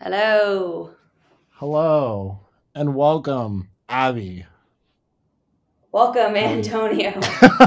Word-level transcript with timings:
Hello. 0.00 0.90
Hello 1.52 2.40
and 2.74 2.94
welcome, 2.96 3.70
Abbie. 3.88 4.44
Welcome, 5.92 6.34
Antonio. 6.34 7.12
I 7.20 7.60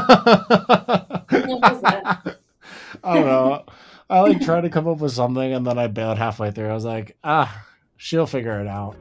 don't 3.03 3.25
know. 3.25 3.63
I 4.09 4.19
like 4.19 4.41
tried 4.41 4.61
to 4.61 4.69
come 4.69 4.87
up 4.87 4.99
with 4.99 5.13
something 5.13 5.53
and 5.53 5.65
then 5.65 5.79
I 5.79 5.87
bailed 5.87 6.17
halfway 6.17 6.51
through. 6.51 6.67
I 6.69 6.73
was 6.73 6.83
like, 6.85 7.15
ah, 7.23 7.65
she'll 7.95 8.27
figure 8.27 8.59
it 8.59 8.67
out. 8.67 8.97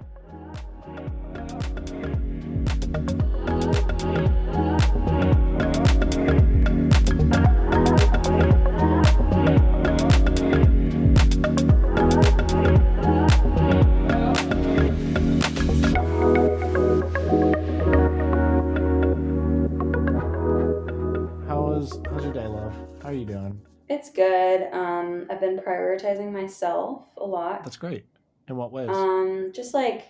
It's 23.88 24.10
good. 24.10 24.68
Um, 24.72 25.26
I've 25.30 25.40
been 25.40 25.58
prioritizing 25.58 26.32
myself 26.32 27.04
a 27.16 27.24
lot. 27.24 27.64
That's 27.64 27.76
great. 27.76 28.04
In 28.48 28.56
what 28.56 28.72
ways? 28.72 28.90
Um, 28.90 29.52
just 29.54 29.74
like 29.74 30.06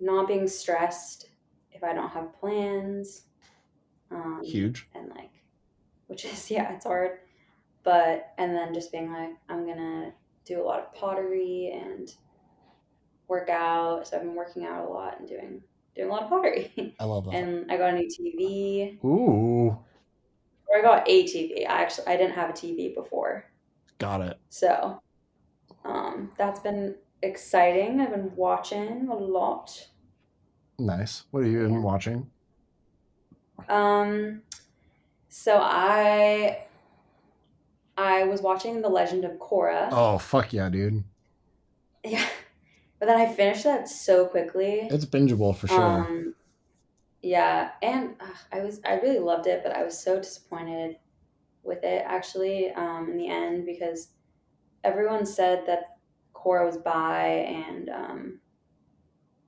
not 0.00 0.28
being 0.28 0.46
stressed 0.46 1.28
if 1.72 1.82
I 1.82 1.92
don't 1.94 2.10
have 2.10 2.38
plans. 2.38 3.22
Um, 4.10 4.42
Huge. 4.44 4.88
and 4.94 5.08
like, 5.10 5.30
which 6.06 6.24
is 6.24 6.50
yeah, 6.50 6.72
it's 6.72 6.84
hard. 6.84 7.18
But 7.82 8.32
and 8.38 8.54
then 8.54 8.72
just 8.74 8.92
being 8.92 9.12
like, 9.12 9.30
I'm 9.48 9.66
gonna 9.66 10.12
do 10.44 10.62
a 10.62 10.64
lot 10.64 10.80
of 10.80 10.94
pottery 10.94 11.72
and 11.74 12.12
work 13.28 13.48
out. 13.48 14.06
So 14.06 14.16
I've 14.16 14.22
been 14.22 14.34
working 14.34 14.64
out 14.64 14.86
a 14.86 14.88
lot 14.88 15.18
and 15.18 15.28
doing 15.28 15.62
doing 15.94 16.08
a 16.08 16.12
lot 16.12 16.24
of 16.24 16.28
pottery. 16.28 16.94
I 16.98 17.04
love 17.04 17.24
that. 17.26 17.34
and 17.34 17.70
I 17.70 17.76
got 17.76 17.94
a 17.94 17.96
new 17.96 18.08
TV. 18.08 19.04
Ooh, 19.04 19.78
I 20.74 20.82
got 20.82 21.08
a 21.08 21.24
TV. 21.24 21.66
I 21.68 21.82
actually 21.82 22.06
I 22.08 22.16
didn't 22.16 22.34
have 22.34 22.50
a 22.50 22.52
TV 22.52 22.94
before. 22.94 23.44
got 23.98 24.20
it. 24.20 24.38
So 24.50 25.00
um, 25.84 26.32
that's 26.36 26.60
been 26.60 26.96
exciting. 27.22 28.00
I've 28.00 28.10
been 28.10 28.34
watching 28.36 29.08
a 29.08 29.14
lot. 29.14 29.88
Nice. 30.78 31.24
What 31.30 31.44
have 31.44 31.52
you 31.52 31.68
Yeah. 31.68 31.78
watching? 31.78 32.30
Um, 33.68 34.42
so 35.28 35.58
I 35.60 36.64
I 37.96 38.24
was 38.24 38.42
watching 38.42 38.82
The 38.82 38.88
Legend 38.88 39.24
of 39.24 39.32
Korra. 39.32 39.88
Oh 39.92 40.18
fuck 40.18 40.52
yeah, 40.52 40.68
dude. 40.68 41.04
Yeah. 42.04 42.26
But 43.00 43.06
then 43.06 43.20
I 43.20 43.30
finished 43.34 43.64
that 43.64 43.86
so 43.88 44.24
quickly. 44.24 44.88
It's 44.90 45.04
bingeable 45.04 45.54
for 45.54 45.66
sure. 45.66 45.76
Um, 46.06 46.34
yeah, 47.24 47.70
and 47.80 48.16
ugh, 48.20 48.36
I 48.52 48.60
was 48.60 48.80
I 48.84 48.96
really 48.96 49.18
loved 49.18 49.46
it, 49.46 49.62
but 49.62 49.72
I 49.72 49.82
was 49.82 49.98
so 49.98 50.18
disappointed 50.18 50.96
with 51.62 51.82
it 51.82 52.04
actually 52.06 52.70
um, 52.72 53.08
in 53.10 53.16
the 53.16 53.28
end 53.28 53.64
because 53.64 54.08
everyone 54.84 55.24
said 55.24 55.64
that 55.66 55.96
Korra 56.34 56.66
was 56.66 56.76
bi 56.76 57.26
and 57.26 57.88
um, 57.88 58.40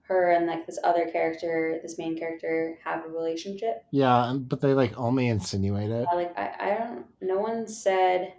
her 0.04 0.30
and 0.30 0.46
like 0.46 0.66
this 0.66 0.78
other 0.82 1.06
character, 1.10 1.78
this 1.82 1.98
main 1.98 2.18
character, 2.18 2.78
have 2.82 3.04
a 3.04 3.08
relationship. 3.08 3.84
Yeah, 3.90 4.34
but 4.38 4.62
they 4.62 4.72
like 4.72 4.96
only 4.96 5.28
insinuate 5.28 5.90
it. 5.90 6.06
I, 6.10 6.14
like 6.14 6.38
I, 6.38 6.54
I 6.58 6.78
don't. 6.78 7.04
No 7.20 7.38
one 7.40 7.68
said 7.68 8.32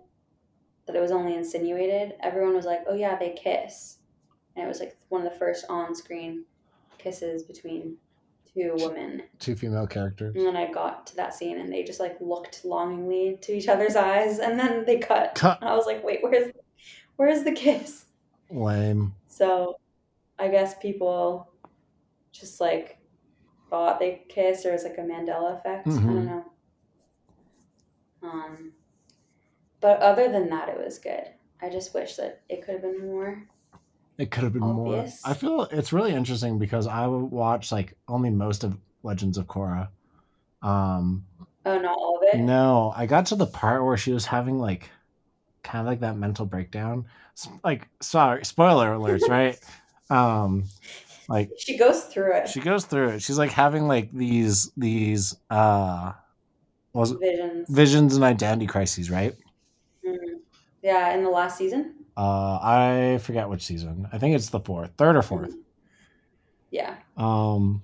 that 0.88 0.96
it 0.96 1.00
was 1.00 1.12
only 1.12 1.36
insinuated. 1.36 2.16
Everyone 2.22 2.56
was 2.56 2.66
like, 2.66 2.86
"Oh 2.90 2.96
yeah, 2.96 3.16
they 3.20 3.38
kiss," 3.40 3.98
and 4.56 4.66
it 4.66 4.68
was 4.68 4.80
like 4.80 4.98
one 5.10 5.24
of 5.24 5.32
the 5.32 5.38
first 5.38 5.66
on-screen 5.70 6.46
kisses 6.98 7.44
between 7.44 7.98
two 8.58 8.74
women. 8.76 9.24
Two 9.40 9.56
female 9.56 9.88
characters. 9.88 10.36
And 10.36 10.46
then 10.46 10.56
I 10.58 10.72
got 10.72 11.08
to 11.08 11.16
that 11.18 11.34
scene, 11.34 11.60
and 11.60 11.72
they 11.72 11.84
just 11.84 12.00
like 12.00 12.18
looked 12.20 12.66
longingly 12.66 13.38
to 13.42 13.54
each 13.54 13.68
other's 13.68 13.96
eyes, 13.96 14.40
and 14.40 14.60
then 14.60 14.86
they 14.86 14.98
cut. 14.98 15.36
Cut. 15.36 15.60
And 15.62 15.70
I 15.70 15.76
was 15.76 15.86
like, 15.86 16.04
"Wait, 16.04 16.20
where's 16.22 16.52
where's 17.16 17.44
the 17.44 17.52
kiss?" 17.52 18.06
Lame. 18.50 19.14
So, 19.28 19.76
I 20.40 20.48
guess 20.48 20.76
people 20.80 21.52
just 22.32 22.60
like 22.62 22.98
thought 23.70 24.00
they 24.00 24.24
kissed, 24.30 24.66
or 24.66 24.70
it 24.70 24.74
was 24.74 24.84
like 24.84 24.98
a 24.98 25.02
Mandela 25.02 25.58
effect. 25.58 25.88
I 25.88 25.92
Mhm. 25.92 26.06
don't 26.06 26.26
know. 26.26 26.46
Um, 28.24 28.74
but 29.80 30.00
other 30.00 30.30
than 30.32 30.50
that, 30.50 30.70
it 30.70 30.78
was 30.78 30.98
good. 30.98 31.28
I 31.62 31.70
just 31.70 31.94
wish 31.94 32.16
that 32.16 32.42
it 32.50 32.64
could 32.64 32.74
have 32.76 32.82
been 32.82 33.06
more. 33.06 33.44
It 34.18 34.32
could 34.32 34.44
have 34.44 34.54
been 34.54 34.64
more. 34.64 35.06
I 35.24 35.34
feel 35.34 35.64
it's 35.72 35.94
really 35.94 36.14
interesting 36.14 36.58
because 36.58 36.88
I 36.88 37.06
would 37.06 37.26
watch 37.26 37.72
like 37.72 37.94
only 38.08 38.30
most 38.32 38.64
of 38.64 38.78
Legends 39.04 39.38
of 39.38 39.46
Korra. 39.46 39.90
Um, 40.62 41.26
Oh, 41.66 41.78
not 41.78 41.98
all 41.98 42.18
of 42.18 42.24
it. 42.24 42.38
no, 42.40 42.94
I 42.96 43.06
got 43.06 43.26
to 43.28 43.36
the 43.36 43.46
part 43.46 43.84
where 43.84 43.98
she 43.98 44.14
was 44.14 44.26
having 44.26 44.58
like 44.58 44.90
kind 45.64 45.82
of 45.82 45.92
like 45.92 46.00
that 46.00 46.16
mental 46.16 46.46
breakdown. 46.46 47.06
Like, 47.64 47.90
sorry, 48.02 48.46
spoiler 48.46 48.92
alerts, 48.96 49.28
right? 49.30 49.60
um, 50.10 50.64
like 51.28 51.52
She 51.60 51.78
goes 51.78 52.06
through 52.06 52.34
it. 52.38 52.48
she 52.48 52.62
goes 52.62 52.86
through 52.86 53.10
it. 53.10 53.22
She's 53.22 53.38
like 53.38 53.52
having 53.52 53.88
like 53.88 54.12
these 54.14 54.72
these 54.78 55.36
uh, 55.50 56.14
was 56.94 57.12
Visions. 57.12 57.70
visions 57.70 58.16
and 58.16 58.24
identity 58.24 58.66
crises, 58.66 59.12
right? 59.12 59.36
Mhm. 60.08 60.40
Yeah, 60.82 61.14
in 61.14 61.24
the 61.24 61.30
last 61.30 61.58
season. 61.58 61.97
Uh, 62.18 62.58
I 62.62 63.20
forget 63.22 63.48
which 63.48 63.64
season. 63.64 64.10
I 64.12 64.18
think 64.18 64.36
it's 64.36 64.50
the 64.50 64.60
fourth, 64.60 64.90
third 64.98 65.16
or 65.16 65.22
fourth. 65.22 65.54
Yeah. 66.72 66.96
Um, 67.16 67.84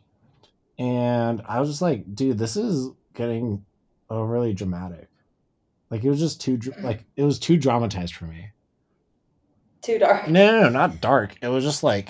and 0.79 1.43
I 1.47 1.59
was 1.59 1.69
just 1.69 1.83
like, 1.83 2.15
dude, 2.15 2.39
this 2.39 2.57
is 2.57 2.89
getting 3.13 3.63
overly 4.09 4.53
dramatic. 4.53 5.07
Like 5.91 6.03
it 6.03 6.09
was 6.09 6.19
just 6.19 6.41
too 6.41 6.59
like 6.81 7.05
it 7.15 7.23
was 7.23 7.37
too 7.37 7.57
dramatized 7.57 8.15
for 8.15 8.25
me. 8.25 8.49
Too 9.83 9.99
dark. 9.99 10.27
No, 10.27 10.51
no, 10.51 10.61
no, 10.63 10.69
not 10.69 10.99
dark. 10.99 11.35
It 11.41 11.49
was 11.49 11.63
just 11.63 11.83
like 11.83 12.09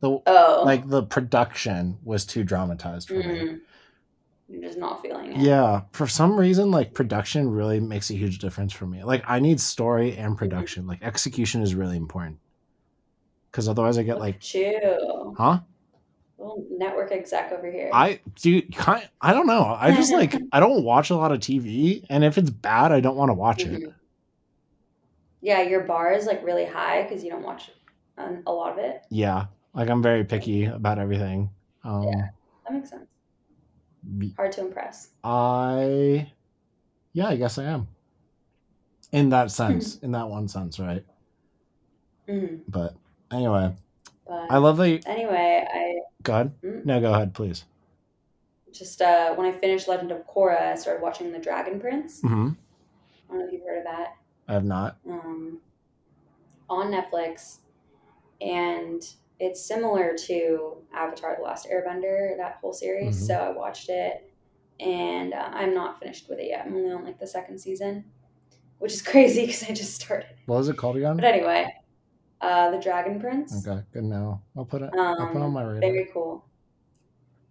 the 0.00 0.20
Oh. 0.26 0.62
like 0.64 0.88
the 0.88 1.02
production 1.02 1.98
was 2.04 2.24
too 2.24 2.44
dramatized 2.44 3.08
for 3.08 3.14
me. 3.14 3.56
You're 4.54 4.62
just 4.62 4.78
not 4.78 5.02
feeling 5.02 5.32
it. 5.32 5.38
Yeah, 5.38 5.82
for 5.90 6.06
some 6.06 6.38
reason, 6.38 6.70
like 6.70 6.94
production 6.94 7.50
really 7.50 7.80
makes 7.80 8.10
a 8.10 8.14
huge 8.14 8.38
difference 8.38 8.72
for 8.72 8.86
me. 8.86 9.02
Like 9.02 9.24
I 9.26 9.40
need 9.40 9.60
story 9.60 10.16
and 10.16 10.38
production. 10.38 10.86
Like 10.86 11.02
execution 11.02 11.60
is 11.62 11.74
really 11.74 11.96
important. 11.96 12.38
Because 13.50 13.68
otherwise, 13.68 13.98
I 13.98 14.04
get 14.04 14.14
Look 14.14 14.20
like, 14.20 14.54
you. 14.54 15.34
huh? 15.36 15.60
Little 16.38 16.64
network 16.70 17.10
exec 17.10 17.50
over 17.52 17.70
here. 17.70 17.90
I 17.92 18.20
do. 18.36 18.62
Kind. 18.72 19.08
I 19.20 19.32
don't 19.32 19.46
know. 19.46 19.76
I 19.78 19.94
just 19.94 20.12
like. 20.12 20.34
I 20.52 20.60
don't 20.60 20.84
watch 20.84 21.10
a 21.10 21.16
lot 21.16 21.32
of 21.32 21.40
TV, 21.40 22.04
and 22.08 22.22
if 22.24 22.38
it's 22.38 22.50
bad, 22.50 22.92
I 22.92 23.00
don't 23.00 23.16
want 23.16 23.30
to 23.30 23.34
watch 23.34 23.64
it. 23.64 23.82
Mhm. 23.82 23.94
Yeah, 25.40 25.62
your 25.62 25.80
bar 25.80 26.12
is 26.12 26.26
like 26.26 26.44
really 26.44 26.64
high 26.64 27.02
because 27.02 27.22
you 27.24 27.30
don't 27.30 27.42
watch 27.42 27.70
a 28.18 28.52
lot 28.52 28.72
of 28.72 28.78
it. 28.78 29.02
Yeah, 29.10 29.46
like 29.74 29.90
I'm 29.90 30.02
very 30.02 30.24
picky 30.24 30.64
about 30.66 30.98
everything. 30.98 31.50
Um, 31.82 32.04
Yeah. 32.04 32.28
That 32.64 32.72
makes 32.74 32.90
sense. 32.90 33.06
Hard 34.36 34.52
to 34.52 34.60
impress. 34.62 35.08
I, 35.22 36.30
yeah, 37.12 37.28
I 37.28 37.36
guess 37.36 37.58
I 37.58 37.64
am. 37.64 37.88
In 39.12 39.28
that 39.30 39.50
sense, 39.50 39.98
in 39.98 40.12
that 40.12 40.28
one 40.28 40.48
sense, 40.48 40.78
right? 40.80 41.04
hmm 42.28 42.56
But 42.68 42.94
anyway, 43.30 43.74
But 44.26 44.46
I 44.50 44.58
love 44.58 44.76
the. 44.78 45.00
anyway, 45.06 45.66
I 45.72 46.00
Go 46.22 46.32
ahead. 46.34 46.52
Mm. 46.62 46.84
No, 46.84 47.00
go 47.00 47.12
ahead, 47.14 47.34
please. 47.34 47.64
just 48.72 49.00
uh, 49.02 49.34
when 49.34 49.46
I 49.46 49.52
finished 49.52 49.86
Legend 49.88 50.10
of 50.10 50.26
Korra, 50.26 50.72
I 50.72 50.74
started 50.74 51.02
watching 51.02 51.30
The 51.32 51.38
Dragon 51.38 51.78
Prince. 51.78 52.22
Mm-hmm. 52.22 52.48
I 52.48 53.30
don't 53.32 53.38
know 53.38 53.46
if 53.46 53.52
you've 53.52 53.62
heard 53.62 53.78
of 53.78 53.84
that. 53.84 54.16
I 54.48 54.52
have 54.54 54.64
not. 54.64 54.96
um, 55.08 55.58
on 56.68 56.90
Netflix, 56.90 57.58
and 58.40 59.06
it's 59.40 59.64
similar 59.66 60.14
to 60.26 60.76
Avatar: 60.92 61.36
The 61.36 61.42
Last 61.42 61.66
Airbender, 61.68 62.36
that 62.36 62.58
whole 62.60 62.72
series. 62.72 63.16
Mhm. 63.22 63.26
So 63.26 63.34
I 63.34 63.50
watched 63.50 63.88
it, 63.88 64.32
and 64.80 65.34
uh, 65.34 65.50
I'm 65.52 65.74
not 65.74 65.98
finished 65.98 66.28
with 66.28 66.38
it 66.38 66.48
yet. 66.48 66.66
I'm 66.66 66.74
only 66.76 66.92
on 66.92 67.04
like 67.04 67.18
the 67.18 67.26
second 67.26 67.58
season, 67.58 68.04
which 68.78 68.92
is 68.92 69.02
crazy 69.12 69.46
because 69.46 69.64
I 69.64 69.72
just 69.72 69.94
started. 69.94 70.28
What 70.46 70.56
was 70.58 70.68
it 70.68 70.76
called 70.76 70.96
again? 70.96 71.16
But 71.16 71.24
anyway, 71.24 71.72
uh, 72.40 72.70
the 72.70 72.78
Dragon 72.78 73.20
Prince. 73.20 73.66
Okay, 73.66 73.82
good 73.92 74.04
now. 74.04 74.42
I'll 74.56 74.64
put 74.64 74.82
it. 74.82 74.90
I'll 74.96 75.16
put 75.28 75.36
it 75.36 75.36
on 75.36 75.42
Um, 75.42 75.52
my 75.52 75.62
radar. 75.64 75.80
very 75.80 76.08
cool. 76.12 76.44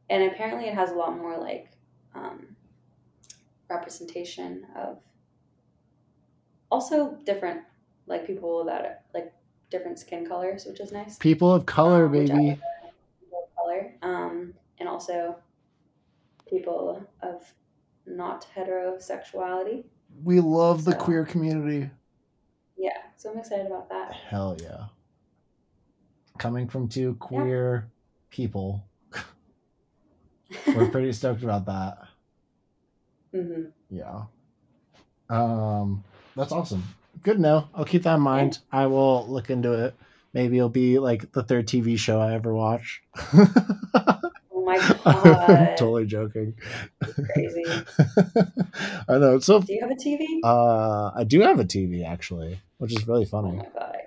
And 0.09 0.24
apparently, 0.31 0.68
it 0.68 0.74
has 0.75 0.91
a 0.91 0.95
lot 0.95 1.18
more 1.18 1.38
like 1.38 1.69
um, 2.13 2.56
representation 3.69 4.65
of 4.75 5.00
also 6.71 7.18
different 7.25 7.62
like 8.06 8.25
people 8.27 8.65
that 8.65 8.81
are, 8.86 8.97
like 9.13 9.33
different 9.73 9.97
skin 9.97 10.23
colors, 10.25 10.65
which 10.65 10.79
is 10.79 10.91
nice. 10.91 11.17
People 11.17 11.51
of 11.51 11.65
color, 11.65 12.05
Um, 12.05 12.11
baby. 12.11 12.59
People 13.19 13.39
of 13.49 13.55
color, 13.55 13.95
um, 14.03 14.53
and 14.79 14.87
also 14.87 15.35
people 16.47 17.03
of 17.23 17.51
not 18.05 18.45
heterosexuality. 18.55 19.83
We 20.23 20.39
love 20.39 20.85
the 20.85 20.91
So- 20.91 20.99
queer 20.99 21.25
community. 21.25 21.89
Yeah, 22.77 22.97
so 23.17 23.31
I'm 23.31 23.39
excited 23.39 23.65
about 23.65 23.89
that. 23.89 24.13
Hell 24.13 24.55
yeah. 24.61 24.85
coming 26.39 26.67
from 26.67 26.87
two 26.87 27.13
queer 27.15 27.87
people. 28.31 28.83
We're 30.67 30.89
pretty 30.89 31.11
stoked 31.13 31.43
about 31.43 31.65
that. 31.67 31.97
hmm 33.31 33.65
Yeah. 33.89 34.23
Um, 35.29 36.03
that's 36.35 36.51
awesome. 36.51 36.83
Good 37.23 37.35
to 37.35 37.41
know. 37.41 37.67
I'll 37.73 37.85
keep 37.85 38.03
that 38.03 38.15
in 38.15 38.21
mind. 38.21 38.59
I 38.71 38.85
will 38.87 39.25
look 39.27 39.49
into 39.49 39.71
it. 39.73 39.95
Maybe 40.33 40.57
it'll 40.57 40.69
be 40.69 40.99
like 40.99 41.31
the 41.31 41.43
third 41.43 41.67
TV 41.67 41.97
show 41.97 42.19
I 42.19 42.33
ever 42.33 42.53
watch. 42.53 43.01
Oh 44.55 44.65
my 44.65 44.77
I'm 45.05 45.23
god, 45.23 45.77
totally 45.77 46.05
joking. 46.05 46.55
crazy. 47.33 47.63
I 49.07 49.17
know. 49.17 49.39
So. 49.39 49.61
Do 49.61 49.73
you 49.73 49.79
have 49.81 49.91
a 49.91 49.95
TV? 49.95 50.25
Uh, 50.43 51.11
I 51.15 51.23
do 51.23 51.41
have 51.41 51.59
a 51.59 51.65
TV 51.65 52.05
actually, 52.05 52.59
which 52.77 52.93
is 52.93 53.07
really 53.07 53.23
oh 53.23 53.29
funny. 53.29 53.57
my 53.57 53.67
god, 53.73 53.97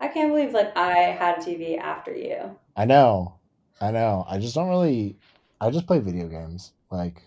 I 0.00 0.08
can't 0.08 0.30
believe 0.30 0.52
like 0.52 0.76
I 0.76 0.92
had 0.98 1.38
a 1.38 1.40
TV 1.42 1.78
after 1.78 2.14
you. 2.14 2.56
I 2.76 2.84
know. 2.84 3.34
I 3.80 3.90
know. 3.90 4.24
I 4.28 4.38
just 4.38 4.54
don't 4.54 4.68
really. 4.68 5.16
I 5.60 5.70
just 5.70 5.86
play 5.86 5.98
video 5.98 6.28
games. 6.28 6.72
Like, 6.90 7.22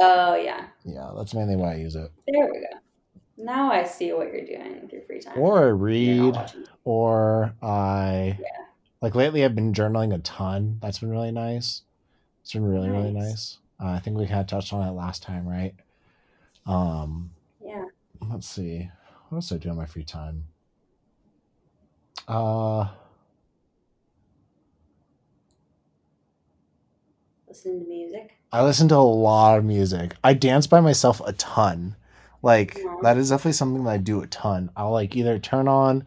Oh 0.00 0.34
yeah, 0.36 0.66
yeah, 0.84 1.12
that's 1.16 1.34
mainly 1.34 1.56
why 1.56 1.72
I 1.72 1.76
use 1.76 1.94
it. 1.96 2.10
there 2.26 2.46
we 2.46 2.60
go. 2.60 2.78
Now 3.36 3.70
I 3.72 3.84
see 3.84 4.12
what 4.12 4.32
you're 4.32 4.44
doing 4.46 4.80
with 4.82 4.92
your 4.92 5.02
free 5.02 5.20
time. 5.20 5.38
Or 5.38 5.58
I 5.58 5.68
read, 5.70 6.36
or 6.84 7.52
I 7.62 8.38
Yeah. 8.40 8.64
like 9.00 9.14
lately. 9.14 9.44
I've 9.44 9.54
been 9.54 9.72
journaling 9.72 10.14
a 10.14 10.18
ton. 10.18 10.78
That's 10.80 11.00
been 11.00 11.10
really 11.10 11.32
nice. 11.32 11.82
It's 12.42 12.52
been 12.52 12.64
really 12.64 12.90
really 12.90 13.12
Nice. 13.12 13.30
nice. 13.30 13.58
Uh, 13.80 13.86
I 13.92 13.98
think 13.98 14.16
we 14.16 14.26
kind 14.26 14.40
of 14.40 14.46
touched 14.46 14.72
on 14.72 14.86
it 14.86 14.92
last 14.92 15.22
time, 15.22 15.48
right? 15.48 15.74
Um, 16.66 17.32
Yeah. 17.60 17.86
let's 18.30 18.46
see. 18.48 18.90
What 19.28 19.36
else 19.38 19.48
do 19.48 19.56
I 19.56 19.58
do 19.58 19.70
on 19.70 19.76
my 19.76 19.86
free 19.86 20.04
time? 20.04 20.44
Uh, 22.28 22.88
Listen 27.48 27.80
to 27.84 27.88
music. 27.88 28.32
I 28.52 28.62
listen 28.64 28.88
to 28.88 28.96
a 28.96 28.98
lot 28.98 29.58
of 29.58 29.64
music. 29.64 30.14
I 30.24 30.34
dance 30.34 30.66
by 30.66 30.80
myself 30.80 31.20
a 31.24 31.32
ton. 31.34 31.94
Like 32.44 32.80
Aw. 32.86 33.00
that 33.02 33.16
is 33.16 33.30
definitely 33.30 33.52
something 33.54 33.84
that 33.84 33.90
I 33.90 33.96
do 33.98 34.22
a 34.22 34.26
ton. 34.28 34.70
I'll 34.76 34.92
like 34.92 35.16
either 35.16 35.38
turn 35.38 35.68
on 35.68 36.04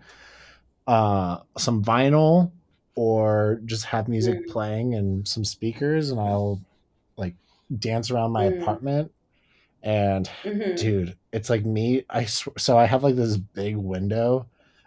uh 0.87 1.39
some 1.57 1.83
vinyl 1.83 2.51
or 2.95 3.59
just 3.65 3.85
have 3.85 4.07
music 4.07 4.39
Mm. 4.47 4.47
playing 4.47 4.95
and 4.95 5.27
some 5.27 5.43
speakers 5.43 6.11
and 6.11 6.19
I'll 6.19 6.61
like 7.17 7.35
dance 7.79 8.09
around 8.11 8.31
my 8.31 8.45
Mm. 8.45 8.61
apartment 8.61 9.11
and 9.83 10.27
hmm 10.43 10.75
dude 10.75 11.17
it's 11.33 11.49
like 11.49 11.65
me 11.65 12.03
i 12.09 12.25
sw- 12.25 12.57
so 12.57 12.77
i 12.77 12.85
have 12.85 13.03
like 13.03 13.15
this 13.15 13.37
big 13.37 13.75
window 13.75 14.45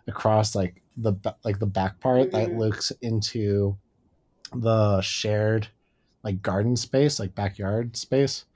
across 0.09 0.55
like 0.55 0.83
the 0.97 1.13
like 1.45 1.59
the 1.59 1.67
back 1.67 2.01
part 2.01 2.31
that 2.33 2.51
Mhm. 2.51 2.59
looks 2.59 2.93
into 3.03 3.77
the 4.55 5.01
shared 5.01 5.69
like 6.25 6.43
garden 6.43 6.77
space 6.77 7.21
like 7.21 7.35
backyard 7.35 7.97
space 7.97 8.47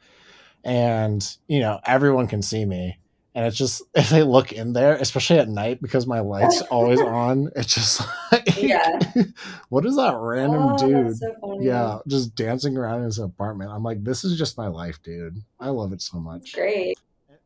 and 0.65 1.37
you 1.47 1.61
know 1.61 1.79
everyone 1.85 2.27
can 2.27 2.43
see 2.43 2.65
me 2.65 2.99
and 3.35 3.47
it's 3.47 3.57
just 3.57 3.83
if 3.95 4.11
they 4.11 4.23
look 4.23 4.53
in 4.53 4.73
there 4.73 4.95
especially 4.97 5.39
at 5.39 5.49
night 5.49 5.81
because 5.83 6.07
my 6.07 6.21
light's 6.21 6.61
always 6.71 7.01
on 7.01 7.51
it's 7.57 7.75
just 7.75 8.01
like 8.33 8.63
Yeah. 8.63 8.99
what 9.69 9.85
is 9.87 9.97
that 9.97 10.17
random 10.19 10.63
oh, 10.73 10.79
dude 10.79 11.17
so 11.17 11.59
yeah 11.61 11.99
just 12.09 12.35
dancing 12.35 12.77
around 12.77 12.99
in 13.01 13.05
his 13.05 13.19
apartment 13.19 13.71
i'm 13.71 13.83
like 13.83 14.03
this 14.03 14.25
is 14.25 14.39
just 14.39 14.57
my 14.59 14.69
life 14.69 15.03
dude 15.03 15.43
i 15.61 15.69
love 15.69 15.93
it 15.93 16.01
so 16.03 16.19
It's 16.19 16.25
much 16.25 16.53
great. 16.55 16.99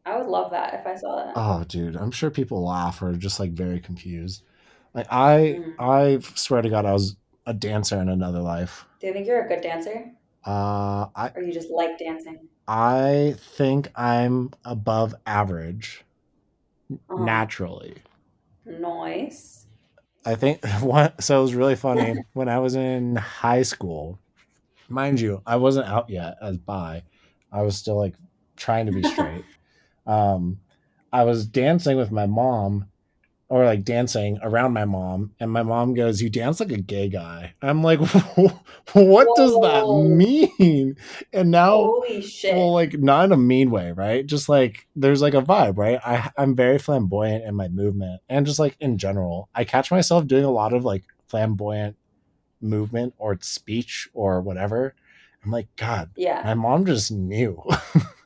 I 0.06 0.16
would 0.16 0.28
love 0.28 0.52
that 0.52 0.72
if 0.72 0.86
I 0.86 0.94
saw 0.96 1.16
that. 1.22 1.34
Oh, 1.36 1.64
dude, 1.68 1.94
I'm 1.94 2.10
sure 2.10 2.30
people 2.30 2.64
laugh 2.64 3.02
or 3.02 3.12
just 3.12 3.38
like 3.38 3.50
very 3.52 3.78
confused. 3.78 4.42
Like 4.94 5.06
I, 5.10 5.60
Mm. 5.60 5.74
I 5.78 6.18
swear 6.34 6.62
to 6.62 6.70
God, 6.70 6.86
I 6.86 6.94
was 6.94 7.16
a 7.44 7.52
dancer 7.52 8.00
in 8.00 8.08
another 8.08 8.40
life. 8.40 8.86
Do 9.00 9.06
you 9.08 9.12
think 9.12 9.26
you're 9.26 9.44
a 9.44 9.48
good 9.48 9.60
dancer, 9.60 10.10
Uh, 10.46 11.08
I, 11.14 11.30
or 11.34 11.42
you 11.42 11.52
just 11.52 11.68
like 11.68 11.98
dancing? 11.98 12.48
I 12.68 13.34
think 13.38 13.90
I'm 13.98 14.52
above 14.64 15.14
average 15.26 16.04
Uh-huh. 16.90 17.24
naturally. 17.24 17.96
Nice. 18.66 19.66
I 20.24 20.34
think 20.34 20.64
what. 20.80 21.22
So 21.22 21.38
it 21.38 21.42
was 21.42 21.54
really 21.54 21.76
funny 21.76 22.14
when 22.34 22.48
I 22.48 22.58
was 22.58 22.74
in 22.74 23.16
high 23.16 23.62
school. 23.62 24.18
Mind 24.88 25.20
you, 25.20 25.42
I 25.46 25.56
wasn't 25.56 25.88
out 25.88 26.10
yet 26.10 26.36
as 26.42 26.58
bi. 26.58 27.02
I 27.52 27.62
was 27.62 27.76
still 27.76 27.96
like 27.96 28.14
trying 28.56 28.86
to 28.86 28.92
be 28.92 29.02
straight. 29.14 29.44
um, 30.06 30.60
I 31.12 31.24
was 31.24 31.46
dancing 31.46 31.96
with 31.96 32.12
my 32.12 32.26
mom, 32.26 32.86
or 33.50 33.64
like 33.64 33.82
dancing 33.84 34.38
around 34.42 34.72
my 34.74 34.84
mom, 34.84 35.32
and 35.40 35.50
my 35.50 35.62
mom 35.62 35.94
goes, 35.94 36.20
"You 36.20 36.28
dance 36.28 36.60
like 36.60 36.72
a 36.72 36.80
gay 36.80 37.08
guy." 37.08 37.54
I'm 37.62 37.82
like, 37.82 37.98
"What 38.92 39.28
does 39.36 39.52
that 39.60 39.86
mean?" 40.06 40.96
And 41.32 41.50
now, 41.50 41.76
Holy 41.76 42.20
shit. 42.22 42.54
well, 42.54 42.72
like 42.72 42.98
not 42.98 43.24
in 43.24 43.32
a 43.32 43.36
mean 43.36 43.70
way, 43.70 43.92
right? 43.92 44.26
Just 44.26 44.48
like 44.48 44.86
there's 44.94 45.22
like 45.22 45.34
a 45.34 45.42
vibe, 45.42 45.78
right? 45.78 45.98
I 46.04 46.30
I'm 46.36 46.54
very 46.54 46.78
flamboyant 46.78 47.44
in 47.44 47.54
my 47.54 47.68
movement, 47.68 48.20
and 48.28 48.44
just 48.44 48.58
like 48.58 48.76
in 48.80 48.98
general, 48.98 49.48
I 49.54 49.64
catch 49.64 49.90
myself 49.90 50.26
doing 50.26 50.44
a 50.44 50.50
lot 50.50 50.72
of 50.74 50.84
like 50.84 51.04
flamboyant 51.28 51.96
movement 52.60 53.14
or 53.18 53.38
speech 53.40 54.08
or 54.12 54.40
whatever. 54.40 54.94
I'm 55.44 55.52
like, 55.52 55.68
God, 55.76 56.10
yeah. 56.16 56.42
my 56.44 56.54
mom 56.54 56.84
just 56.84 57.10
knew. 57.12 57.62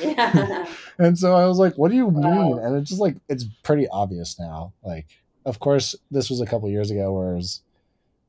Yeah. 0.00 0.66
and 0.98 1.18
so 1.18 1.34
I 1.34 1.46
was 1.46 1.58
like, 1.58 1.76
"What 1.76 1.90
do 1.90 1.96
you 1.96 2.06
Wow. 2.06 2.20
mean?" 2.20 2.58
And 2.58 2.76
it's 2.76 2.88
just 2.90 3.00
like 3.00 3.16
it's 3.28 3.44
pretty 3.62 3.88
obvious 3.88 4.38
now. 4.38 4.72
Like, 4.82 5.06
of 5.44 5.58
course, 5.60 5.94
this 6.10 6.30
was 6.30 6.40
a 6.40 6.46
couple 6.46 6.68
years 6.68 6.90
ago, 6.90 7.12
where 7.12 7.32
it 7.32 7.36
was 7.36 7.62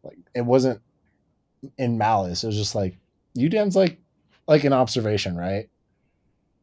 like 0.04 0.18
it 0.36 0.46
wasn't 0.46 0.82
in 1.78 1.98
malice. 1.98 2.44
It 2.44 2.48
was 2.48 2.58
just 2.58 2.76
like 2.76 2.98
you 3.34 3.50
dance 3.50 3.76
like 3.76 3.98
like 4.48 4.64
an 4.64 4.74
observation, 4.74 5.36
right? 5.36 5.70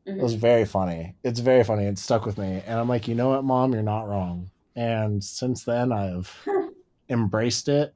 It 0.07 0.23
was 0.23 0.37
Mhm. 0.37 0.41
very 0.41 0.65
funny. 0.65 1.15
It's 1.25 1.41
very 1.41 1.65
funny. 1.65 1.85
It 1.87 1.99
stuck 1.99 2.27
with 2.27 2.39
me, 2.39 2.63
and 2.67 2.79
I'm 2.79 2.89
like, 2.89 3.09
you 3.09 3.15
know 3.15 3.31
what, 3.31 3.45
mom, 3.45 3.73
you're 3.73 3.83
not 3.83 4.09
wrong. 4.09 4.51
And 4.77 5.23
since 5.23 5.65
then, 5.65 5.91
I've 5.93 6.33
embraced 7.09 7.69
it. 7.69 7.93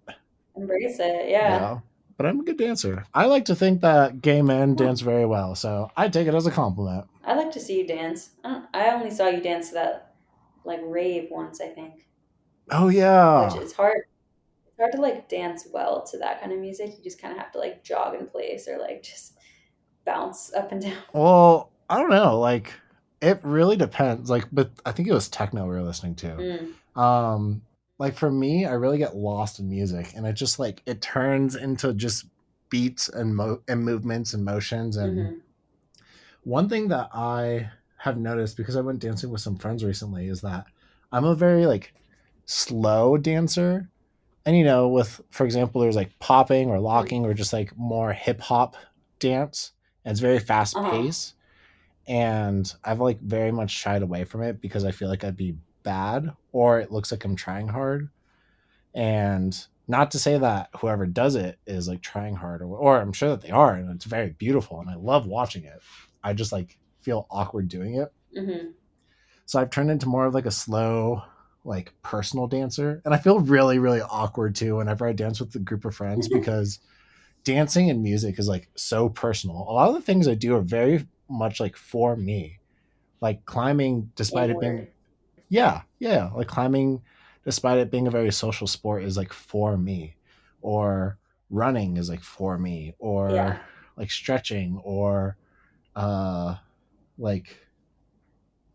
Embrace 0.56 0.98
it. 0.98 1.30
Yeah. 1.30 1.78
But 2.20 2.28
I'm 2.28 2.40
a 2.40 2.44
good 2.44 2.58
dancer. 2.58 3.06
I 3.14 3.24
like 3.24 3.46
to 3.46 3.54
think 3.54 3.80
that 3.80 4.20
gay 4.20 4.42
men 4.42 4.76
Huh. 4.76 4.84
dance 4.84 5.00
very 5.00 5.24
well, 5.24 5.54
so 5.54 5.90
I 5.96 6.06
take 6.10 6.28
it 6.28 6.34
as 6.34 6.46
a 6.46 6.50
compliment. 6.50 7.06
I 7.24 7.34
like 7.34 7.50
to 7.52 7.60
see 7.60 7.78
you 7.78 7.86
dance. 7.86 8.32
I, 8.44 8.50
don't, 8.50 8.64
I 8.74 8.90
only 8.90 9.10
saw 9.10 9.28
you 9.28 9.40
dance 9.40 9.68
to 9.68 9.74
that 9.76 10.16
like 10.66 10.80
rave 10.84 11.28
once, 11.30 11.62
I 11.62 11.68
think. 11.68 12.06
Oh 12.70 12.88
yeah. 12.88 13.46
Which 13.46 13.62
it's 13.62 13.72
hard. 13.72 14.02
It's 14.66 14.76
hard 14.76 14.92
to 14.92 15.00
like 15.00 15.30
dance 15.30 15.66
well 15.72 16.02
to 16.08 16.18
that 16.18 16.42
kind 16.42 16.52
of 16.52 16.58
music. 16.58 16.90
You 16.98 17.02
just 17.02 17.22
kind 17.22 17.32
of 17.32 17.38
have 17.38 17.52
to 17.52 17.58
like 17.58 17.82
jog 17.82 18.14
in 18.14 18.26
place 18.26 18.68
or 18.68 18.76
like 18.76 19.02
just 19.02 19.38
bounce 20.04 20.52
up 20.52 20.72
and 20.72 20.82
down. 20.82 21.02
Well, 21.14 21.70
I 21.88 22.00
don't 22.00 22.10
know. 22.10 22.38
Like, 22.38 22.70
it 23.22 23.40
really 23.42 23.76
depends. 23.78 24.28
Like, 24.28 24.44
but 24.52 24.70
I 24.84 24.92
think 24.92 25.08
it 25.08 25.14
was 25.14 25.30
techno 25.30 25.62
we 25.62 25.70
were 25.70 25.80
listening 25.80 26.16
to. 26.16 26.74
Mm. 26.96 27.00
Um, 27.00 27.62
like 28.00 28.14
for 28.16 28.30
me, 28.30 28.64
I 28.64 28.72
really 28.72 28.96
get 28.96 29.14
lost 29.14 29.60
in 29.60 29.68
music, 29.68 30.12
and 30.16 30.26
it 30.26 30.32
just 30.32 30.58
like 30.58 30.82
it 30.86 31.02
turns 31.02 31.54
into 31.54 31.92
just 31.92 32.24
beats 32.70 33.08
and 33.10 33.36
mo- 33.36 33.60
and 33.68 33.84
movements 33.84 34.32
and 34.32 34.42
motions. 34.44 34.96
And 34.96 35.18
Mhm. 35.18 35.40
one 36.44 36.68
thing 36.68 36.88
that 36.88 37.10
I 37.12 37.70
have 37.98 38.16
noticed 38.16 38.56
because 38.56 38.74
I 38.76 38.80
went 38.80 39.00
dancing 39.00 39.30
with 39.30 39.42
some 39.42 39.56
friends 39.56 39.84
recently 39.84 40.28
is 40.28 40.40
that 40.40 40.64
I'm 41.12 41.24
a 41.26 41.34
very 41.34 41.66
like 41.66 41.92
slow 42.46 43.18
dancer. 43.18 43.90
And 44.46 44.56
you 44.56 44.64
know, 44.64 44.88
with 44.88 45.20
for 45.30 45.44
example, 45.44 45.82
there's 45.82 45.96
like 45.96 46.18
popping 46.18 46.70
or 46.70 46.80
locking 46.80 47.26
or 47.26 47.34
just 47.34 47.52
like 47.52 47.76
more 47.76 48.14
hip 48.14 48.40
hop 48.40 48.76
dance. 49.18 49.72
And 50.06 50.12
it's 50.12 50.20
very 50.20 50.38
fast 50.38 50.74
Uh-huh. 50.74 50.90
paced. 50.90 51.34
And 52.06 52.72
I've 52.82 53.00
like 53.00 53.20
very 53.20 53.52
much 53.52 53.70
shied 53.70 54.00
away 54.02 54.24
from 54.24 54.42
it 54.42 54.62
because 54.62 54.86
I 54.86 54.90
feel 54.90 55.08
like 55.10 55.22
I'd 55.22 55.36
be 55.36 55.56
bad 55.82 56.32
or 56.52 56.80
it 56.80 56.90
looks 56.92 57.10
like 57.10 57.24
I'm 57.24 57.36
trying 57.36 57.68
hard. 57.68 58.08
And 58.94 59.56
not 59.88 60.10
to 60.12 60.18
say 60.18 60.38
that 60.38 60.70
whoever 60.80 61.06
does 61.06 61.34
it 61.34 61.58
is 61.66 61.88
like 61.88 62.00
trying 62.02 62.36
hard 62.36 62.62
or, 62.62 62.76
or 62.76 63.00
I'm 63.00 63.12
sure 63.12 63.30
that 63.30 63.42
they 63.42 63.50
are 63.50 63.74
and 63.74 63.90
it's 63.90 64.04
very 64.04 64.30
beautiful 64.30 64.80
and 64.80 64.88
I 64.90 64.94
love 64.94 65.26
watching 65.26 65.64
it. 65.64 65.80
I 66.22 66.32
just 66.32 66.52
like 66.52 66.78
feel 67.00 67.26
awkward 67.30 67.68
doing 67.68 67.96
it. 67.96 68.12
Mhm. 68.36 68.72
So 69.46 69.60
I've 69.60 69.70
turned 69.70 69.90
into 69.90 70.08
more 70.08 70.26
of 70.26 70.34
like 70.34 70.46
a 70.46 70.50
slow, 70.50 71.22
like 71.64 71.92
personal 72.02 72.46
dancer. 72.46 73.02
And 73.04 73.12
I 73.12 73.18
feel 73.18 73.40
really, 73.40 73.78
really 73.78 74.00
awkward 74.00 74.54
too 74.54 74.76
whenever 74.76 75.06
I 75.06 75.12
dance 75.12 75.40
with 75.40 75.54
a 75.56 75.58
group 75.58 75.84
of 75.84 75.94
friends 75.94 76.28
because 76.32 76.78
dancing 77.44 77.90
and 77.90 78.02
music 78.02 78.38
is 78.38 78.48
like 78.48 78.68
so 78.76 79.08
personal. 79.08 79.56
A 79.56 79.72
lot 79.72 79.88
of 79.88 79.94
the 79.94 80.02
things 80.02 80.28
I 80.28 80.34
do 80.34 80.54
are 80.56 80.62
very 80.62 81.06
much 81.28 81.60
like 81.60 81.76
for 81.76 82.16
me. 82.16 82.58
Like 83.20 83.44
climbing, 83.44 84.12
despite 84.14 84.50
it 84.50 84.60
being. 84.60 84.86
Yeah, 85.50 85.82
yeah, 86.00 86.30
like 86.34 86.48
climbing, 86.48 87.02
despite 87.44 87.78
it 87.78 87.92
being 87.92 88.08
a 88.08 88.12
very 88.12 88.32
social 88.32 88.68
sport, 88.68 89.04
is 89.04 89.18
like 89.18 89.34
for 89.34 89.76
me, 89.78 90.16
or 90.62 91.18
running 91.50 91.98
is 91.98 92.10
like 92.10 92.22
for 92.22 92.58
me, 92.58 92.94
or 93.00 93.30
Yeah. 93.34 93.58
like 93.96 94.10
stretching, 94.12 94.80
or 94.84 95.38
uh, 95.96 96.56
like 97.18 97.56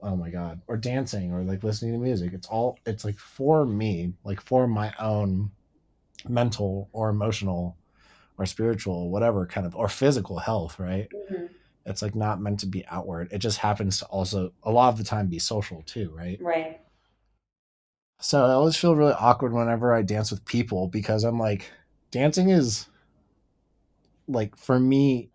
oh 0.02 0.16
my 0.16 0.30
god 0.30 0.62
or 0.68 0.78
dancing 0.78 1.32
or 1.32 1.44
like 1.44 1.64
listening 1.64 1.94
to 1.94 1.98
music 2.00 2.34
it's 2.34 2.48
all 2.48 2.78
it's 2.86 3.06
like 3.06 3.18
for 3.18 3.66
me 3.66 4.14
like 4.24 4.42
for 4.42 4.68
my 4.68 4.94
own 5.00 5.52
mental 6.28 6.90
or 6.94 7.10
emotional 7.10 7.78
or 8.38 8.46
spiritual 8.46 9.12
whatever 9.12 9.46
kind 9.48 9.68
of 9.68 9.76
or 9.76 9.90
physical 9.90 10.40
health 10.40 10.80
right 10.80 11.10
Mhm. 11.14 11.50
It's 11.86 12.02
like 12.02 12.16
not 12.16 12.42
meant 12.42 12.60
to 12.62 12.66
be 12.66 12.86
outward. 12.88 13.30
It 13.32 13.40
just 13.40 13.60
happens 13.60 14.00
to 14.00 14.06
also 14.06 14.54
a 14.64 14.72
lot 14.72 14.90
of 14.90 14.98
the 14.98 15.04
time 15.04 15.28
be 15.28 15.40
social 15.40 15.84
too 15.84 16.12
right? 16.16 16.38
Right. 16.42 16.82
so 18.20 18.46
i 18.46 18.52
always 18.52 18.76
feel 18.78 18.96
really 18.96 19.14
awkward 19.14 19.54
whenever 19.54 19.94
i 19.94 20.02
dance 20.02 20.32
with 20.32 20.46
people 20.46 20.88
because 20.88 21.24
i'm 21.24 21.38
like 21.40 21.70
dancing 22.12 22.50
is 22.50 22.88
like 24.28 24.56
for 24.56 24.80
me 24.80 25.30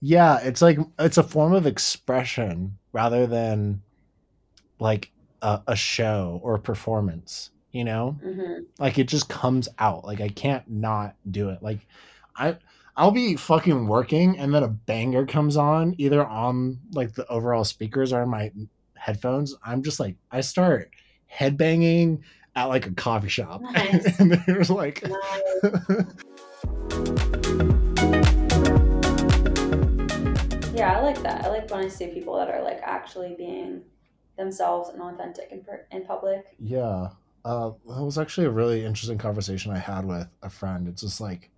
yeah 0.00 0.38
it's 0.42 0.60
like 0.60 0.78
it's 0.98 1.18
a 1.18 1.22
form 1.22 1.52
of 1.54 1.66
expression 1.66 2.76
rather 2.92 3.26
than 3.26 3.82
like 4.78 5.10
a, 5.42 5.60
a 5.68 5.76
show 5.76 6.40
or 6.42 6.54
a 6.54 6.60
performance 6.60 7.50
you 7.72 7.84
know? 7.84 8.16
Hmm 8.22 8.62
like 8.78 8.98
it 8.98 9.08
just 9.08 9.28
comes 9.28 9.68
out. 9.78 10.04
Like 10.04 10.20
i 10.20 10.28
can't 10.28 10.68
not 10.68 11.16
do 11.30 11.50
it. 11.50 11.62
Like 11.62 11.80
i 12.36 12.56
i'll 12.98 13.12
be 13.12 13.36
fucking 13.36 13.86
working 13.86 14.38
and 14.38 14.52
then 14.52 14.62
a 14.62 14.68
banger 14.68 15.24
comes 15.24 15.56
on 15.56 15.94
either 15.98 16.26
on 16.26 16.78
like 16.92 17.14
the 17.14 17.26
overall 17.28 17.64
speakers 17.64 18.12
or 18.12 18.26
my 18.26 18.50
headphones 18.94 19.54
i'm 19.64 19.82
just 19.82 20.00
like 20.00 20.16
i 20.30 20.40
start 20.40 20.90
headbanging 21.32 22.20
at 22.56 22.64
like 22.64 22.86
a 22.86 22.90
coffee 22.92 23.28
shop 23.28 23.62
Nice. 23.62 24.18
and 24.20 24.32
there's 24.46 24.68
like 24.68 25.02
Yeah, 30.74 30.96
I 30.96 31.00
like 31.00 31.20
that. 31.24 31.44
I 31.44 31.48
like 31.48 31.68
when 31.72 31.80
I 31.80 31.88
see 31.88 32.06
people 32.06 32.36
that 32.36 32.48
are 32.48 32.62
like 32.62 32.78
actually 32.84 33.34
being 33.36 33.82
themselves 34.36 34.90
and 34.90 35.02
authentic 35.02 35.50
in, 35.50 35.64
in 35.90 36.04
public. 36.06 36.54
Yeah. 36.60 37.08
Uh, 37.44 37.72
that 37.88 38.02
was 38.04 38.16
actually 38.16 38.46
a 38.46 38.50
really 38.50 38.84
interesting 38.84 39.18
conversation 39.18 39.72
I 39.72 39.78
had 39.78 40.04
with 40.04 40.28
a 40.42 40.48
friend. 40.48 40.86
It's 40.86 41.02
just 41.02 41.20
like 41.20 41.50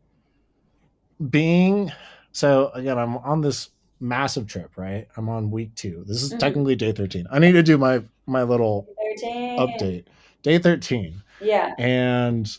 being 1.28 1.90
so 2.32 2.70
again, 2.74 2.96
I'm 2.98 3.16
on 3.18 3.40
this 3.40 3.70
massive 3.98 4.46
trip, 4.46 4.70
right? 4.76 5.06
I'm 5.16 5.28
on 5.28 5.50
week 5.50 5.74
two. 5.74 6.04
This 6.06 6.22
is 6.22 6.32
Mhm. 6.32 6.38
technically 6.38 6.76
day 6.76 6.92
13. 6.92 7.26
I 7.30 7.38
need 7.38 7.52
to 7.52 7.62
do 7.62 7.76
my 7.76 8.02
my 8.26 8.42
little 8.44 8.86
13. 9.20 9.58
update. 9.58 10.04
Day 10.42 10.58
13. 10.58 11.22
Yeah. 11.40 11.74
And 11.78 12.50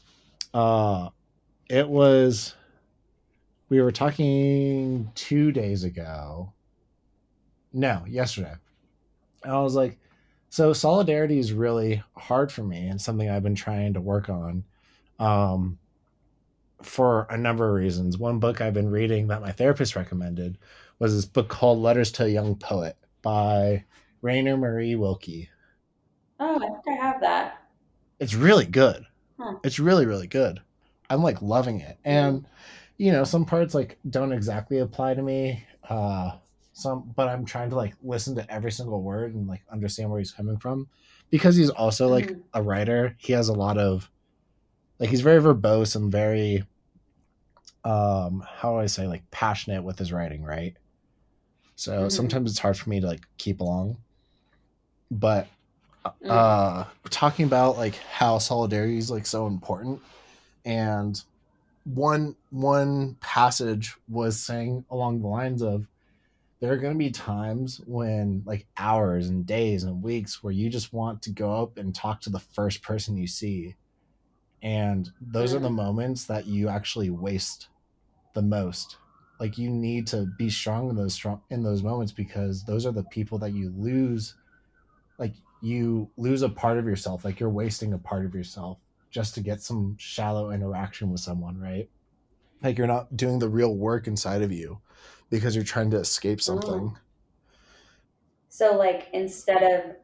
uh 0.53 1.10
it 1.70 1.88
was 1.88 2.53
we 3.70 3.82
were 3.82 3.91
talking 3.91 5.10
two 5.15 5.51
days 5.53 5.84
ago. 5.86 6.51
No, 7.74 8.03
yesterday. 8.06 8.53
And 9.44 9.53
I 9.53 9.62
was 9.62 9.75
like, 9.75 9.98
so 10.50 10.74
solidarity 10.74 11.39
is 11.39 11.53
really 11.53 12.03
hard 12.18 12.51
for 12.51 12.63
me 12.63 12.88
and 12.88 13.00
something 13.01 13.30
I've 13.30 13.44
been 13.44 13.56
trying 13.56 13.94
to 13.94 14.01
work 14.01 14.27
on 14.30 14.65
um, 15.20 15.80
for 16.85 17.27
a 17.29 17.38
number 17.38 17.67
of 17.67 17.75
reasons. 17.75 18.17
One 18.17 18.39
book 18.39 18.61
I've 18.61 18.73
been 18.73 18.89
reading 18.89 19.27
that 19.27 19.41
my 19.41 19.51
therapist 19.51 19.95
recommended 19.95 20.57
was 21.00 21.15
this 21.15 21.25
book 21.25 21.47
called 21.50 21.79
Letters 21.79 22.11
to 22.13 22.25
a 22.25 22.27
Young 22.29 22.55
Poet 22.55 22.97
by 23.21 23.83
Rainer 24.21 24.57
Maria 24.57 24.97
Rilke. 24.97 25.47
Oh, 26.39 26.55
I 26.55 26.67
think 26.83 27.00
I 27.00 27.03
have 27.05 27.21
that. 27.21 27.61
It's 28.19 28.33
really 28.35 28.65
good. 28.65 29.05
Huh. 29.39 29.55
It's 29.63 29.79
really, 29.79 30.05
really 30.05 30.27
good. 30.27 30.61
I'm 31.09 31.23
like 31.23 31.41
loving 31.41 31.81
it. 31.81 31.97
And, 32.05 32.45
you 32.97 33.11
know, 33.11 33.23
some 33.23 33.45
parts 33.45 33.73
like 33.73 33.97
don't 34.09 34.31
exactly 34.31 34.79
apply 34.79 35.13
to 35.15 35.21
me. 35.21 35.63
Uh, 35.89 36.31
some 36.73 37.11
but 37.17 37.27
i'm 37.27 37.43
trying 37.43 37.69
to 37.69 37.75
like 37.75 37.93
listen 38.01 38.33
to 38.33 38.50
every 38.50 38.71
single 38.71 39.01
word 39.03 39.35
and 39.35 39.45
like 39.45 39.61
understand 39.69 40.09
where 40.09 40.19
he's 40.19 40.31
coming 40.31 40.57
from 40.57 40.88
because 41.29 41.57
he's 41.57 41.69
also 41.69 42.07
like 42.07 42.27
Mhm. 42.31 42.41
a 42.53 42.63
writer 42.63 43.13
he 43.19 43.33
has 43.33 43.50
a 43.50 43.53
lot 43.53 43.77
of 43.77 44.09
like 45.01 45.10
he's 45.10 45.22
very 45.22 45.41
verbose 45.41 45.98
and 45.98 46.12
very 46.12 46.63
um 47.84 48.46
how 48.48 48.72
do 48.74 48.79
i 48.79 48.86
say 48.86 49.08
like 49.08 49.29
passionate 49.31 49.84
with 49.84 49.98
his 50.00 50.13
writing 50.13 50.43
right 50.43 50.77
so 51.75 52.05
Mhm. 52.05 52.12
sometimes 52.12 52.51
it's 52.51 52.60
hard 52.60 52.77
for 52.77 52.89
me 52.89 53.00
to 53.01 53.08
like 53.08 53.24
keep 53.38 53.60
along 53.60 53.98
but 55.10 55.48
Mm. 56.24 56.29
uh 56.31 56.86
we're 57.03 57.10
talking 57.10 57.46
about 57.46 57.77
like 57.77 57.96
how 57.96 58.38
solidarity 58.39 58.98
is 58.98 59.12
like 59.12 59.25
so 59.25 59.46
important 59.48 60.01
and 60.65 61.22
one 61.84 62.36
one 62.50 63.15
passage 63.22 63.96
was 64.08 64.39
saying 64.39 64.86
along 64.89 65.22
the 65.22 65.27
lines 65.27 65.62
of 65.62 65.88
there 66.60 66.72
are 66.72 66.77
going 66.77 66.93
to 66.93 66.98
be 66.98 67.10
times 67.12 67.81
when 67.88 68.43
like 68.46 68.67
hours 68.77 69.29
and 69.29 69.46
days 69.48 69.84
and 69.84 70.03
weeks 70.03 70.43
where 70.43 70.53
you 70.53 70.70
just 70.70 70.93
want 70.93 71.22
to 71.24 71.31
go 71.31 71.62
up 71.62 71.77
and 71.77 71.93
talk 71.96 72.22
to 72.22 72.29
the 72.29 72.39
first 72.39 72.84
person 72.84 73.17
you 73.17 73.27
see 73.27 73.75
and 74.62 75.10
those 75.20 75.53
are 75.53 75.60
the 75.60 75.70
Mm. 75.70 75.75
moments 75.75 76.25
that 76.27 76.46
you 76.48 76.70
actually 76.70 77.10
waste 77.10 77.70
the 78.34 78.41
most. 78.44 79.00
Like 79.39 79.58
you 79.58 79.70
need 79.70 80.08
to 80.08 80.25
be 80.27 80.50
strong 80.50 80.89
in 80.89 80.96
those 80.96 81.13
strong 81.15 81.44
in 81.50 81.63
those 81.63 81.84
moments 81.84 82.13
because 82.13 82.65
those 82.65 82.86
are 82.86 82.91
the 82.94 83.03
people 83.06 83.39
that 83.39 83.53
you 83.53 83.70
lose 83.72 84.38
like 85.18 85.36
you 85.62 86.12
lose 86.18 86.41
a 86.41 86.50
part 86.50 86.77
of 86.77 86.86
yourself 86.86 87.24
like 87.25 87.39
you're 87.39 87.50
wasting 87.50 87.94
a 87.94 87.98
part 88.00 88.25
of 88.25 88.34
yourself 88.36 88.80
just 89.12 89.36
to 89.36 89.41
get 89.41 89.62
some 89.62 89.96
shallow 89.98 90.51
interaction 90.51 91.10
with 91.12 91.22
someone 91.22 91.60
right? 91.60 91.89
Like 92.63 92.77
you're 92.77 92.88
not 92.88 93.15
doing 93.18 93.39
the 93.39 93.50
real 93.50 93.75
work 93.75 94.08
inside 94.08 94.41
of 94.44 94.51
you 94.51 94.82
because 95.30 95.56
you're 95.56 95.65
trying 95.65 95.91
to 95.91 96.00
escape 96.00 96.41
something. 96.41 96.98
So, 98.50 98.77
like, 98.77 99.10
instead 99.13 99.63
of 99.63 99.96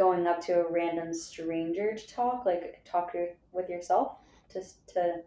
going 0.00 0.26
up 0.26 0.40
to 0.46 0.52
a 0.60 0.70
random 0.72 1.12
stranger 1.12 1.94
to 1.94 2.06
talk, 2.08 2.46
like, 2.46 2.82
talk 2.84 3.12
to, 3.12 3.28
with 3.52 3.68
yourself 3.68 4.16
just 4.52 4.88
to 4.94 5.22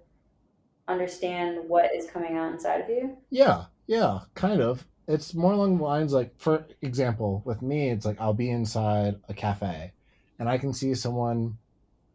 understand 0.88 1.70
what 1.70 1.94
is 1.96 2.10
coming 2.10 2.36
out 2.36 2.52
inside 2.54 2.82
of 2.82 2.90
you. 2.90 3.18
Yeah, 3.30 3.66
yeah, 3.88 4.22
kind 4.36 4.62
of. 4.62 4.86
It's 5.08 5.34
more 5.34 5.54
along 5.54 5.78
the 5.78 5.84
lines 5.84 6.14
like, 6.14 6.34
for 6.38 6.66
example, 6.82 7.42
with 7.46 7.62
me, 7.62 7.90
it's 7.90 8.06
like 8.06 8.20
I'll 8.22 8.34
be 8.34 8.50
inside 8.50 9.16
a 9.30 9.34
cafe 9.34 9.92
and 10.40 10.50
I 10.50 10.58
can 10.58 10.74
see 10.74 10.94
someone 10.96 11.58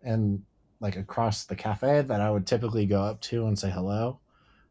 and 0.03 0.45
like 0.81 0.97
across 0.97 1.45
the 1.45 1.57
cafe 1.57 2.03
that 2.03 2.21
I 2.21 2.31
would 2.31 2.47
typically 2.47 2.87
go 2.87 3.03
up 3.03 3.21
to 3.23 3.47
and 3.47 3.59
say 3.59 3.71
hello 3.71 4.21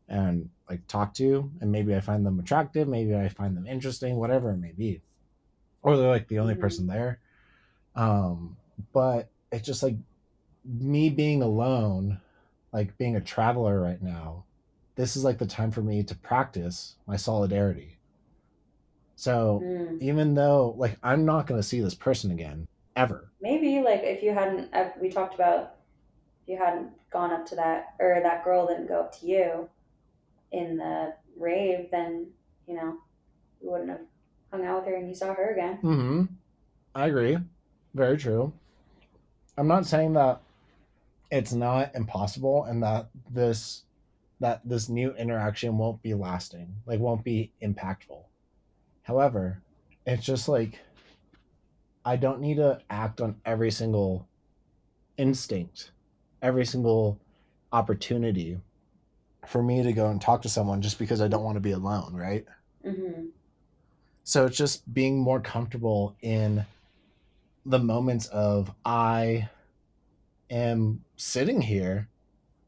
and 0.07 0.49
like 0.69 0.87
talk 0.87 1.13
to. 1.15 1.51
And 1.61 1.71
maybe 1.71 1.95
I 1.95 1.99
find 2.01 2.25
them 2.25 2.39
attractive, 2.39 2.87
maybe 2.87 3.15
I 3.15 3.29
find 3.29 3.55
them 3.55 3.67
interesting, 3.67 4.17
whatever 4.17 4.51
it 4.51 4.57
may 4.57 4.73
be. 4.73 5.01
Or 5.83 5.97
they're 5.97 6.09
like 6.09 6.27
the 6.27 6.39
only 6.39 6.55
Mhm. 6.55 6.61
person 6.61 6.87
there. 6.87 7.19
Um, 7.97 8.55
but 8.93 9.29
it's 9.51 9.65
just 9.65 9.83
like 9.83 9.95
me 10.63 11.09
being 11.09 11.41
alone, 11.41 12.19
like 12.71 12.97
being 12.97 13.15
a 13.15 13.21
traveler 13.21 13.81
right 13.81 14.01
now, 14.01 14.45
this 14.95 15.15
is 15.15 15.23
like 15.23 15.37
the 15.37 15.45
time 15.45 15.71
for 15.71 15.81
me 15.81 16.03
to 16.03 16.15
practice 16.15 16.95
my 17.05 17.15
solidarity. 17.15 17.97
So 19.15 19.61
Mm. 19.65 20.01
even 20.01 20.35
though 20.35 20.75
like 20.77 20.97
I'm 21.01 21.25
not 21.25 21.47
going 21.47 21.59
to 21.59 21.67
see 21.67 21.81
this 21.81 21.95
person 21.95 22.31
again 22.31 22.67
ever. 22.95 23.31
Maybe, 23.39 23.81
like, 23.81 24.01
if 24.03 24.23
you 24.23 24.33
hadn't, 24.33 24.73
we 24.99 25.09
talked 25.09 25.35
about 25.35 25.75
if 26.41 26.49
you 26.49 26.57
hadn't 26.57 26.89
gone 27.11 27.31
up 27.31 27.45
to 27.47 27.55
that, 27.55 27.93
or 27.99 28.19
that 28.21 28.43
girl 28.43 28.67
didn't 28.67 28.87
go 28.87 29.01
up 29.01 29.19
to 29.19 29.27
you 29.27 29.69
in 30.51 30.77
the 30.77 31.13
rave, 31.37 31.89
then, 31.91 32.27
you 32.67 32.73
know, 32.73 32.97
you 33.61 33.69
wouldn't 33.69 33.89
have 33.89 34.01
hung 34.51 34.65
out 34.65 34.79
with 34.79 34.89
her 34.89 34.95
and 34.95 35.07
you 35.07 35.13
saw 35.13 35.33
her 35.33 35.51
again. 35.51 35.77
Mm-hmm. 35.83 36.23
I 36.95 37.07
agree. 37.07 37.37
Very 37.93 38.17
true. 38.17 38.53
I'm 39.57 39.67
not 39.67 39.85
saying 39.85 40.13
that 40.13 40.41
it's 41.31 41.53
not 41.53 41.95
impossible 41.95 42.63
and 42.63 42.83
that 42.83 43.09
this 43.29 43.83
that 44.39 44.61
this 44.63 44.87
new 44.87 45.13
interaction 45.15 45.77
won't 45.77 46.01
be 46.03 46.13
lasting, 46.13 46.75
like 46.85 46.99
won't 46.99 47.23
be 47.23 47.51
impactful. 47.61 48.23
However, 49.03 49.61
it's 50.05 50.25
just 50.25 50.47
like 50.47 50.79
I 52.05 52.15
don't 52.15 52.39
need 52.39 52.57
to 52.57 52.79
act 52.89 53.19
on 53.19 53.41
every 53.45 53.71
single 53.71 54.27
instinct, 55.17 55.91
every 56.41 56.65
single 56.65 57.19
opportunity 57.73 58.59
for 59.45 59.63
me 59.63 59.83
to 59.83 59.93
go 59.93 60.09
and 60.09 60.21
talk 60.21 60.41
to 60.43 60.49
someone 60.49 60.81
just 60.81 60.99
because 60.99 61.21
I 61.21 61.27
don't 61.27 61.43
want 61.43 61.55
to 61.55 61.61
be 61.61 61.71
alone, 61.71 62.13
right? 62.13 62.45
hmm 62.83 63.27
So 64.23 64.45
it's 64.45 64.57
just 64.57 64.93
being 64.93 65.19
more 65.19 65.39
comfortable 65.39 66.15
in 66.21 66.65
the 67.67 67.79
moments 67.79 68.27
of 68.27 68.73
I 68.85 69.49
am 70.49 71.03
sitting 71.17 71.61
here 71.61 72.07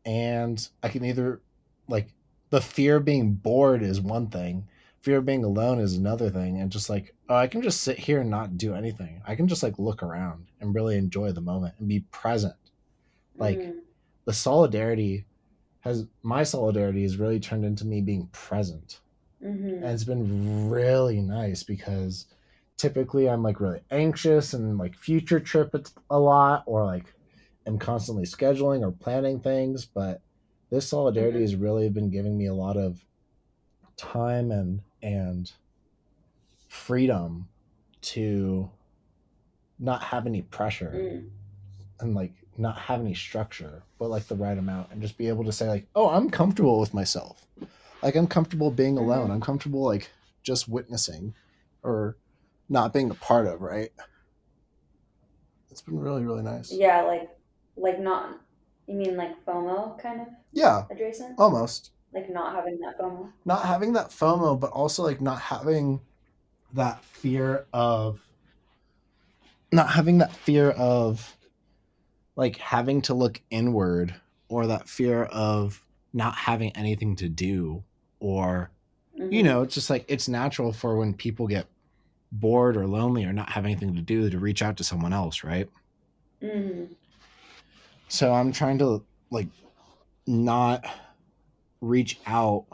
and 0.06 0.68
I 0.84 0.90
can 0.90 1.06
either 1.06 1.42
like 1.88 2.10
the 2.50 2.62
fear 2.62 2.98
of 2.98 3.06
being 3.06 3.34
bored 3.34 3.82
is 3.82 4.02
one 4.02 4.28
thing, 4.28 4.68
fear 5.02 5.18
of 5.20 5.26
being 5.26 5.44
alone 5.44 5.80
is 5.80 5.96
another 5.96 6.30
thing, 6.30 6.60
and 6.60 6.72
just 6.72 6.90
like 6.90 7.14
oh, 7.30 7.36
I 7.36 7.48
can 7.48 7.62
just 7.62 7.82
sit 7.82 7.98
here 7.98 8.22
and 8.22 8.30
not 8.30 8.58
do 8.58 8.74
anything. 8.76 9.22
I 9.26 9.36
can 9.36 9.48
just 9.48 9.64
like 9.64 9.80
look 9.80 10.04
around 10.04 10.48
and 10.60 10.76
really 10.76 10.98
enjoy 10.98 11.32
the 11.32 11.42
moment 11.42 11.76
and 11.80 11.88
be 11.88 12.02
present. 12.12 12.56
Like 13.38 13.60
Mhm. 13.62 13.80
the 14.26 14.34
solidarity 14.34 15.26
has 15.82 16.06
my 16.24 16.44
solidarity 16.44 17.04
has 17.04 17.18
really 17.18 17.40
turned 17.40 17.64
into 17.66 17.86
me 17.86 18.02
being 18.02 18.28
present 18.28 19.00
Mhm. 19.42 19.76
and 19.82 19.86
it's 19.86 20.04
been 20.04 20.70
really 20.70 21.22
nice 21.22 21.64
because 21.64 22.26
typically 22.80 23.30
I'm 23.30 23.44
like 23.44 23.60
really 23.60 23.82
anxious 23.92 24.54
and 24.54 24.78
like 24.78 24.96
future 24.96 25.40
trip 25.40 25.76
a 26.10 26.18
lot 26.20 26.64
or 26.66 26.86
like 26.86 27.14
am 27.68 27.78
constantly 27.78 28.24
scheduling 28.24 28.82
or 28.82 28.92
planning 28.92 29.40
things, 29.42 29.86
but 29.86 30.22
this 30.72 30.88
solidarity 30.88 31.40
Mhm. 31.40 31.42
has 31.42 31.56
really 31.56 31.90
been 31.90 32.10
giving 32.10 32.38
me 32.38 32.48
a 32.48 32.54
lot 32.54 32.78
of 32.78 33.06
time 33.98 34.52
and 34.52 34.82
and 35.04 35.52
freedom 36.68 37.48
to 38.02 38.70
not 39.78 40.02
have 40.04 40.26
any 40.26 40.42
pressure 40.42 40.92
Mm. 40.94 41.30
and 42.02 42.16
like 42.16 42.34
not 42.58 42.78
have 42.78 43.00
any 43.00 43.14
structure, 43.14 43.84
but 43.98 44.10
like 44.10 44.28
the 44.28 44.36
right 44.36 44.58
amount 44.58 44.92
and 44.92 45.02
just 45.02 45.18
be 45.18 45.28
able 45.28 45.46
to 45.46 45.52
say 45.52 45.68
like, 45.70 45.88
"Oh, 45.96 46.10
I'm 46.10 46.30
comfortable 46.30 46.80
with 46.80 46.94
myself." 46.94 47.46
Like 48.04 48.16
I'm 48.16 48.28
comfortable 48.28 48.72
being 48.72 48.98
alone. 48.98 49.30
Mhm. 49.30 49.34
I'm 49.34 49.42
comfortable 49.42 49.84
like 49.84 50.10
just 50.44 50.68
witnessing 50.70 51.34
or 51.84 52.16
not 52.70 52.94
being 52.94 53.10
a 53.10 53.16
part 53.16 53.48
of, 53.48 53.62
right? 53.62 53.90
It's 55.72 55.82
been 55.82 56.00
really 56.00 56.24
really 56.24 56.44
nice. 56.44 56.72
Yeah, 56.72 57.02
like 57.04 57.30
like 57.76 58.00
not. 58.00 58.40
You 58.88 58.96
mean 58.96 59.18
like 59.18 59.44
FOMO 59.46 60.00
kind 60.00 60.22
of 60.22 60.28
Yeah, 60.52 60.86
adjacent? 60.90 61.36
almost. 61.40 61.92
Like 62.12 62.30
not 62.30 62.56
having 62.56 62.80
that 62.80 62.98
FOMO. 63.00 63.32
Not 63.46 63.66
having 63.66 63.94
that 63.94 64.10
FOMO, 64.10 64.60
but 64.60 64.72
also 64.72 65.04
like 65.04 65.22
not 65.22 65.40
having 65.40 66.02
that 66.74 67.04
fear 67.04 67.66
of 67.74 68.20
not 69.72 69.90
having 69.90 70.18
that 70.20 70.32
fear 70.36 70.72
of 70.72 71.38
like 72.36 72.58
having 72.58 73.02
to 73.04 73.14
look 73.14 73.42
inward 73.50 74.16
or 74.48 74.68
that 74.68 74.88
fear 74.90 75.24
of 75.26 75.86
not 76.14 76.36
having 76.36 76.72
anything 76.76 77.16
to 77.16 77.30
do 77.30 77.84
or 78.20 78.72
you 79.16 79.42
Mhm. 79.42 79.44
know 79.44 79.62
it's 79.62 79.76
just 79.76 79.90
like 79.90 80.06
it's 80.08 80.28
natural 80.28 80.72
for 80.74 80.98
when 80.98 81.14
people 81.14 81.46
get 81.48 81.68
bored 82.32 82.78
or 82.78 82.86
lonely 82.88 83.26
or 83.26 83.34
not 83.34 83.50
have 83.52 83.66
anything 83.66 83.96
to 83.96 84.02
do 84.02 84.30
to 84.30 84.38
reach 84.40 84.62
out 84.62 84.78
to 84.78 84.84
someone 84.84 85.14
else 85.14 85.44
right 85.44 85.68
Mhm. 86.42 86.96
so 88.08 88.34
i'm 88.34 88.52
trying 88.52 88.78
to 88.80 89.04
like 89.32 89.48
not 90.28 90.86
reach 91.82 92.20
out 92.28 92.66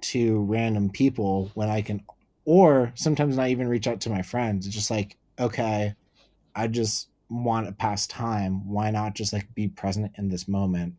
to 0.00 0.40
random 0.44 0.90
people 0.90 1.50
when 1.54 1.68
i 1.68 1.80
can 1.82 2.02
or 2.44 2.92
sometimes 2.94 3.36
not 3.36 3.48
even 3.48 3.68
reach 3.68 3.86
out 3.86 4.00
to 4.02 4.10
my 4.10 4.22
friends 4.22 4.66
it's 4.66 4.74
just 4.74 4.90
like 4.90 5.16
okay 5.40 5.94
i 6.54 6.66
just 6.66 7.08
want 7.30 7.66
to 7.66 7.72
pass 7.72 8.06
time 8.06 8.66
why 8.68 8.90
not 8.90 9.14
just 9.14 9.32
like 9.32 9.52
be 9.54 9.68
present 9.68 10.10
in 10.16 10.28
this 10.28 10.46
moment 10.48 10.94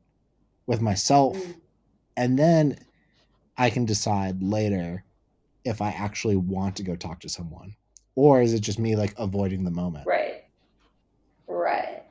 with 0.68 0.82
myself 0.82 1.38
Mm. 1.38 1.56
and 2.18 2.40
then 2.40 2.78
i 3.58 3.70
can 3.70 3.86
decide 3.86 4.42
later 4.44 5.04
if 5.66 5.82
i 5.82 5.90
actually 5.90 6.36
want 6.36 6.76
to 6.76 6.84
go 6.84 6.96
talk 6.96 7.20
to 7.20 7.30
someone 7.30 7.76
or 8.16 8.42
is 8.42 8.54
it 8.54 8.60
just 8.62 8.80
me 8.80 8.96
like 8.96 9.14
avoiding 9.18 9.64
the 9.64 9.72
moment 9.72 10.06
Right. 10.08 10.44
Right. 11.48 12.04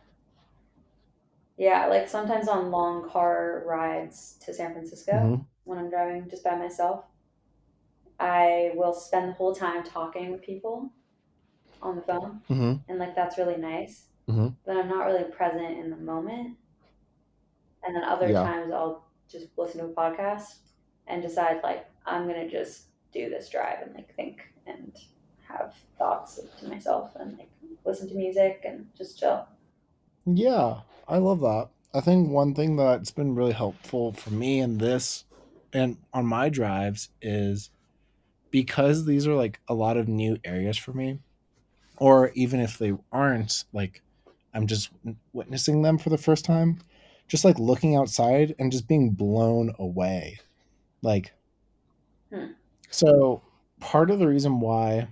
Yeah, 1.56 1.86
like 1.86 2.08
sometimes 2.08 2.48
on 2.48 2.70
long 2.70 3.08
car 3.08 3.64
rides 3.66 4.38
to 4.44 4.54
San 4.54 4.72
Francisco 4.72 5.12
Mhm. 5.12 5.46
when 5.64 5.78
I'm 5.78 5.90
driving 5.90 6.28
just 6.30 6.44
by 6.44 6.56
myself, 6.56 7.04
I 8.20 8.72
will 8.74 8.92
spend 8.92 9.28
the 9.28 9.32
whole 9.34 9.54
time 9.54 9.82
talking 9.84 10.30
with 10.32 10.42
people 10.42 10.92
on 11.82 11.96
the 11.96 12.02
phone, 12.02 12.42
hmm 12.48 12.74
and 12.88 12.98
like 12.98 13.14
that's 13.14 13.38
really 13.38 13.56
nice. 13.56 14.06
Mhm. 14.28 14.56
But 14.64 14.76
I'm 14.76 14.88
not 14.88 15.06
really 15.06 15.24
present 15.24 15.78
in 15.78 15.90
the 15.90 15.96
moment. 15.96 16.56
And 17.82 17.94
then 17.94 18.04
other 18.04 18.28
Yeah. 18.28 18.42
times 18.42 18.72
I'll 18.72 19.04
just 19.28 19.46
listen 19.56 19.80
to 19.80 19.86
a 19.86 19.94
podcast 19.94 20.58
and 21.06 21.22
decide 21.22 21.62
like 21.62 21.86
I'm 22.06 22.26
gonna 22.26 22.48
just 22.48 22.87
do 23.12 23.28
this 23.28 23.48
drive 23.48 23.82
and 23.82 23.94
like 23.94 24.14
think 24.14 24.40
and 24.66 24.92
have 25.46 25.74
thoughts 25.96 26.40
to 26.60 26.68
myself 26.68 27.12
and 27.16 27.38
like 27.38 27.50
listen 27.84 28.08
to 28.08 28.14
music 28.14 28.62
and 28.64 28.86
just 28.96 29.18
chill. 29.18 29.46
Yeah, 30.26 30.80
I 31.06 31.18
love 31.18 31.40
that. 31.40 31.68
I 31.94 32.00
think 32.00 32.28
one 32.28 32.54
thing 32.54 32.76
that's 32.76 33.10
been 33.10 33.34
really 33.34 33.52
helpful 33.52 34.12
for 34.12 34.30
me 34.30 34.60
in 34.60 34.78
this 34.78 35.24
and 35.72 35.96
on 36.12 36.26
my 36.26 36.48
drives 36.48 37.08
is 37.22 37.70
because 38.50 39.04
these 39.06 39.26
are 39.26 39.34
like 39.34 39.60
a 39.68 39.74
lot 39.74 39.96
of 39.96 40.08
new 40.08 40.38
areas 40.44 40.76
for 40.78 40.92
me, 40.92 41.20
or 41.98 42.30
even 42.34 42.60
if 42.60 42.78
they 42.78 42.94
aren't, 43.12 43.64
like 43.72 44.02
I'm 44.54 44.66
just 44.66 44.90
witnessing 45.32 45.82
them 45.82 45.98
for 45.98 46.10
the 46.10 46.18
first 46.18 46.44
time, 46.44 46.80
just 47.28 47.44
like 47.44 47.58
looking 47.58 47.96
outside 47.96 48.54
and 48.58 48.72
just 48.72 48.88
being 48.88 49.10
blown 49.10 49.74
away. 49.78 50.40
Like, 51.02 51.32
Hmm. 52.30 52.52
So 52.90 53.42
part 53.80 54.10
of 54.10 54.18
the 54.18 54.28
reason 54.28 54.60
why 54.60 55.08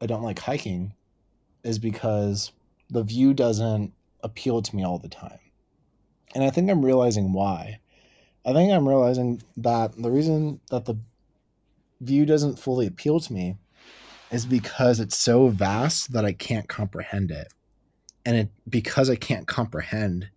I 0.00 0.06
don't 0.06 0.22
like 0.22 0.38
hiking 0.38 0.94
is 1.64 1.78
because 1.78 2.52
the 2.90 3.02
view 3.02 3.34
doesn't 3.34 3.92
appeal 4.22 4.62
to 4.62 4.76
me 4.76 4.84
all 4.84 4.98
the 4.98 5.08
time. 5.08 5.38
And 6.34 6.44
I 6.44 6.50
think 6.50 6.70
I'm 6.70 6.84
realizing 6.84 7.32
why. 7.32 7.78
I 8.44 8.52
think 8.52 8.72
I'm 8.72 8.88
realizing 8.88 9.42
that 9.58 9.96
the 9.96 10.10
reason 10.10 10.60
that 10.70 10.84
the 10.84 10.96
view 12.00 12.26
doesn't 12.26 12.58
fully 12.58 12.86
appeal 12.86 13.20
to 13.20 13.32
me 13.32 13.56
is 14.30 14.46
because 14.46 14.98
it's 14.98 15.16
so 15.16 15.48
vast 15.48 16.12
that 16.12 16.24
I 16.24 16.32
can't 16.32 16.68
comprehend 16.68 17.30
it. 17.30 17.48
And 18.24 18.36
it 18.36 18.48
because 18.68 19.10
I 19.10 19.16
can't 19.16 19.46
comprehend, 19.46 20.28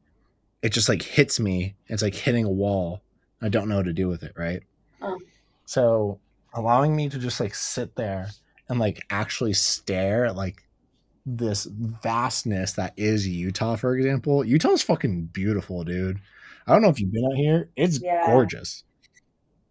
it 0.62 0.70
just 0.70 0.90
like 0.90 1.02
hits 1.02 1.40
me. 1.40 1.76
It's 1.88 2.04
like 2.04 2.16
hitting 2.16 2.46
a 2.46 2.50
wall. 2.50 3.02
I 3.42 3.50
don't 3.50 3.70
know 3.70 3.78
what 3.78 3.86
to 3.86 3.94
do 3.94 4.08
with 4.08 4.24
it, 4.24 4.34
right? 4.36 4.62
Oh. 5.02 5.20
So 5.66 6.20
allowing 6.56 6.96
me 6.96 7.10
to 7.10 7.20
just 7.20 7.40
like 7.40 7.54
sit 7.54 7.96
there 7.96 8.30
and 8.70 8.80
like 8.80 9.06
actually 9.12 9.54
stare 9.54 10.26
at 10.26 10.36
like 10.36 10.64
this 11.26 11.66
vastness 11.66 12.74
that 12.74 12.94
is 12.98 13.28
Utah, 13.28 13.76
for 13.76 13.96
example. 13.96 14.44
Utah's 14.44 14.82
fucking 14.82 15.26
beautiful, 15.28 15.84
dude. 15.84 16.20
I 16.68 16.74
don't 16.74 16.82
know 16.82 16.90
if 16.90 17.00
you've 17.00 17.12
been 17.12 17.26
out 17.26 17.36
here. 17.38 17.70
It's 17.76 18.00
Yeah. 18.02 18.26
gorgeous. 18.26 18.84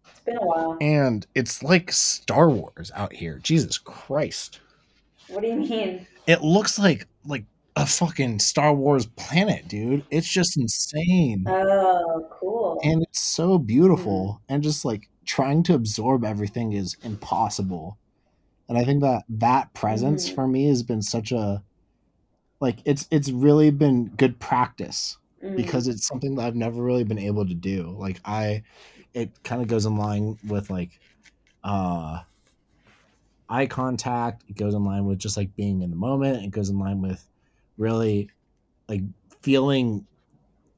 It's 0.09 0.19
been 0.21 0.37
a 0.37 0.45
while. 0.45 0.77
And 0.81 1.25
it's 1.35 1.61
like 1.63 1.91
Star 1.91 2.49
Wars 2.49 2.91
out 2.95 3.13
here. 3.13 3.39
Jesus 3.43 3.77
Christ. 3.77 4.59
What 5.27 5.41
do 5.41 5.47
you 5.47 5.55
mean? 5.55 6.07
It 6.27 6.41
looks 6.41 6.77
like 6.79 7.07
like 7.25 7.45
a 7.75 7.85
fucking 7.85 8.39
Star 8.39 8.73
Wars 8.73 9.05
planet, 9.05 9.67
dude. 9.67 10.05
It's 10.11 10.27
just 10.29 10.57
insane. 10.57 11.45
Oh, 11.47 12.27
cool. 12.31 12.79
and 12.83 13.01
it's 13.03 13.19
so 13.19 13.57
beautiful 13.57 14.41
hmm. 14.47 14.53
and 14.53 14.63
just 14.63 14.85
like 14.85 15.09
trying 15.25 15.63
to 15.63 15.73
absorb 15.73 16.23
everything 16.23 16.73
is 16.73 16.95
impossible 17.03 17.97
and 18.69 18.77
i 18.77 18.83
think 18.83 19.01
that 19.01 19.23
that 19.29 19.73
presence 19.73 20.29
Mhm. 20.29 20.35
for 20.35 20.47
me 20.47 20.65
has 20.67 20.83
been 20.83 21.01
such 21.01 21.31
a 21.31 21.63
like 22.61 22.77
it's 22.85 23.07
it's 23.11 23.29
really 23.29 23.71
been 23.71 24.05
good 24.17 24.39
practice 24.39 25.17
Mm. 25.43 25.55
because 25.57 25.87
it's 25.87 26.07
something 26.07 26.35
that 26.35 26.45
i've 26.45 26.55
never 26.55 26.81
really 26.81 27.03
been 27.03 27.19
able 27.19 27.45
to 27.45 27.53
do 27.53 27.95
like 27.99 28.19
i 28.25 28.63
it 29.13 29.31
kind 29.43 29.61
of 29.61 29.67
goes 29.67 29.85
in 29.85 29.97
line 29.97 30.37
with 30.47 30.69
like 30.69 30.99
uh 31.63 32.19
eye 33.49 33.65
contact 33.67 34.43
it 34.49 34.55
goes 34.57 34.73
in 34.73 34.83
line 34.83 35.05
with 35.05 35.19
just 35.19 35.37
like 35.37 35.55
being 35.55 35.81
in 35.81 35.89
the 35.91 35.95
moment 35.95 36.43
it 36.43 36.49
goes 36.51 36.69
in 36.69 36.79
line 36.79 37.01
with 37.01 37.27
really 37.77 38.29
like 38.89 39.01
feeling 39.41 40.05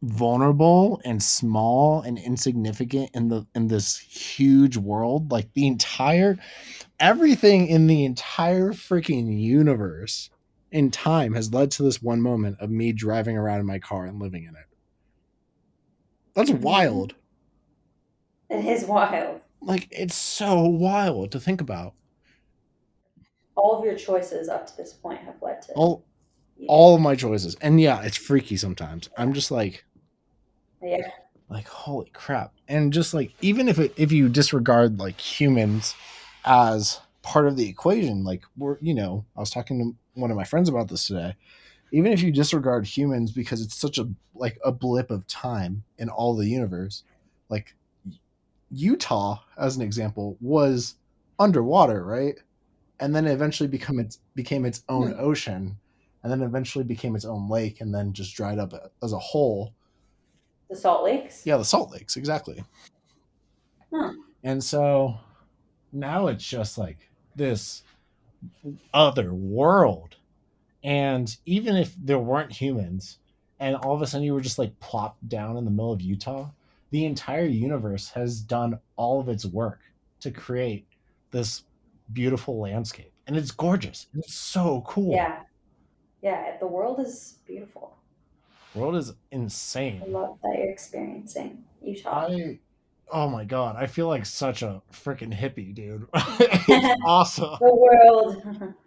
vulnerable 0.03 1.01
and 1.05 1.21
small 1.23 2.01
and 2.01 2.19
insignificant 2.19 3.09
in 3.15 3.29
the 3.29 3.45
in 3.55 3.67
this 3.67 3.97
huge 3.97 4.77
world 4.77 5.31
like 5.31 5.51
the 5.53 5.65
entire 5.65 6.37
everything 6.99 7.67
in 7.67 7.87
the 7.87 8.05
entire 8.05 8.71
freaking 8.73 9.39
universe 9.39 10.29
in 10.71 10.91
time 10.91 11.33
has 11.33 11.53
led 11.53 11.71
to 11.71 11.83
this 11.83 12.01
one 12.01 12.21
moment 12.21 12.57
of 12.59 12.69
me 12.69 12.91
driving 12.93 13.37
around 13.37 13.59
in 13.59 13.65
my 13.65 13.79
car 13.79 14.05
and 14.05 14.19
living 14.21 14.43
in 14.43 14.55
it 14.55 14.67
that's 16.35 16.51
Mhm. 16.51 16.61
wild 16.61 17.15
It 18.49 18.65
is 18.65 18.85
wild. 18.85 19.41
like 19.61 19.87
it's 19.91 20.15
so 20.15 20.63
wild 20.63 21.31
to 21.31 21.39
think 21.39 21.61
about 21.61 21.93
All 23.55 23.77
of 23.77 23.83
your 23.83 23.95
choices 23.95 24.47
up 24.47 24.67
to 24.67 24.77
this 24.77 24.93
point 24.93 25.19
have 25.23 25.41
led 25.41 25.61
to 25.63 25.73
all. 25.73 26.05
All 26.67 26.95
of 26.95 27.01
my 27.01 27.15
choices. 27.15 27.55
And 27.61 27.79
yeah 27.79 28.01
it's 28.03 28.17
freaky 28.17 28.57
sometimes. 28.57 29.09
I'm 29.17 29.33
just 29.33 29.51
like 29.51 29.85
Yeah. 30.81 31.09
like 31.49 31.67
holy 31.67 32.09
crap. 32.13 32.53
And 32.67 32.91
just 32.93 33.13
like 33.13 33.31
even 33.41 33.67
if 33.67 33.79
it, 33.79 33.93
if 33.97 34.11
you 34.11 34.29
disregard 34.29 34.99
like 34.99 35.19
humans 35.19 35.95
as 36.45 36.99
part 37.23 37.47
of 37.47 37.57
the 37.57 37.67
equation 37.67 38.23
like 38.23 38.41
we're 38.55 38.77
you 38.79 38.93
know 38.93 39.25
i 39.35 39.39
was 39.41 39.49
talking 39.49 39.77
to 39.79 39.93
one 40.21 40.31
of 40.31 40.37
my 40.37 40.45
friends 40.45 40.69
about 40.69 40.87
this 40.87 41.07
today. 41.07 41.35
Even 41.91 42.11
if 42.11 42.21
you 42.21 42.31
disregard 42.31 42.85
humans 42.85 43.31
because 43.31 43.61
it's 43.61 43.75
such 43.75 43.97
a 43.97 44.09
like 44.35 44.57
a 44.63 44.71
blip 44.71 45.11
of 45.11 45.27
time 45.27 45.83
in 45.97 46.09
all 46.09 46.35
the 46.35 46.47
universe 46.47 47.03
like 47.49 47.75
utah 48.71 49.39
as 49.57 49.75
an 49.75 49.81
example 49.81 50.37
was 50.41 50.95
underwater 51.39 52.03
right? 52.03 52.35
And 52.99 53.15
then 53.15 53.27
eventually 53.27 53.69
become 53.69 53.99
its 53.99 54.19
became 54.35 54.65
its 54.65 54.83
own 54.89 55.13
ocean 55.17 55.77
and 56.23 56.31
then 56.31 56.41
eventually 56.41 56.83
became 56.83 57.15
its 57.15 57.25
own 57.25 57.49
lake 57.49 57.81
and 57.81 57.93
then 57.93 58.13
just 58.13 58.35
dried 58.35 58.59
up 58.59 58.73
as 59.03 59.13
a 59.13 59.19
whole 59.19 59.73
The 60.69 60.75
Salt 60.75 61.03
Lakes? 61.03 61.45
yeah, 61.45 61.57
the 61.57 61.65
Salt 61.65 61.91
Lakes, 61.91 62.17
exactly. 62.17 62.63
Huh. 63.93 64.13
And 64.43 64.63
so 64.63 65.17
now 65.91 66.27
it's 66.27 66.45
just 66.45 66.77
like 66.77 67.09
this 67.35 67.83
other 68.93 69.33
world. 69.33 70.15
And 70.83 71.35
even 71.45 71.75
if 71.75 71.95
there 72.01 72.19
weren't 72.19 72.51
humans, 72.51 73.19
and 73.59 73.75
all 73.77 73.95
of 73.95 74.01
a 74.01 74.07
sudden 74.07 74.25
you 74.25 74.33
were 74.33 74.41
just 74.41 74.59
like 74.59 74.79
plopped 74.79 75.27
down 75.27 75.57
in 75.57 75.65
the 75.65 75.71
middle 75.71 75.91
of 75.91 76.01
Utah, 76.01 76.49
the 76.91 77.05
entire 77.05 77.45
universe 77.45 78.09
has 78.09 78.39
done 78.39 78.79
all 78.95 79.19
of 79.19 79.29
its 79.29 79.45
work 79.45 79.79
to 80.21 80.31
create 80.31 80.85
this 81.31 81.63
beautiful 82.13 82.59
landscape. 82.59 83.11
And 83.25 83.35
it's 83.35 83.51
gorgeous. 83.51 84.07
It's 84.17 84.33
so 84.33 84.83
cool. 84.87 85.13
Yeah. 85.13 85.39
Yeah, 86.27 86.57
the 86.59 86.67
world 86.67 86.99
is 86.99 87.35
beautiful. 87.47 87.95
The 88.73 88.79
world 88.81 88.97
is 88.97 89.13
insane. 89.31 90.01
I 90.05 90.09
love 90.09 90.37
that 90.43 90.55
you're 90.57 90.69
experiencing 90.69 91.63
Utah. 91.81 92.27
I 92.27 92.59
oh 93.13 93.29
my 93.29 93.45
god, 93.45 93.77
I 93.77 93.87
feel 93.87 94.09
like 94.09 94.25
such 94.25 94.61
a 94.61 94.81
freaking 94.91 95.33
hippie, 95.33 95.73
dude. 95.73 96.05
it's 96.13 97.01
awesome. 97.05 97.57
the 97.61 97.73
world. 97.73 98.73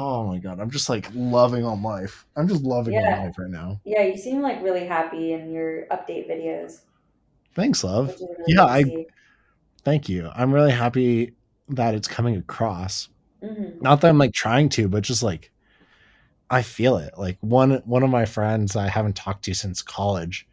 Oh 0.00 0.24
my 0.28 0.38
god, 0.38 0.60
I'm 0.60 0.70
just 0.70 0.88
like 0.88 1.08
loving 1.12 1.64
on 1.64 1.82
life. 1.82 2.24
I'm 2.36 2.46
just 2.46 2.62
loving 2.62 2.96
on 2.96 3.24
life 3.24 3.36
right 3.36 3.50
now. 3.50 3.80
yeah, 3.84 4.02
you 4.02 4.16
seem 4.16 4.40
like 4.40 4.62
really 4.62 4.86
happy 4.86 5.32
in 5.32 5.50
your 5.50 5.86
update 5.90 6.30
videos, 6.30 6.82
Thanks, 7.56 7.82
love. 7.82 8.14
really 8.20 8.36
Yeah, 8.46 8.66
I 8.66 8.84
see. 8.84 9.06
thank 9.82 10.08
you. 10.08 10.30
I'm 10.32 10.54
really 10.54 10.70
happy 10.70 11.34
that 11.70 11.96
it's 11.96 12.06
coming 12.06 12.36
across. 12.36 13.08
Mhm. 13.42 13.82
Not 13.82 14.00
that 14.00 14.08
I'm 14.10 14.18
like 14.18 14.32
trying 14.32 14.68
to, 14.70 14.88
but 14.88 15.02
just 15.02 15.24
like 15.24 15.50
I 16.50 16.62
feel 16.62 16.96
it. 16.98 17.14
Like 17.18 17.38
one 17.40 17.82
one 17.84 18.02
of 18.02 18.10
my 18.10 18.24
friends 18.24 18.76
I 18.76 18.88
haven't 18.88 19.16
talked 19.16 19.44
to 19.46 19.54
since 19.54 19.82
college, 19.82 20.46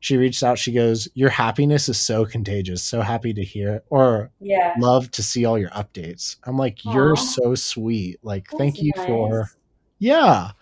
she 0.00 0.16
reached 0.16 0.42
out. 0.42 0.58
She 0.58 0.72
goes, 0.72 1.08
"Your 1.14 1.30
happiness 1.30 1.88
is 1.88 1.98
so 1.98 2.24
contagious. 2.26 2.82
So 2.82 3.00
happy 3.02 3.32
to 3.34 3.44
hear 3.44 3.82
or 3.90 4.30
Yeah. 4.40 4.74
love 4.78 5.10
to 5.12 5.22
see 5.22 5.44
all 5.46 5.58
your 5.58 5.70
updates." 5.70 6.36
I'm 6.44 6.58
like, 6.58 6.84
"You're 6.84 7.16
so 7.16 7.54
sweet. 7.54 8.18
Like, 8.22 8.46
That's 8.50 8.58
thank 8.58 8.82
you 8.82 8.92
for 9.06 9.48
yeah." 9.98 10.52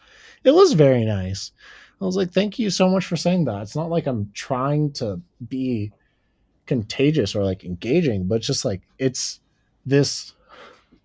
It 0.44 0.53
was 0.55 0.75
very 0.75 1.05
nice. 1.05 1.53
I 2.01 2.05
was 2.07 2.16
like, 2.16 2.31
"Thank 2.33 2.59
you 2.59 2.70
so 2.70 2.88
much 2.88 3.07
for 3.07 3.16
saying 3.16 3.46
that." 3.46 3.62
It's 3.62 3.77
not 3.77 3.90
like 3.90 4.07
I'm 4.07 4.31
trying 4.35 4.92
to 4.94 5.20
be 5.49 5.92
contagious 6.66 7.35
or 7.37 7.44
like 7.44 7.64
engaging, 7.64 8.27
but 8.29 8.42
just 8.42 8.64
like 8.64 8.83
it's 8.99 9.40
this 9.87 10.35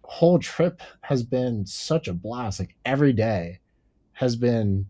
whole 0.03 0.39
trip 0.39 0.81
has 1.03 1.23
been 1.23 1.65
such 1.65 2.07
a 2.09 2.13
blast. 2.13 2.59
Like 2.59 2.75
every 2.85 3.13
day 3.13 3.60
has 4.13 4.35
been 4.35 4.87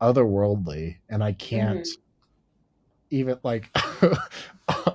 otherworldly, 0.00 0.96
and 1.08 1.22
I 1.22 1.32
can't 1.32 1.80
mm-hmm. 1.80 2.00
even 3.10 3.38
like. 3.42 3.70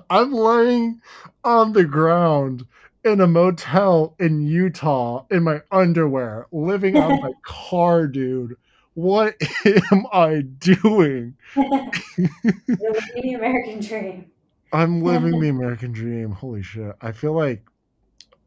I'm 0.09 0.31
laying 0.31 1.01
on 1.43 1.73
the 1.73 1.83
ground 1.83 2.65
in 3.03 3.21
a 3.21 3.27
motel 3.27 4.15
in 4.19 4.41
Utah 4.41 5.25
in 5.31 5.43
my 5.43 5.61
underwear, 5.71 6.47
living 6.51 6.97
out 6.97 7.11
of 7.11 7.21
my 7.21 7.33
car, 7.43 8.07
dude. 8.07 8.55
What 8.93 9.35
am 9.91 10.05
I 10.11 10.41
doing? 10.41 11.35
You're 11.55 11.91
living 12.17 13.21
the 13.21 13.33
American 13.35 13.79
dream. 13.79 14.31
I'm 14.73 15.01
living 15.01 15.39
the 15.39 15.49
American 15.49 15.91
dream. 15.91 16.31
Holy 16.31 16.63
shit. 16.63 16.95
I 16.99 17.11
feel 17.11 17.33
like 17.33 17.63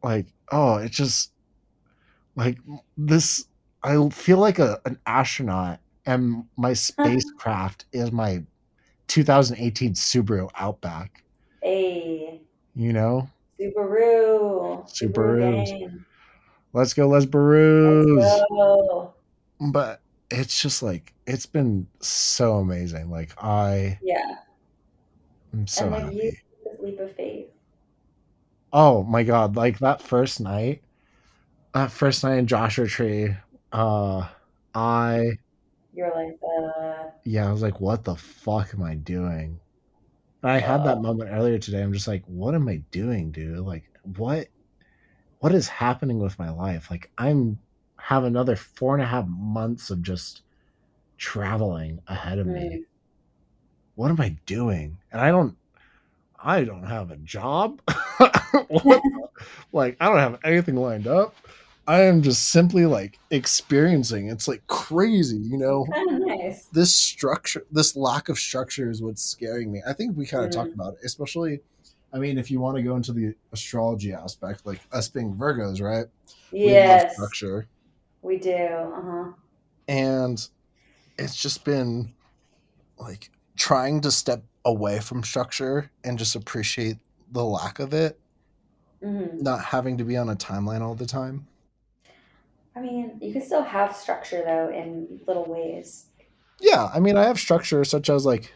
like 0.03 0.27
oh, 0.51 0.75
it 0.75 0.91
just 0.91 1.31
like 2.35 2.57
this 2.97 3.45
I 3.83 4.09
feel 4.09 4.37
like 4.37 4.59
a 4.59 4.79
an 4.85 4.99
astronaut 5.05 5.79
and 6.05 6.45
my 6.57 6.69
uh-huh. 6.69 6.75
spacecraft 6.75 7.85
is 7.93 8.11
my 8.11 8.43
2018 9.07 9.93
Subaru 9.93 10.49
Outback, 10.55 11.23
Hey, 11.61 12.41
you 12.75 12.93
know? 12.93 13.29
Subaru. 13.59 14.89
Subarus. 14.89 15.67
gang. 15.67 16.05
Let's 16.73 16.93
go, 16.93 17.07
let's 17.07 17.25
Let's 17.25 18.43
go. 18.49 19.13
But 19.59 20.01
it's 20.29 20.61
just 20.61 20.81
like 20.81 21.13
it's 21.27 21.45
been 21.45 21.87
so 21.99 22.55
amazing. 22.55 23.11
Like 23.11 23.31
I 23.43 23.99
Yeah. 24.01 24.35
I'm 25.53 25.67
so 25.67 25.85
and 25.87 25.95
happy. 25.95 26.15
you 26.15 26.31
leap 26.81 26.99
of 26.99 27.15
faith. 27.15 27.47
Oh 28.73 29.03
my 29.03 29.23
god, 29.23 29.55
like 29.55 29.79
that 29.79 30.01
first 30.01 30.39
night, 30.39 30.81
that 31.73 31.91
first 31.91 32.23
night 32.23 32.37
in 32.37 32.47
Joshua 32.47 32.87
Tree, 32.87 33.35
uh 33.71 34.27
I 34.73 35.37
You're 35.93 36.13
like, 36.15 36.39
uh, 36.43 37.09
yeah, 37.23 37.47
I 37.47 37.51
was 37.51 37.61
like, 37.61 37.79
what 37.79 38.03
the 38.03 38.15
fuck 38.15 38.73
am 38.73 38.83
I 38.83 38.95
doing? 38.95 39.59
And 40.43 40.51
I 40.51 40.59
had 40.59 40.83
that 40.85 41.01
moment 41.01 41.31
earlier 41.31 41.59
today. 41.59 41.81
I'm 41.83 41.93
just 41.93 42.07
like, 42.07 42.23
what 42.25 42.55
am 42.55 42.67
I 42.67 42.77
doing, 42.91 43.31
dude? 43.31 43.59
Like, 43.59 43.85
what 44.03 44.49
what 45.39 45.53
is 45.53 45.67
happening 45.69 46.19
with 46.19 46.39
my 46.39 46.49
life? 46.51 46.89
Like 46.91 47.11
I'm 47.17 47.59
have 47.99 48.23
another 48.25 48.55
four 48.55 48.95
and 48.95 49.03
a 49.03 49.07
half 49.07 49.27
months 49.27 49.89
of 49.91 50.01
just 50.03 50.43
traveling 51.17 51.99
ahead 52.07 52.39
of 52.39 52.47
me. 52.47 52.69
mm, 52.69 52.85
What 53.95 54.11
am 54.11 54.19
I 54.21 54.37
doing? 54.45 54.97
And 55.11 55.21
I 55.21 55.29
don't 55.31 55.57
I 56.43 56.63
don't 56.65 56.83
have 56.85 57.11
a 57.11 57.17
job. 57.17 57.81
what 58.67 59.03
like 59.73 59.97
I 59.99 60.07
don't 60.09 60.17
have 60.19 60.39
anything 60.43 60.75
lined 60.75 61.07
up. 61.07 61.35
I 61.87 62.01
am 62.03 62.21
just 62.21 62.49
simply 62.51 62.85
like 62.85 63.19
experiencing. 63.31 64.29
It's 64.29 64.47
like 64.47 64.65
crazy, 64.67 65.37
you 65.37 65.57
know. 65.57 65.85
nice. 66.07 66.67
This 66.71 66.95
structure, 66.95 67.65
this 67.71 67.95
lack 67.95 68.29
of 68.29 68.39
structure 68.39 68.89
is 68.89 69.01
what's 69.01 69.23
scaring 69.23 69.71
me. 69.71 69.81
I 69.87 69.93
think 69.93 70.15
we 70.17 70.25
kind 70.25 70.45
of 70.45 70.51
talked 70.51 70.71
Mm. 70.71 70.75
about 70.75 70.93
it, 70.93 70.99
especially. 71.05 71.61
I 72.13 72.19
mean, 72.19 72.37
if 72.37 72.51
you 72.51 72.59
want 72.59 72.77
to 72.77 72.83
go 72.83 72.95
into 72.95 73.13
the 73.13 73.35
astrology 73.53 74.13
aspect, 74.13 74.65
like 74.65 74.81
us 74.91 75.09
being 75.09 75.35
Virgos, 75.35 75.81
right? 75.81 76.07
We 76.61 76.75
love 76.75 77.01
Yes, 77.01 77.13
structure, 77.13 77.69
we 78.21 78.37
do. 78.37 78.53
Uh 78.55 79.01
huh. 79.01 79.31
and 79.87 80.47
it's 81.17 81.35
just 81.35 81.65
been 81.65 82.15
like 82.97 83.31
trying 83.57 84.01
to 84.01 84.11
step 84.11 84.45
away 84.65 84.99
from 84.99 85.23
structure 85.23 85.91
and 86.03 86.19
just 86.19 86.35
appreciate 86.35 86.97
the 87.31 87.43
lack 87.45 87.79
of 87.79 87.93
it, 87.93 88.19
hmm 89.01 89.41
not 89.41 89.63
having 89.65 89.97
to 89.97 90.03
be 90.05 90.17
on 90.17 90.29
a 90.29 90.35
timeline 90.35 90.81
all 90.81 90.95
the 90.95 91.05
time. 91.05 91.47
I 92.75 92.79
mean, 92.79 93.17
you 93.21 93.33
can 93.33 93.41
still 93.41 93.63
have 93.63 93.95
structure 93.95 94.43
though 94.45 94.69
in 94.69 95.19
little 95.27 95.45
ways. 95.45 96.05
Yeah, 96.59 96.89
I 96.93 96.99
mean, 96.99 97.17
I 97.17 97.23
have 97.25 97.39
structure 97.39 97.83
such 97.83 98.09
as 98.09 98.25
like 98.25 98.53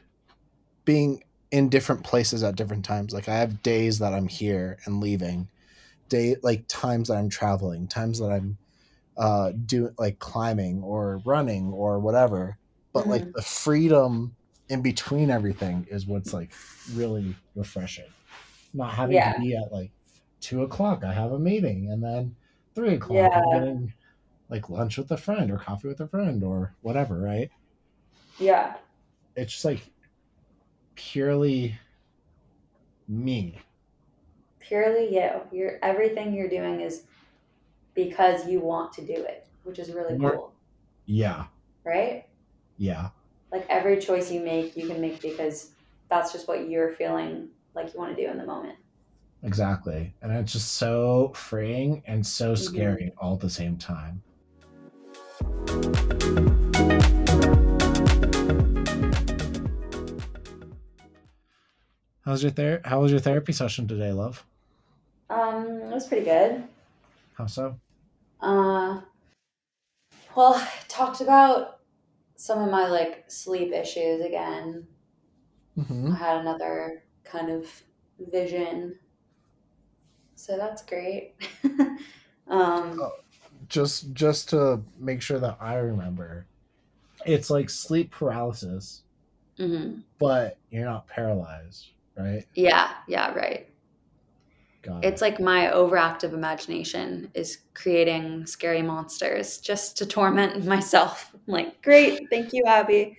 being 0.86 1.23
in 1.51 1.69
different 1.69 2.04
places 2.04 2.43
at 2.43 2.56
different 2.56 2.86
times. 2.86 3.13
Like 3.13 3.28
I 3.28 3.36
have 3.38 3.63
days 3.63 3.99
that 3.99 4.13
I'm 4.13 4.28
here 4.28 4.78
and 4.86 4.99
leaving, 5.01 5.49
day 6.10 6.36
like 6.43 6.65
times 6.67 7.08
that 7.08 7.15
I'm 7.17 7.30
traveling, 7.30 7.88
times 7.88 8.19
that 8.19 8.32
I'm 8.32 8.58
uh 9.17 9.51
doing 9.65 9.95
like 9.97 10.19
climbing 10.19 10.84
or 10.84 11.21
running 11.25 11.71
or 11.71 11.99
whatever. 11.99 12.58
But 12.93 13.08
like 13.08 13.23
Mhm. 13.23 13.34
the 13.34 13.41
freedom 13.41 14.36
in 14.69 14.82
between 14.82 15.30
everything 15.30 15.88
is 15.89 16.06
what's 16.06 16.34
like 16.34 16.51
really 16.93 17.36
refreshing. 17.56 18.06
Not 18.73 18.93
having 18.93 19.15
Yeah. 19.15 19.34
to 19.34 19.39
be 19.39 19.56
at 19.56 19.71
like 19.71 19.91
two 20.41 20.63
o'clock, 20.63 21.04
I 21.04 21.13
have 21.13 21.32
a 21.32 21.39
meeting, 21.39 21.89
and 21.91 22.04
then 22.04 22.36
three 22.75 22.95
o'clock, 22.95 23.32
Yeah. 23.32 23.39
I'm 23.39 23.49
getting 23.60 23.93
like 24.49 24.69
lunch 24.69 24.97
with 24.97 25.12
a 25.12 25.17
friend 25.17 25.51
or 25.51 25.58
coffee 25.58 25.88
with 25.88 25.99
a 26.01 26.08
friend 26.08 26.43
or 26.43 26.75
whatever, 26.81 27.17
right? 27.19 27.49
Yeah. 28.39 28.75
it's 29.36 29.51
just 29.53 29.65
like 29.65 29.81
purely 30.95 31.77
me. 33.08 33.60
Purely 34.60 35.13
you. 35.15 35.29
You're 35.51 35.79
everything 35.84 36.34
you're 36.34 36.49
doing 36.49 36.81
is 36.81 37.03
because 37.93 38.47
you 38.47 38.60
want 38.60 38.91
to 38.93 39.01
do 39.05 39.13
it, 39.13 39.47
which 39.63 39.79
is 39.79 39.91
really 39.91 40.17
More- 40.17 40.31
cool, 40.31 40.53
Yeah, 41.05 41.45
right? 41.86 42.25
yeah, 42.77 43.10
Like 43.51 43.65
every 43.69 43.99
choice 43.99 44.31
you 44.31 44.41
make, 44.41 44.75
you 44.75 44.88
can 44.88 44.99
make 44.99 45.21
because 45.21 45.71
that's 46.10 46.31
just 46.34 46.47
what 46.47 46.67
you're 46.69 46.91
feeling 46.93 47.49
like 47.73 47.93
you 47.93 47.99
want 47.99 48.15
to 48.15 48.21
do 48.21 48.29
in 48.29 48.38
the 48.38 48.45
moment. 48.45 48.77
exactly. 49.43 50.13
And 50.21 50.31
it's 50.31 50.53
just 50.53 50.73
so 50.73 51.31
freeing 51.36 52.01
and 52.08 52.25
so 52.25 52.53
Mhm. 52.53 52.58
scary 52.58 53.13
all 53.19 53.36
at 53.36 53.39
the 53.41 53.49
same 53.49 53.77
time. 53.77 54.23
How's 62.21 62.41
your 62.41 62.52
ther- 62.52 62.82
How 62.84 63.02
was 63.02 63.12
your 63.12 63.19
therapy 63.19 63.54
session 63.54 63.88
today, 63.88 64.12
love? 64.12 64.45
Um, 65.30 65.67
it 65.82 65.93
was 65.93 66.08
pretty 66.08 66.26
good. 66.26 66.63
How 67.36 67.45
so? 67.45 67.80
Uh, 68.41 69.02
well, 70.36 70.67
talked 70.88 71.21
about 71.21 71.80
some 72.36 72.62
of 72.62 72.71
my 72.71 72.88
like 72.88 73.26
sleep 73.28 73.71
issues 73.71 74.21
again. 74.21 74.88
Mm-hmm. 75.78 76.13
I 76.13 76.15
had 76.15 76.38
another 76.41 77.04
kind 77.24 77.52
of 77.52 77.67
vision, 78.32 78.98
so 80.36 80.58
that's 80.58 80.84
great. 80.84 81.34
um, 82.48 83.00
Oh. 83.02 83.12
Just 83.67 84.13
just 84.13 84.49
to 84.49 84.82
make 84.99 85.21
sure 85.21 85.39
that 85.39 85.58
I 85.60 85.75
remember, 85.75 86.45
it's 87.25 87.49
like 87.49 87.69
sleep 87.69 88.12
paralysis, 88.12 89.04
mhm. 89.60 90.01
but 90.19 90.58
you're 90.69 90.86
not 90.86 91.08
paralyzed, 91.08 91.89
right? 92.17 92.45
yeah, 92.56 92.91
yeah, 93.08 93.34
right. 93.34 93.67
God. 94.82 95.04
It's 95.04 95.21
like 95.21 95.39
my 95.39 95.67
overactive 95.67 96.34
imagination 96.34 97.32
is 97.34 97.60
creating 97.73 98.45
scary 98.45 98.84
monsters 98.84 99.58
just 99.58 99.97
to 99.97 100.06
torment 100.06 100.63
myself. 100.75 101.32
I'm 101.34 101.54
like, 101.54 101.82
great, 101.82 102.28
thank 102.30 102.54
you, 102.54 102.63
Abbie. 102.67 103.17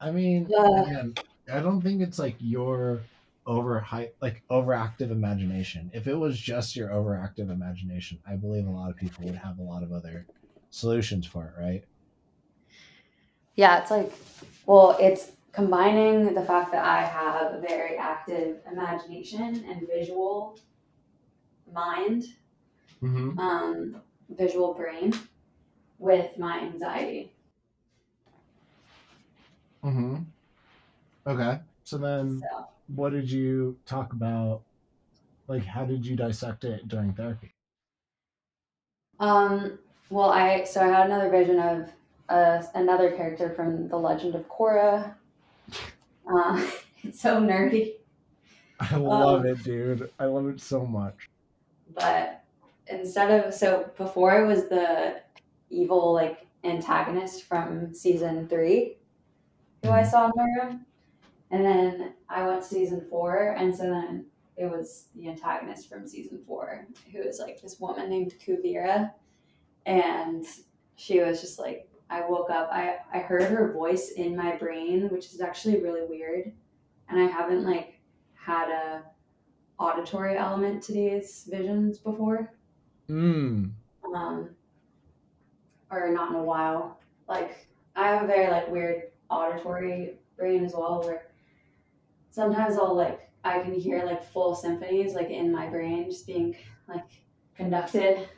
I 0.00 0.10
mean, 0.10 0.46
Yeah. 0.48 0.82
again, 0.82 1.14
I 1.50 1.60
don't 1.60 1.80
think 1.80 2.02
it's 2.02 2.18
like 2.18 2.36
your 2.38 3.00
over 3.48 3.84
like 4.22 4.44
overactive 4.50 5.10
imagination. 5.10 5.90
If 5.94 6.06
it 6.06 6.14
was 6.14 6.38
just 6.38 6.76
your 6.76 6.90
overactive 6.90 7.50
imagination, 7.50 8.20
I 8.26 8.36
believe 8.36 8.66
a 8.66 8.70
lot 8.70 8.90
of 8.90 8.96
people 8.96 9.24
would 9.26 9.36
have 9.36 9.58
a 9.58 9.62
lot 9.62 9.82
of 9.82 9.92
other 9.92 10.28
solutions 10.70 11.26
for 11.26 11.46
it, 11.46 11.60
right? 11.60 11.84
Yeah, 13.56 13.80
it's 13.80 13.90
like, 13.90 14.12
well, 14.66 14.96
it's 15.00 15.32
combining 15.52 16.34
the 16.34 16.44
fact 16.44 16.72
that 16.72 16.84
I 16.84 17.02
have 17.04 17.54
a 17.54 17.60
very 17.60 17.96
active 17.96 18.60
imagination 18.70 19.64
and 19.68 19.86
visual 19.88 20.58
mind, 21.72 22.24
Mm-hmm. 23.02 23.38
um, 23.38 24.02
visual 24.30 24.74
brain, 24.74 25.14
with 25.98 26.38
my 26.38 26.60
anxiety. 26.60 27.32
Mm-hmm. 29.84 30.22
Okay. 31.26 31.60
So 31.84 31.98
then, 31.98 32.40
So, 32.40 32.68
what 32.88 33.10
did 33.12 33.30
you 33.30 33.80
talk 33.86 34.12
about? 34.12 34.64
Like, 35.48 35.64
how 35.64 35.84
did 35.86 36.06
you 36.06 36.16
dissect 36.16 36.64
it 36.64 36.88
during 36.88 37.14
therapy? 37.14 37.52
um, 39.20 39.78
well, 40.10 40.30
I 40.30 40.64
so 40.64 40.80
I 40.80 40.88
had 40.88 41.06
another 41.06 41.30
vision 41.30 41.58
of 41.58 41.92
uh, 42.28 42.62
another 42.74 43.14
character 43.16 43.50
from 43.54 43.88
the 43.88 43.96
Legend 43.98 44.34
of 44.34 44.48
Korra. 44.48 45.16
Uh, 46.26 46.70
it's 47.02 47.20
so 47.20 47.40
nerdy. 47.40 47.96
I 48.80 48.96
love 48.96 49.44
Um, 49.44 49.44
it, 49.44 49.62
dude. 49.62 50.12
I 50.18 50.24
love 50.26 50.48
it 50.48 50.60
so 50.60 50.84
much. 50.84 51.30
but 51.94 52.44
instead 52.86 53.30
of 53.44 53.52
so 53.54 53.90
before 53.96 54.42
it 54.42 54.46
was 54.46 54.68
the 54.68 55.22
evil 55.70 56.12
like 56.12 56.46
antagonist 56.64 57.44
from 57.44 57.94
season 57.94 58.48
three 58.48 58.98
who 59.82 59.90
I 59.90 60.04
saw 60.04 60.26
in 60.26 60.32
my 60.36 60.44
room, 60.64 60.86
and 61.50 61.64
then 61.64 62.12
I 62.28 62.46
went 62.46 62.62
to 62.62 62.68
season 62.68 63.06
four, 63.08 63.54
and 63.58 63.74
so 63.74 63.84
then 63.84 64.26
it 64.56 64.66
was 64.66 65.06
the 65.14 65.28
antagonist 65.28 65.88
from 65.88 66.06
season 66.06 66.40
four 66.46 66.86
who 67.12 67.20
was 67.26 67.38
like 67.38 67.60
this 67.60 67.78
woman 67.78 68.10
named 68.10 68.34
Kuvira, 68.44 69.12
and 69.86 70.44
she 70.96 71.20
was 71.20 71.40
just 71.40 71.58
like 71.58 71.88
I 72.10 72.22
woke 72.28 72.50
up, 72.50 72.70
I 72.72 72.96
I 73.12 73.18
heard 73.18 73.42
her 73.42 73.72
voice 73.72 74.10
in 74.12 74.34
my 74.36 74.56
brain, 74.56 75.08
which 75.10 75.26
is 75.26 75.40
actually 75.40 75.80
really 75.82 76.04
weird, 76.08 76.52
and 77.08 77.20
I 77.20 77.26
haven't 77.26 77.64
like 77.64 78.00
had 78.34 78.68
a 78.70 79.02
auditory 79.78 80.36
element 80.36 80.82
to 80.84 80.92
these 80.92 81.46
visions 81.50 81.98
before 81.98 82.52
Mm. 83.08 83.70
um, 84.14 84.50
or 85.90 86.10
not 86.12 86.30
in 86.30 86.36
a 86.36 86.42
while. 86.42 86.98
Like 87.28 87.66
I 87.96 88.08
have 88.08 88.24
a 88.24 88.26
very 88.26 88.50
like 88.50 88.68
weird 88.70 89.04
auditory 89.30 90.16
brain 90.36 90.64
as 90.64 90.74
well, 90.74 91.00
where 91.02 91.27
sometimes 92.38 92.76
I'll 92.78 92.94
like 92.94 93.28
I 93.44 93.58
can 93.60 93.74
hear 93.74 94.04
like 94.04 94.22
full 94.24 94.54
symphonies 94.54 95.14
like 95.14 95.30
in 95.30 95.50
my 95.50 95.66
brain 95.66 96.08
just 96.08 96.24
being 96.26 96.54
like 96.88 97.04
conducted. 97.56 98.28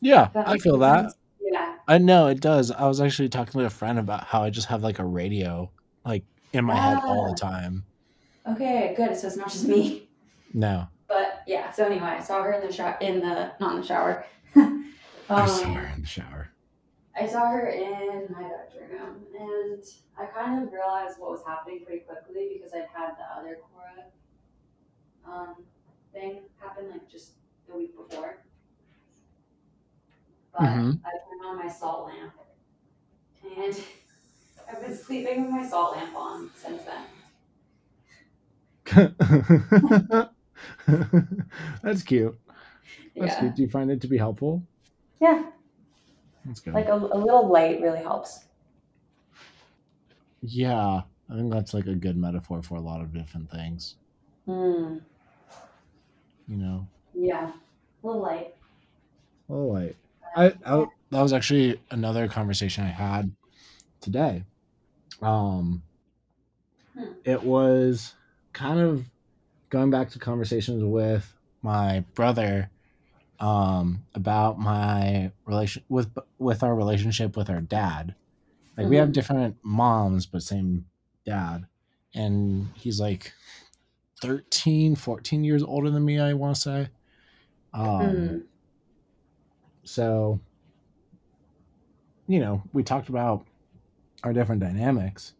Yeah, 0.00 0.28
I 0.34 0.58
feel 0.58 0.78
that. 0.78 1.12
Yeah. 1.40 1.76
I 1.86 1.98
know 1.98 2.26
it 2.26 2.40
does. 2.40 2.70
I 2.72 2.86
was 2.88 3.00
actually 3.00 3.28
talking 3.28 3.60
to 3.60 3.66
a 3.66 3.70
friend 3.70 3.98
about 4.00 4.24
how 4.24 4.42
I 4.42 4.50
just 4.50 4.66
have 4.68 4.82
like 4.82 4.98
a 4.98 5.04
radio 5.04 5.70
like 6.04 6.24
in 6.52 6.64
my 6.64 6.74
head 6.74 6.98
all 7.04 7.26
the 7.26 7.38
Ah. 7.44 7.50
time. 7.50 7.84
Okay, 8.48 8.94
good. 8.96 9.16
So 9.16 9.28
it's 9.28 9.36
not 9.36 9.48
just 9.50 9.66
me. 9.68 10.08
No. 10.52 10.88
But 11.08 11.42
yeah. 11.46 11.70
So 11.70 11.84
anyway, 11.86 12.06
I 12.18 12.20
saw 12.20 12.42
her 12.42 12.52
in 12.54 12.66
the 12.66 12.72
shower. 12.72 12.96
In 13.00 13.20
the 13.20 13.52
not 13.60 13.74
in 13.76 13.80
the 13.80 13.86
shower. 13.86 14.24
I 14.56 15.46
saw 15.46 15.64
Um, 15.66 15.74
her 15.74 15.92
in 15.94 16.00
the 16.02 16.06
shower. 16.06 16.48
I 17.16 17.26
saw 17.26 17.46
her 17.50 17.68
in 17.68 18.26
my 18.32 18.42
bedroom, 18.42 19.26
and 19.38 19.82
I 20.18 20.26
kind 20.26 20.62
of 20.62 20.72
realized 20.72 21.18
what 21.18 21.30
was 21.30 21.42
happening 21.46 21.84
pretty 21.84 22.00
quickly 22.00 22.50
because 22.54 22.72
I'd 22.74 22.86
had 22.94 23.16
the 23.16 23.24
other 23.40 23.58
Korra 23.58 24.04
um, 25.24 25.56
thing 26.12 26.42
happen 26.58 26.90
like 26.90 27.08
just 27.10 27.32
the 27.68 27.76
week 27.76 27.96
before. 27.96 28.38
But 30.52 30.62
Mhm. 30.64 31.00
I 31.04 31.10
turned 31.28 31.44
on 31.44 31.56
my 31.56 31.68
salt 31.68 32.06
lamp, 32.08 32.32
and 33.56 33.82
I've 34.72 34.80
been 34.80 34.96
sleeping 34.96 35.42
with 35.42 35.50
my 35.50 35.66
salt 35.66 35.96
lamp 35.96 36.14
on 36.16 36.50
since 36.56 36.82
then. 36.84 37.04
That's 41.82 42.02
cute. 42.02 42.38
That's 43.18 43.34
yeah, 43.34 43.36
cute. 43.36 43.54
Do 43.54 43.62
you 43.62 43.68
find 43.68 43.90
it 43.90 44.00
to 44.02 44.08
be 44.08 44.18
helpful? 44.18 44.66
yeah, 45.20 45.42
That's 46.46 46.60
good. 46.60 46.74
like 46.74 46.88
a, 46.88 46.94
a 46.94 47.18
little 47.18 47.48
light 47.48 47.80
really 47.82 47.98
helps. 48.02 48.44
yeah, 50.42 51.02
I 51.30 51.34
think 51.34 51.52
that's 51.52 51.74
like 51.74 51.86
a 51.86 51.94
good 51.94 52.16
metaphor 52.16 52.62
for 52.62 52.76
a 52.76 52.80
lot 52.80 53.00
of 53.00 53.12
different 53.12 53.50
things. 53.50 53.96
Hmm. 54.44 54.98
You 56.46 56.56
know, 56.56 56.88
Yeah, 57.14 57.52
a 58.02 58.06
little 58.06 58.22
light. 58.22 58.54
oh, 59.48 59.66
like 59.66 59.96
I, 60.36 60.46
I 60.64 60.86
that 61.10 61.22
was 61.22 61.32
actually 61.32 61.80
another 61.90 62.28
conversation 62.28 62.84
I 62.84 62.88
had 62.88 63.34
today. 64.00 64.44
Um, 65.22 65.82
Hmm. 66.94 67.12
it 67.24 67.42
was 67.42 68.14
kind 68.52 68.80
of 68.80 69.06
going 69.70 69.90
back 69.90 70.10
to 70.10 70.18
conversations 70.18 70.82
with 70.84 71.34
my 71.62 72.00
brother 72.14 72.70
um 73.40 74.04
about 74.14 74.58
my 74.58 75.30
relation 75.46 75.82
with 75.88 76.16
with 76.38 76.62
our 76.62 76.74
relationship 76.74 77.36
with 77.36 77.50
our 77.50 77.60
dad 77.60 78.14
like 78.76 78.88
we 78.88 78.96
have 78.96 79.10
Mhm. 79.10 79.14
different 79.14 79.56
moms 79.62 80.26
but 80.26 80.42
same 80.42 80.86
dad 81.24 81.66
and 82.14 82.68
he's 82.74 83.00
like 83.00 83.32
13 84.22 84.96
14 84.96 85.44
years 85.44 85.62
older 85.62 85.90
than 85.90 86.04
me 86.04 86.18
i 86.18 86.32
want 86.32 86.54
to 86.56 86.60
say 86.60 86.88
um 87.74 88.16
Hmm. 88.16 88.38
so 89.84 90.40
you 92.26 92.40
know 92.40 92.62
we 92.72 92.82
talked 92.82 93.08
about 93.08 93.46
our 94.24 94.32
different 94.32 94.60
dynamics 94.60 95.34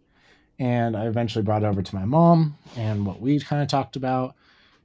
and 0.58 0.96
i 0.96 1.06
eventually 1.06 1.42
brought 1.44 1.62
it 1.62 1.66
over 1.66 1.82
to 1.82 1.94
my 1.94 2.04
mom 2.04 2.56
and 2.76 3.06
what 3.06 3.20
we 3.20 3.40
kind 3.40 3.62
of 3.62 3.68
talked 3.68 3.96
about 3.96 4.34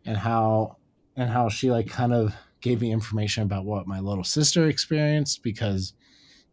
and 0.06 0.17
how 0.17 0.78
and 1.15 1.30
how 1.30 1.50
she 1.50 1.69
like 1.71 1.88
kind 1.88 2.13
of 2.13 2.34
gave 2.62 2.82
me 2.82 2.91
information 2.91 3.43
about 3.43 3.65
what 3.65 3.88
my 3.88 4.00
little 4.00 4.24
sister 4.24 4.67
experienced 4.67 5.41
because 5.43 5.93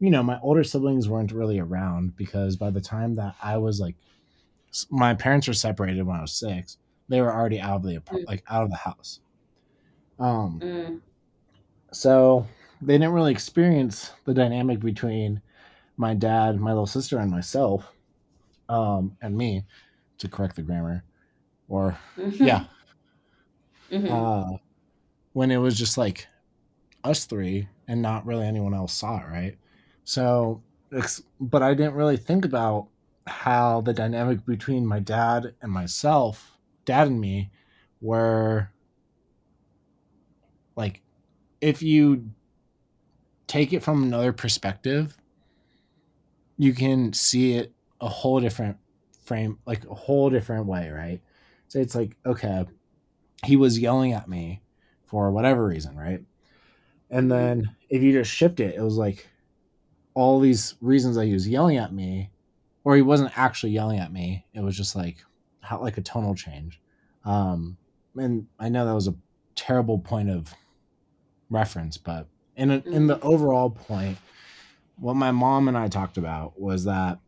you 0.00 0.10
know 0.10 0.22
my 0.22 0.38
older 0.40 0.64
siblings 0.64 1.08
weren't 1.08 1.32
really 1.32 1.58
around 1.58 2.16
because 2.16 2.56
by 2.56 2.70
the 2.70 2.80
time 2.80 3.14
that 3.14 3.34
i 3.42 3.56
was 3.56 3.80
like 3.80 3.94
my 4.90 5.12
parents 5.14 5.46
were 5.48 5.54
separated 5.54 6.02
when 6.02 6.16
i 6.16 6.20
was 6.22 6.32
six 6.32 6.78
they 7.08 7.20
were 7.20 7.32
already 7.34 7.60
out 7.60 7.76
of 7.76 7.82
the 7.82 7.96
apart- 7.96 8.22
Mm. 8.22 8.26
like 8.26 8.42
out 8.48 8.62
of 8.64 8.70
the 8.70 8.76
house 8.76 9.20
um 10.18 10.60
Hmm. 10.60 10.96
so 11.92 12.46
they 12.80 12.94
didn't 12.94 13.12
really 13.12 13.32
experience 13.32 14.12
the 14.24 14.34
dynamic 14.34 14.78
between 14.80 15.42
my 15.96 16.14
dad, 16.14 16.60
my 16.60 16.70
little 16.70 16.86
sister, 16.86 17.18
and 17.18 17.28
myself, 17.28 17.92
um, 18.68 19.16
and 19.20 19.36
me, 19.36 19.64
to 20.18 20.28
correct 20.28 20.54
the 20.54 20.62
grammar, 20.62 21.02
or 21.68 21.98
yeah, 22.16 22.66
Mhm. 23.90 24.08
uh, 24.08 24.58
when 25.32 25.50
it 25.50 25.58
was 25.58 25.76
just 25.76 25.98
like 25.98 26.26
us 27.04 27.24
three 27.24 27.68
and 27.86 28.02
not 28.02 28.26
really 28.26 28.46
anyone 28.46 28.74
else 28.74 28.92
saw 28.92 29.18
it, 29.18 29.26
right? 29.28 29.58
So, 30.04 30.62
but 31.40 31.62
I 31.62 31.74
didn't 31.74 31.94
really 31.94 32.16
think 32.16 32.44
about 32.44 32.88
how 33.26 33.82
the 33.82 33.92
dynamic 33.92 34.44
between 34.46 34.86
my 34.86 35.00
dad 35.00 35.54
and 35.62 35.70
myself, 35.70 36.58
dad 36.84 37.08
and 37.08 37.20
me, 37.20 37.50
were 38.00 38.70
like, 40.76 41.02
if 41.60 41.82
you 41.82 42.30
take 43.46 43.72
it 43.72 43.82
from 43.82 44.02
another 44.02 44.32
perspective, 44.32 45.16
you 46.56 46.72
can 46.72 47.12
see 47.12 47.54
it 47.54 47.72
a 48.00 48.08
whole 48.08 48.40
different 48.40 48.76
frame, 49.24 49.58
like 49.66 49.84
a 49.84 49.94
whole 49.94 50.30
different 50.30 50.66
way, 50.66 50.90
right? 50.90 51.20
So 51.68 51.78
it's 51.78 51.94
like, 51.94 52.16
okay, 52.24 52.66
he 53.44 53.56
was 53.56 53.78
yelling 53.78 54.12
at 54.12 54.28
me 54.28 54.62
for 55.08 55.30
whatever 55.30 55.66
reason, 55.66 55.96
right? 55.96 56.22
And 57.10 57.30
then 57.30 57.74
if 57.88 58.02
you 58.02 58.12
just 58.12 58.30
shift 58.30 58.60
it, 58.60 58.76
it 58.76 58.82
was 58.82 58.96
like 58.96 59.26
all 60.14 60.38
these 60.38 60.74
reasons 60.80 61.16
that 61.16 61.24
he 61.24 61.32
was 61.32 61.48
yelling 61.48 61.78
at 61.78 61.92
me, 61.92 62.30
or 62.84 62.94
he 62.96 63.02
wasn't 63.02 63.36
actually 63.36 63.72
yelling 63.72 63.98
at 63.98 64.12
me. 64.12 64.44
It 64.54 64.60
was 64.60 64.76
just 64.76 64.94
like 64.94 65.16
how 65.60 65.80
like 65.80 65.98
a 65.98 66.02
tonal 66.02 66.34
change. 66.34 66.80
Um, 67.24 67.76
and 68.16 68.46
I 68.58 68.68
know 68.68 68.84
that 68.86 68.94
was 68.94 69.08
a 69.08 69.14
terrible 69.54 69.98
point 69.98 70.30
of 70.30 70.54
reference, 71.50 71.96
but 71.96 72.26
in 72.56 72.70
a, 72.70 72.78
in 72.86 73.06
the 73.06 73.20
overall 73.20 73.70
point, 73.70 74.18
what 74.96 75.14
my 75.14 75.30
mom 75.30 75.68
and 75.68 75.78
I 75.78 75.88
talked 75.88 76.18
about 76.18 76.60
was 76.60 76.84
that 76.84 77.18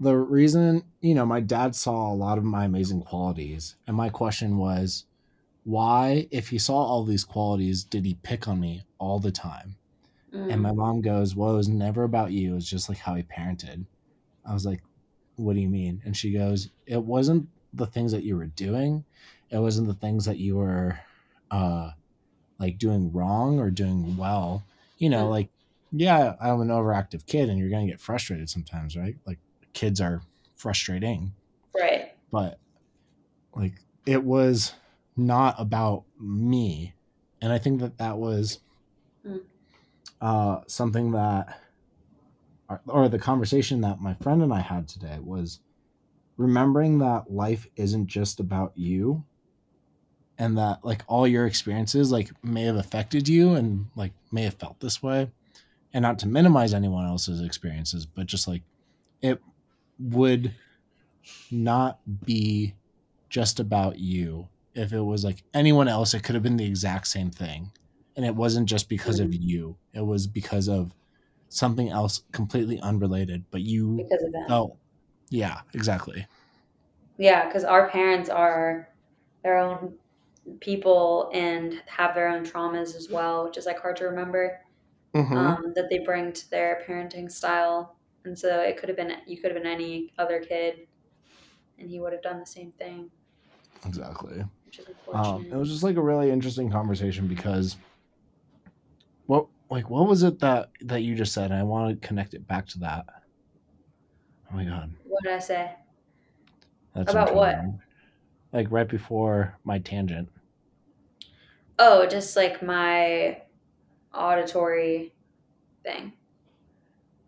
the 0.00 0.14
reason, 0.14 0.82
you 1.00 1.14
know, 1.14 1.26
my 1.26 1.40
dad 1.40 1.74
saw 1.74 2.12
a 2.12 2.14
lot 2.14 2.38
of 2.38 2.44
my 2.44 2.64
amazing 2.64 3.02
qualities, 3.02 3.76
and 3.86 3.96
my 3.96 4.08
question 4.08 4.58
was, 4.58 5.04
why, 5.66 6.28
if 6.30 6.48
he 6.48 6.58
saw 6.58 6.76
all 6.76 7.04
these 7.04 7.24
qualities, 7.24 7.82
did 7.82 8.04
he 8.06 8.14
pick 8.22 8.46
on 8.46 8.60
me 8.60 8.84
all 8.98 9.18
the 9.18 9.32
time? 9.32 9.74
Mm. 10.32 10.52
And 10.52 10.62
my 10.62 10.70
mom 10.70 11.00
goes, 11.00 11.34
Well, 11.34 11.54
it 11.54 11.56
was 11.56 11.68
never 11.68 12.04
about 12.04 12.30
you. 12.30 12.52
It 12.52 12.54
was 12.54 12.70
just 12.70 12.88
like 12.88 12.98
how 12.98 13.14
he 13.16 13.24
parented. 13.24 13.84
I 14.48 14.54
was 14.54 14.64
like, 14.64 14.80
What 15.34 15.54
do 15.54 15.60
you 15.60 15.68
mean? 15.68 16.00
And 16.04 16.16
she 16.16 16.32
goes, 16.32 16.70
It 16.86 17.02
wasn't 17.02 17.48
the 17.74 17.86
things 17.86 18.12
that 18.12 18.22
you 18.22 18.36
were 18.36 18.46
doing. 18.46 19.04
It 19.50 19.58
wasn't 19.58 19.88
the 19.88 19.94
things 19.94 20.24
that 20.26 20.38
you 20.38 20.56
were 20.56 20.98
uh 21.50 21.90
like 22.60 22.78
doing 22.78 23.12
wrong 23.12 23.58
or 23.58 23.70
doing 23.70 24.16
well. 24.16 24.62
You 24.98 25.10
know, 25.10 25.26
Mm. 25.26 25.30
like, 25.30 25.48
yeah, 25.90 26.36
I'm 26.40 26.60
an 26.60 26.68
overactive 26.68 27.26
kid 27.26 27.48
and 27.48 27.58
you're 27.58 27.70
gonna 27.70 27.86
get 27.88 28.00
frustrated 28.00 28.48
sometimes, 28.48 28.96
right? 28.96 29.16
Like 29.26 29.38
kids 29.72 30.00
are 30.00 30.22
frustrating. 30.54 31.32
right. 31.74 32.12
But 32.30 32.58
like 33.56 33.74
it 34.06 34.22
was 34.22 34.72
not 35.16 35.54
about 35.58 36.04
me. 36.20 36.94
And 37.40 37.52
I 37.52 37.58
think 37.58 37.80
that 37.80 37.98
that 37.98 38.18
was 38.18 38.60
Mm. 39.24 39.40
uh, 40.20 40.60
something 40.68 41.10
that, 41.12 41.60
or, 42.68 42.80
or 42.86 43.08
the 43.08 43.18
conversation 43.18 43.80
that 43.80 44.00
my 44.00 44.14
friend 44.14 44.42
and 44.42 44.52
I 44.52 44.60
had 44.60 44.88
today 44.88 45.18
was 45.20 45.60
remembering 46.36 46.98
that 46.98 47.30
life 47.32 47.66
isn't 47.76 48.06
just 48.06 48.38
about 48.40 48.72
you 48.76 49.24
and 50.38 50.58
that 50.58 50.84
like 50.84 51.02
all 51.06 51.26
your 51.26 51.46
experiences 51.46 52.12
like 52.12 52.30
may 52.44 52.64
have 52.64 52.76
affected 52.76 53.26
you 53.26 53.54
and 53.54 53.86
like 53.96 54.12
may 54.30 54.42
have 54.42 54.54
felt 54.54 54.78
this 54.80 55.02
way 55.02 55.30
and 55.94 56.02
not 56.02 56.18
to 56.18 56.28
minimize 56.28 56.74
anyone 56.74 57.06
else's 57.06 57.40
experiences 57.40 58.04
but 58.04 58.26
just 58.26 58.46
like 58.46 58.62
it 59.22 59.40
would 59.98 60.52
not 61.50 62.00
be 62.26 62.74
just 63.30 63.58
about 63.58 63.98
you 63.98 64.46
if 64.76 64.92
it 64.92 65.00
was 65.00 65.24
like 65.24 65.44
anyone 65.54 65.88
else 65.88 66.14
it 66.14 66.22
could 66.24 66.34
have 66.36 66.44
been 66.44 66.58
the 66.58 66.66
exact 66.66 67.08
same 67.08 67.30
thing 67.30 67.72
and 68.16 68.26
it 68.26 68.34
wasn't 68.36 68.68
just 68.68 68.88
because 68.88 69.20
of 69.20 69.34
you 69.34 69.78
it 69.94 70.02
was 70.02 70.26
because 70.26 70.68
of 70.68 70.92
something 71.50 71.90
else 71.90 72.22
completely 72.32 72.80
unrelated 72.80 73.46
but 73.50 73.62
you 73.62 74.08
Because 74.08 74.22
of 74.22 74.32
them. 74.32 74.46
oh 74.48 74.78
yeah 75.30 75.62
exactly 75.74 76.26
Yeah, 77.18 77.46
because 77.46 77.64
our 77.64 77.88
parents 77.88 78.28
are 78.28 78.88
their 79.42 79.58
own 79.58 79.98
people 80.60 81.30
and 81.34 81.82
have 81.86 82.14
their 82.14 82.28
own 82.28 82.44
traumas 82.44 82.94
as 82.94 83.08
well, 83.10 83.44
which 83.44 83.56
is 83.58 83.66
like 83.66 83.80
hard 83.80 83.96
to 83.96 84.04
remember 84.04 84.60
Mhm. 85.14 85.56
um, 85.56 85.72
that 85.76 85.88
they 85.90 86.00
bring 86.00 86.32
to 86.32 86.50
their 86.50 86.84
parenting 86.88 87.30
style. 87.30 87.98
And 88.24 88.38
so 88.38 88.60
it 88.60 88.78
could 88.78 88.88
have 88.90 88.96
been 88.96 89.14
you 89.26 89.40
could 89.40 89.52
have 89.52 89.62
been 89.62 89.72
any 89.72 90.12
other 90.18 90.40
kid, 90.42 90.88
and 91.78 91.90
he 91.90 92.00
would 92.00 92.12
have 92.12 92.22
done 92.22 92.40
the 92.40 92.46
same 92.46 92.72
thing, 92.72 93.10
exactly 93.84 94.44
which 94.66 94.78
is 94.80 94.86
unfortunate. 94.88 95.26
um, 95.26 95.46
it 95.50 95.56
was 95.56 95.70
just 95.70 95.82
like 95.82 95.96
a 95.96 96.02
really 96.02 96.30
interesting 96.30 96.70
conversation 96.70 97.26
because 97.26 97.76
what 99.26 99.46
like 99.70 99.88
what 99.90 100.06
was 100.06 100.22
it 100.22 100.38
that 100.40 100.70
that 100.82 101.02
you 101.02 101.14
just 101.14 101.32
said 101.32 101.50
i 101.52 101.62
want 101.62 102.00
to 102.00 102.06
connect 102.06 102.34
it 102.34 102.46
back 102.46 102.66
to 102.66 102.78
that 102.80 103.04
oh 104.52 104.56
my 104.56 104.64
god 104.64 104.92
what 105.04 105.22
did 105.22 105.32
I 105.32 105.38
say? 105.38 105.72
that's 106.94 107.10
About 107.10 107.28
I'm 107.28 107.34
trying 107.38 107.52
to 107.52 107.62
what? 108.52 108.58
like 108.58 108.66
right 108.70 108.88
before 108.88 109.58
my 109.64 109.78
tangent 109.78 110.28
Oh, 111.78 112.06
just 112.06 112.36
like 112.36 112.62
my 112.62 113.42
auditory 114.14 115.12
thing, 115.82 116.14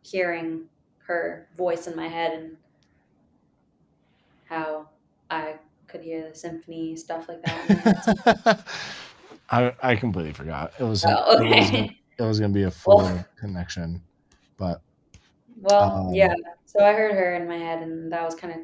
hearing 0.03 0.63
her 1.07 1.47
voice 1.55 1.87
in 1.87 1.95
my 1.95 2.09
head 2.09 2.33
and 2.33 2.57
how 4.47 4.89
I 5.31 5.57
could 5.89 6.03
hear 6.03 6.29
the 6.29 6.35
symphony 6.35 6.95
stuff 6.97 7.29
like 7.29 7.43
that. 7.43 7.71
in 7.71 7.77
my 8.45 8.53
head. 8.53 8.65
I 9.51 9.75
I 9.93 9.97
completely 9.97 10.33
forgot. 10.33 10.73
It 10.79 10.85
was 10.85 11.05
Oh, 11.07 11.11
it 11.41 11.45
was 11.49 11.69
okay. 11.69 12.01
it 12.19 12.23
was 12.23 12.39
gonna 12.41 12.53
be 12.53 12.65
a 12.65 12.71
full 12.71 12.99
Well- 12.99 13.25
connection, 13.37 14.03
but 14.57 14.83
Well, 15.61 16.09
Um, 16.09 16.15
yeah. 16.15 16.35
So 16.67 16.85
I 16.85 16.93
heard 16.93 17.13
her 17.15 17.35
in 17.35 17.49
my 17.49 17.57
head, 17.57 17.83
and 17.83 18.13
that 18.13 18.23
was 18.25 18.35
kind 18.35 18.53
of 18.55 18.61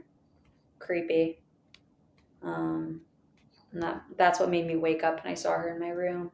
creepy. 0.79 1.41
Um, 2.43 3.01
and 3.73 3.83
that 3.83 4.05
that's 4.17 4.39
what 4.39 4.51
made 4.51 4.67
me 4.67 4.77
wake 4.77 5.03
up, 5.03 5.21
and 5.21 5.29
I 5.29 5.35
saw 5.35 5.53
her 5.55 5.71
in 5.75 5.81
my 5.81 5.89
room. 5.89 6.31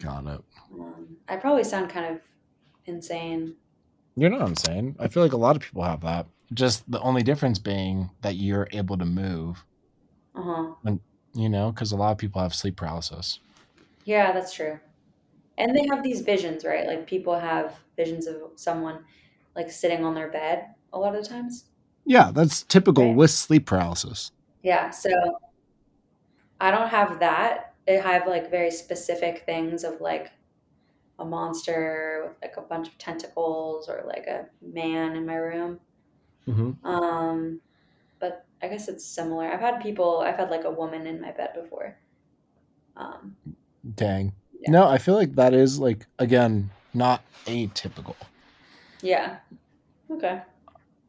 got 0.00 0.24
it. 0.26 0.40
Um, 0.72 1.16
I 1.28 1.36
probably 1.36 1.64
sound 1.64 1.90
kind 1.90 2.14
of 2.14 2.20
insane. 2.86 3.56
You're 4.14 4.30
not 4.30 4.48
insane. 4.48 4.94
I 4.98 5.08
feel 5.08 5.22
like 5.22 5.32
a 5.32 5.36
lot 5.38 5.56
of 5.56 5.62
people 5.62 5.82
have 5.82 6.00
that. 6.02 6.26
Just 6.54 6.88
the 6.90 7.00
only 7.00 7.22
difference 7.22 7.58
being 7.58 8.08
that 8.22 8.36
you're 8.36 8.68
able 8.72 8.96
to 8.96 9.04
move. 9.04 9.64
Uh 10.36 10.42
huh. 10.42 10.74
You 11.34 11.48
know, 11.50 11.70
because 11.70 11.92
a 11.92 11.96
lot 11.96 12.12
of 12.12 12.18
people 12.18 12.40
have 12.40 12.54
sleep 12.54 12.76
paralysis. 12.76 13.40
Yeah, 14.04 14.32
that's 14.32 14.54
true. 14.54 14.78
And 15.58 15.76
they 15.76 15.86
have 15.88 16.02
these 16.02 16.22
visions, 16.22 16.64
right? 16.64 16.86
Like 16.86 17.06
people 17.06 17.38
have 17.38 17.76
visions 17.96 18.26
of 18.26 18.36
someone 18.56 19.04
like 19.54 19.70
sitting 19.70 20.04
on 20.04 20.14
their 20.14 20.30
bed 20.30 20.66
a 20.92 20.98
lot 20.98 21.14
of 21.16 21.22
the 21.22 21.28
times. 21.28 21.66
Yeah, 22.04 22.30
that's 22.32 22.62
typical 22.62 23.08
Right. 23.08 23.16
with 23.16 23.30
sleep 23.30 23.66
paralysis. 23.66 24.30
Yeah, 24.62 24.90
so 24.90 25.10
I 26.60 26.70
don't 26.70 26.88
have 26.88 27.18
that. 27.20 27.74
I 27.88 27.92
have 27.92 28.26
like 28.26 28.50
very 28.50 28.70
specific 28.70 29.44
things 29.46 29.84
of 29.84 30.00
like 30.00 30.32
a 31.18 31.24
monster 31.24 32.24
with 32.28 32.36
like 32.42 32.56
a 32.58 32.62
bunch 32.62 32.88
of 32.88 32.98
tentacles 32.98 33.88
or 33.88 34.04
like 34.06 34.26
a 34.26 34.48
man 34.62 35.16
in 35.16 35.26
my 35.26 35.36
room. 35.36 35.80
hmm 36.46 36.70
Um, 36.84 37.60
but 38.20 38.45
I 38.66 38.68
guess 38.68 38.88
it's 38.88 39.06
similar. 39.06 39.46
I've 39.46 39.60
had 39.60 39.80
people, 39.80 40.18
I've 40.26 40.36
had 40.36 40.50
like 40.50 40.64
a 40.64 40.70
woman 40.70 41.06
in 41.06 41.20
my 41.20 41.30
bed 41.30 41.50
before. 41.54 41.96
Um, 42.96 43.36
Dang. 43.94 44.32
Yeah. 44.60 44.70
No, 44.72 44.88
I 44.88 44.98
feel 44.98 45.14
like 45.14 45.34
that 45.36 45.54
is 45.54 45.78
like 45.78 46.04
again 46.18 46.70
not 46.94 47.22
atypical. 47.46 48.16
yeah. 49.02 49.36
Okay. 50.10 50.40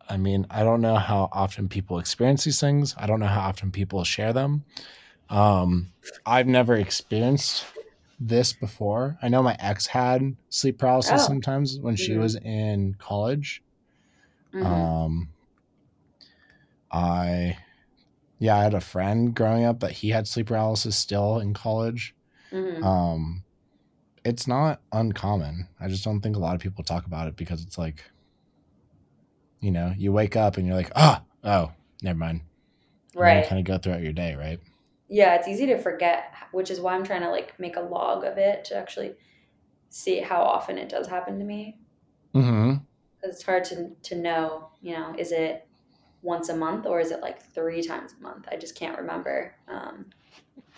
I 0.10 0.17
mean, 0.17 0.46
I 0.52 0.63
don't 0.63 0.82
know 0.82 0.96
how 0.96 1.30
often 1.32 1.67
people 1.67 1.98
experience 2.00 2.43
these 2.43 2.60
things. 2.60 2.93
I 2.98 3.08
don't 3.08 3.20
know 3.20 3.26
how 3.28 3.41
often 3.41 3.72
people 3.72 4.04
share 4.04 4.34
them. 4.34 4.63
Um, 5.30 5.91
I've 6.26 6.48
never 6.48 6.76
experienced 6.76 7.65
this 8.20 8.54
before. 8.54 9.17
I 9.22 9.30
know 9.30 9.41
my 9.43 9.56
ex 9.60 9.88
had 9.88 10.36
sleep 10.50 10.78
paralysis 10.78 11.24
Oh. 11.24 11.28
sometimes 11.28 11.80
when 11.82 11.96
she 11.96 12.13
Mhm. 12.13 12.20
was 12.20 12.36
in 12.36 12.93
college. 13.00 13.62
Mhm. 14.54 14.65
Um, 14.65 15.30
I, 16.91 17.58
yeah, 18.39 18.56
I 18.58 18.63
had 18.63 18.73
a 18.73 18.82
friend 18.82 19.36
growing 19.36 19.65
up 19.65 19.80
that 19.82 19.91
he 19.91 20.10
had 20.10 20.28
sleep 20.28 20.47
paralysis 20.47 20.95
still 20.95 21.39
in 21.39 21.54
college. 21.54 22.15
Mhm. 22.52 22.84
Um, 22.84 23.43
it's 24.23 24.47
not 24.47 24.82
uncommon. 24.91 25.67
I 25.80 25.88
just 25.88 26.04
don't 26.04 26.21
think 26.21 26.36
a 26.36 26.39
lot 26.39 26.56
of 26.56 26.62
people 26.62 26.84
talk 26.84 27.06
about 27.06 27.28
it 27.28 27.36
because 27.36 27.63
it's 27.63 27.78
like, 27.78 28.04
you 29.60 29.71
know, 29.71 29.93
you 29.97 30.12
wake 30.12 30.36
up 30.36 30.58
and 30.58 30.65
you're 30.67 30.76
like, 30.76 30.91
ah, 30.95 31.23
oh, 31.43 31.71
never 32.02 32.17
mind. 32.17 32.41
And 33.15 33.21
then 33.21 33.28
you 33.30 33.39
Right. 33.39 33.47
kind 33.47 33.60
of 33.60 33.65
go 33.65 33.78
throughout 33.78 34.02
your 34.04 34.13
day, 34.13 34.36
right? 34.36 34.60
Yeah, 35.10 35.36
it's 35.36 35.47
easy 35.47 35.65
to 35.67 35.78
forget, 35.78 36.34
which 36.52 36.69
is 36.69 36.80
why 36.80 36.93
I'm 36.93 37.04
trying 37.04 37.21
to 37.21 37.30
like 37.30 37.58
make 37.60 37.76
a 37.78 37.82
log 37.82 38.23
of 38.26 38.38
it 38.38 38.65
to 38.65 38.76
actually 38.76 39.15
see 39.89 40.19
how 40.19 40.41
often 40.41 40.78
it 40.78 40.89
does 40.89 41.08
happen 41.08 41.39
to 41.39 41.45
me. 41.45 41.80
Mm-hmm. 42.36 42.76
because 43.15 43.36
it's 43.36 43.43
hard 43.43 43.63
to 43.65 43.89
to 44.04 44.15
know. 44.15 44.69
You 44.82 44.93
know, 44.93 45.15
is 45.17 45.32
it 45.32 45.66
once 46.21 46.49
a 46.49 46.56
month 46.56 46.86
or 46.86 46.99
is 46.99 47.12
it 47.12 47.21
like 47.21 47.41
three 47.41 47.82
times 47.82 48.13
a 48.19 48.23
month? 48.23 48.47
I 48.51 48.58
just 48.58 48.75
can't 48.75 48.97
remember. 48.97 49.56
Um, 49.67 50.06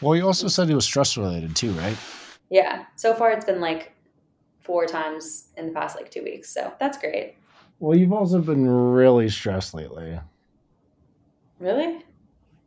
Well, 0.02 0.16
you 0.16 0.26
also 0.26 0.48
said 0.48 0.70
it 0.70 0.76
was 0.76 0.86
stress 0.86 1.18
related 1.18 1.56
too, 1.56 1.72
right? 1.74 1.98
yeah, 2.50 2.86
so 2.96 3.14
far 3.14 3.32
it's 3.32 3.46
been 3.46 3.62
like 3.62 3.94
four 4.60 4.86
times 4.86 5.50
in 5.58 5.68
the 5.68 5.74
past 5.74 5.96
like 5.96 6.12
two 6.12 6.24
weeks, 6.24 6.50
so 6.50 6.74
that's 6.80 6.98
great. 6.98 7.36
Well, 7.80 7.98
you've 7.98 8.14
also 8.14 8.40
been 8.40 8.68
really 8.68 9.30
stressed 9.30 9.74
lately. 9.74 10.20
Really? 11.60 12.04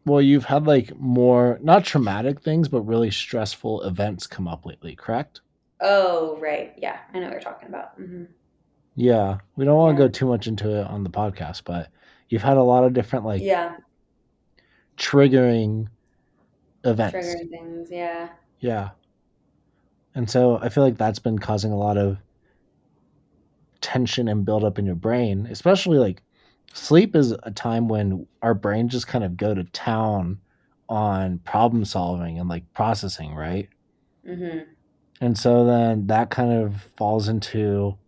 Well, 0.05 0.21
you've 0.21 0.45
had 0.45 0.67
like 0.67 0.97
more, 0.99 1.59
not 1.63 1.85
traumatic 1.85 2.41
things, 2.41 2.69
but 2.69 2.83
really 2.83 3.11
stressful 3.11 3.83
events 3.83 4.27
come 4.29 4.47
up 4.49 4.65
lately, 4.65 4.95
correct? 4.97 5.41
Oh, 5.81 6.39
right. 6.41 6.73
Yeah, 6.79 7.01
I 7.13 7.19
know 7.19 7.25
what 7.27 7.33
you're 7.33 7.41
talking 7.41 7.69
about. 7.69 7.95
hmm 7.97 8.25
Yeah. 8.95 9.39
We 9.57 9.65
don't 9.65 9.77
want 9.77 9.97
to 9.97 10.03
Yeah. 10.03 10.09
go 10.09 10.11
too 10.11 10.27
much 10.27 10.47
into 10.47 10.81
it 10.81 10.87
on 10.87 11.05
the 11.05 11.11
podcast, 11.11 11.63
but 11.65 11.91
you've 12.33 12.43
had 12.43 12.57
a 12.57 12.63
lot 12.63 12.83
of 12.83 12.95
different 12.95 13.27
like 13.27 13.43
yeah, 13.43 13.77
triggering 14.97 15.87
events. 16.83 17.15
triggering 17.15 17.51
things. 17.51 17.91
Yeah. 17.91 18.31
Yeah. 18.61 18.91
And 20.15 20.31
so 20.31 20.59
I 20.63 20.71
feel 20.71 20.83
like 20.83 20.97
that's 20.97 21.19
been 21.19 21.39
causing 21.39 21.73
a 21.73 21.77
lot 21.77 21.99
of 21.99 22.17
tension 23.83 24.29
and 24.29 24.47
buildup 24.47 24.79
in 24.79 24.87
your 24.87 24.95
brain, 24.95 25.47
especially 25.51 25.99
like 25.99 26.23
sleep 26.73 27.15
is 27.15 27.33
a 27.43 27.51
time 27.51 27.87
when 27.87 28.27
our 28.41 28.55
brain 28.55 28.89
just 28.89 29.07
kind 29.07 29.25
of 29.25 29.37
go 29.37 29.55
to 29.55 29.65
town 29.65 30.41
on 30.89 31.39
problem 31.41 31.85
solving 31.85 32.39
and 32.39 32.49
like 32.49 32.65
processing, 32.73 33.35
right? 33.35 33.69
Mm-hmm. 34.27 34.71
And 35.21 35.37
so 35.37 35.67
then 35.67 36.07
that 36.07 36.31
kind 36.31 36.65
of 36.65 36.81
falls 36.97 37.29
into 37.29 37.99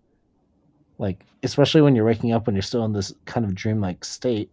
like, 0.98 1.24
especially 1.42 1.80
when 1.82 1.94
you're 1.96 2.04
waking 2.04 2.32
up 2.32 2.46
when 2.46 2.54
you're 2.54 2.62
still 2.62 2.84
in 2.84 2.92
this 2.92 3.12
kind 3.24 3.44
of 3.44 3.54
dreamlike 3.54 4.04
state, 4.04 4.50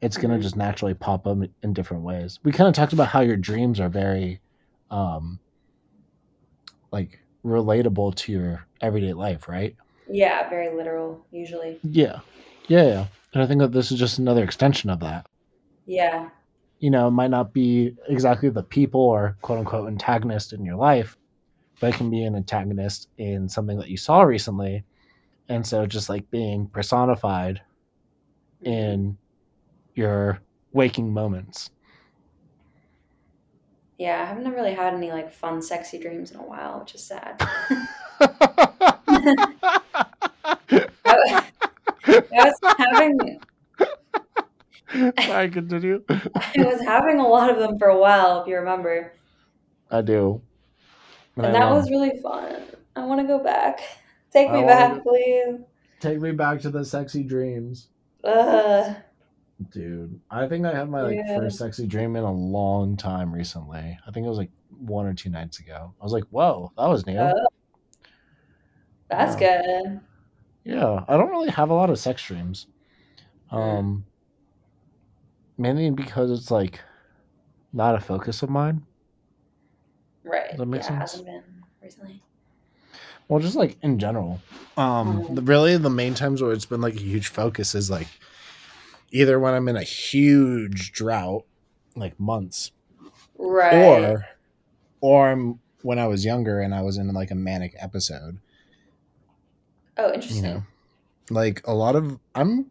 it's 0.00 0.16
going 0.16 0.30
to 0.30 0.38
Mhm. 0.38 0.42
just 0.42 0.56
naturally 0.56 0.94
pop 0.94 1.26
up 1.26 1.38
in 1.62 1.72
different 1.72 2.02
ways. 2.04 2.38
We 2.42 2.52
kind 2.52 2.68
of 2.68 2.74
talked 2.74 2.92
about 2.92 3.08
how 3.08 3.20
your 3.20 3.36
dreams 3.36 3.80
are 3.80 3.88
very 3.88 4.40
um 4.90 5.38
like 6.92 7.20
relatable 7.44 8.14
to 8.16 8.32
your 8.32 8.66
everyday 8.80 9.12
life, 9.12 9.48
right? 9.48 9.76
Yeah, 10.10 10.48
very 10.48 10.74
literal 10.74 11.24
usually. 11.30 11.78
Yeah. 11.84 12.20
Yeah, 12.68 12.82
yeah. 12.84 13.06
And 13.32 13.42
I 13.42 13.46
think 13.46 13.60
that 13.60 13.72
this 13.72 13.92
is 13.92 13.98
just 13.98 14.18
another 14.18 14.42
extension 14.42 14.90
of 14.90 15.00
that. 15.00 15.26
Yeah. 15.86 16.30
You 16.80 16.90
know, 16.90 17.08
it 17.08 17.12
might 17.12 17.30
not 17.30 17.52
be 17.52 17.96
exactly 18.08 18.48
the 18.48 18.62
people 18.62 19.00
or 19.00 19.36
quote 19.42 19.58
unquote 19.58 19.86
antagonist 19.88 20.52
in 20.52 20.64
your 20.64 20.76
life, 20.76 21.16
but 21.80 21.94
it 21.94 21.96
can 21.96 22.10
be 22.10 22.24
an 22.24 22.34
antagonist 22.34 23.08
in 23.18 23.48
something 23.48 23.78
that 23.78 23.88
you 23.88 23.96
saw 23.96 24.22
recently. 24.22 24.82
And 25.50 25.66
so 25.66 25.84
just 25.84 26.08
like 26.08 26.30
being 26.30 26.68
personified 26.68 27.60
mm-hmm. 28.64 28.72
in 28.72 29.18
your 29.94 30.40
waking 30.72 31.12
moments. 31.12 31.68
Yeah, 33.98 34.22
I 34.22 34.24
haven't 34.24 34.50
really 34.52 34.72
had 34.72 34.94
any 34.94 35.10
like 35.10 35.30
fun, 35.30 35.60
sexy 35.60 35.98
dreams 35.98 36.30
in 36.30 36.38
a 36.38 36.42
while, 36.42 36.80
which 36.80 36.94
is 36.94 37.04
sad. 37.04 37.36
I, 37.38 37.86
I 42.06 42.22
was 42.32 42.54
having 42.78 43.40
Sorry, 45.24 45.50
continue. 45.50 46.02
I 46.08 46.52
was 46.56 46.80
having 46.80 47.20
a 47.20 47.26
lot 47.26 47.50
of 47.50 47.58
them 47.58 47.78
for 47.78 47.88
a 47.88 47.98
while, 47.98 48.42
if 48.42 48.48
you 48.48 48.56
remember. 48.56 49.12
I 49.90 50.00
do. 50.00 50.42
And 51.36 51.46
I 51.46 51.52
that 51.52 51.64
love- 51.66 51.82
was 51.82 51.90
really 51.90 52.18
fun. 52.20 52.62
I 52.96 53.04
want 53.04 53.20
to 53.20 53.26
go 53.26 53.42
back. 53.42 53.80
Take 54.32 54.50
me 54.52 54.62
back, 54.62 55.02
please. 55.02 55.60
Take 56.00 56.20
me 56.20 56.32
back 56.32 56.60
to 56.60 56.70
the 56.70 56.84
sexy 56.84 57.22
dreams. 57.22 57.88
Ugh. 58.24 58.96
Dude, 59.70 60.18
I 60.30 60.48
think 60.48 60.64
I 60.64 60.74
had 60.74 60.88
my 60.88 61.02
like 61.02 61.16
Yeah. 61.16 61.38
first 61.38 61.58
sexy 61.58 61.86
dream 61.86 62.16
in 62.16 62.24
a 62.24 62.32
long 62.32 62.96
time 62.96 63.32
recently. 63.32 63.98
I 64.06 64.10
think 64.10 64.24
it 64.24 64.28
was 64.28 64.38
like 64.38 64.50
one 64.78 65.06
or 65.06 65.12
two 65.12 65.28
nights 65.28 65.58
ago. 65.58 65.92
I 66.00 66.04
was 66.04 66.12
like, 66.12 66.24
"Whoa, 66.30 66.72
that 66.78 66.88
was 66.88 67.06
new." 67.06 67.18
Oh. 67.18 67.46
That's 69.10 69.36
good. 69.36 70.00
Yeah, 70.64 71.04
I 71.08 71.16
don't 71.16 71.30
really 71.30 71.50
have 71.50 71.70
a 71.70 71.74
lot 71.74 71.90
of 71.90 71.98
sex 71.98 72.24
dreams. 72.24 72.68
Hmm. 73.48 73.56
Um, 73.56 74.04
mainly 75.58 75.90
because 75.90 76.30
it's 76.30 76.50
like 76.50 76.80
not 77.72 77.94
a 77.96 78.00
focus 78.00 78.42
of 78.42 78.48
mine. 78.50 78.82
Right. 80.24 80.50
Does 80.50 80.58
that 80.58 80.66
make 80.66 80.82
yeah, 80.82 80.88
sense? 80.88 81.00
hasn't 81.12 81.26
been 81.26 81.42
recently. 81.82 82.22
Well, 83.30 83.38
just 83.40 83.54
like 83.56 83.76
in 83.80 83.98
general. 84.00 84.40
Um, 84.76 85.22
Mhm. 85.22 85.34
the, 85.36 85.42
really 85.42 85.76
the 85.76 85.88
main 85.88 86.14
times 86.14 86.42
where 86.42 86.52
it's 86.52 86.66
been 86.66 86.80
like 86.80 86.94
a 86.94 87.00
huge 87.00 87.28
focus 87.28 87.74
is 87.76 87.88
like 87.88 88.08
either 89.12 89.38
when 89.38 89.54
I'm 89.54 89.68
in 89.68 89.76
a 89.76 89.84
huge 89.84 90.90
drought, 90.92 91.44
like 91.94 92.18
months, 92.18 92.72
Right. 93.38 93.72
or 93.74 94.26
or 95.00 95.30
I'm 95.30 95.60
when 95.82 95.98
I 96.00 96.06
was 96.08 96.24
younger 96.24 96.60
and 96.60 96.74
I 96.74 96.82
was 96.82 96.98
in 96.98 97.06
like 97.12 97.30
a 97.30 97.34
manic 97.36 97.74
episode. 97.78 98.38
oh, 99.96 100.12
interesting. 100.12 100.44
You 100.44 100.50
interesting. 100.50 100.66
know, 101.30 101.40
like 101.40 101.66
a 101.66 101.72
lot 101.74 101.94
of 101.94 102.18
I'm 102.34 102.70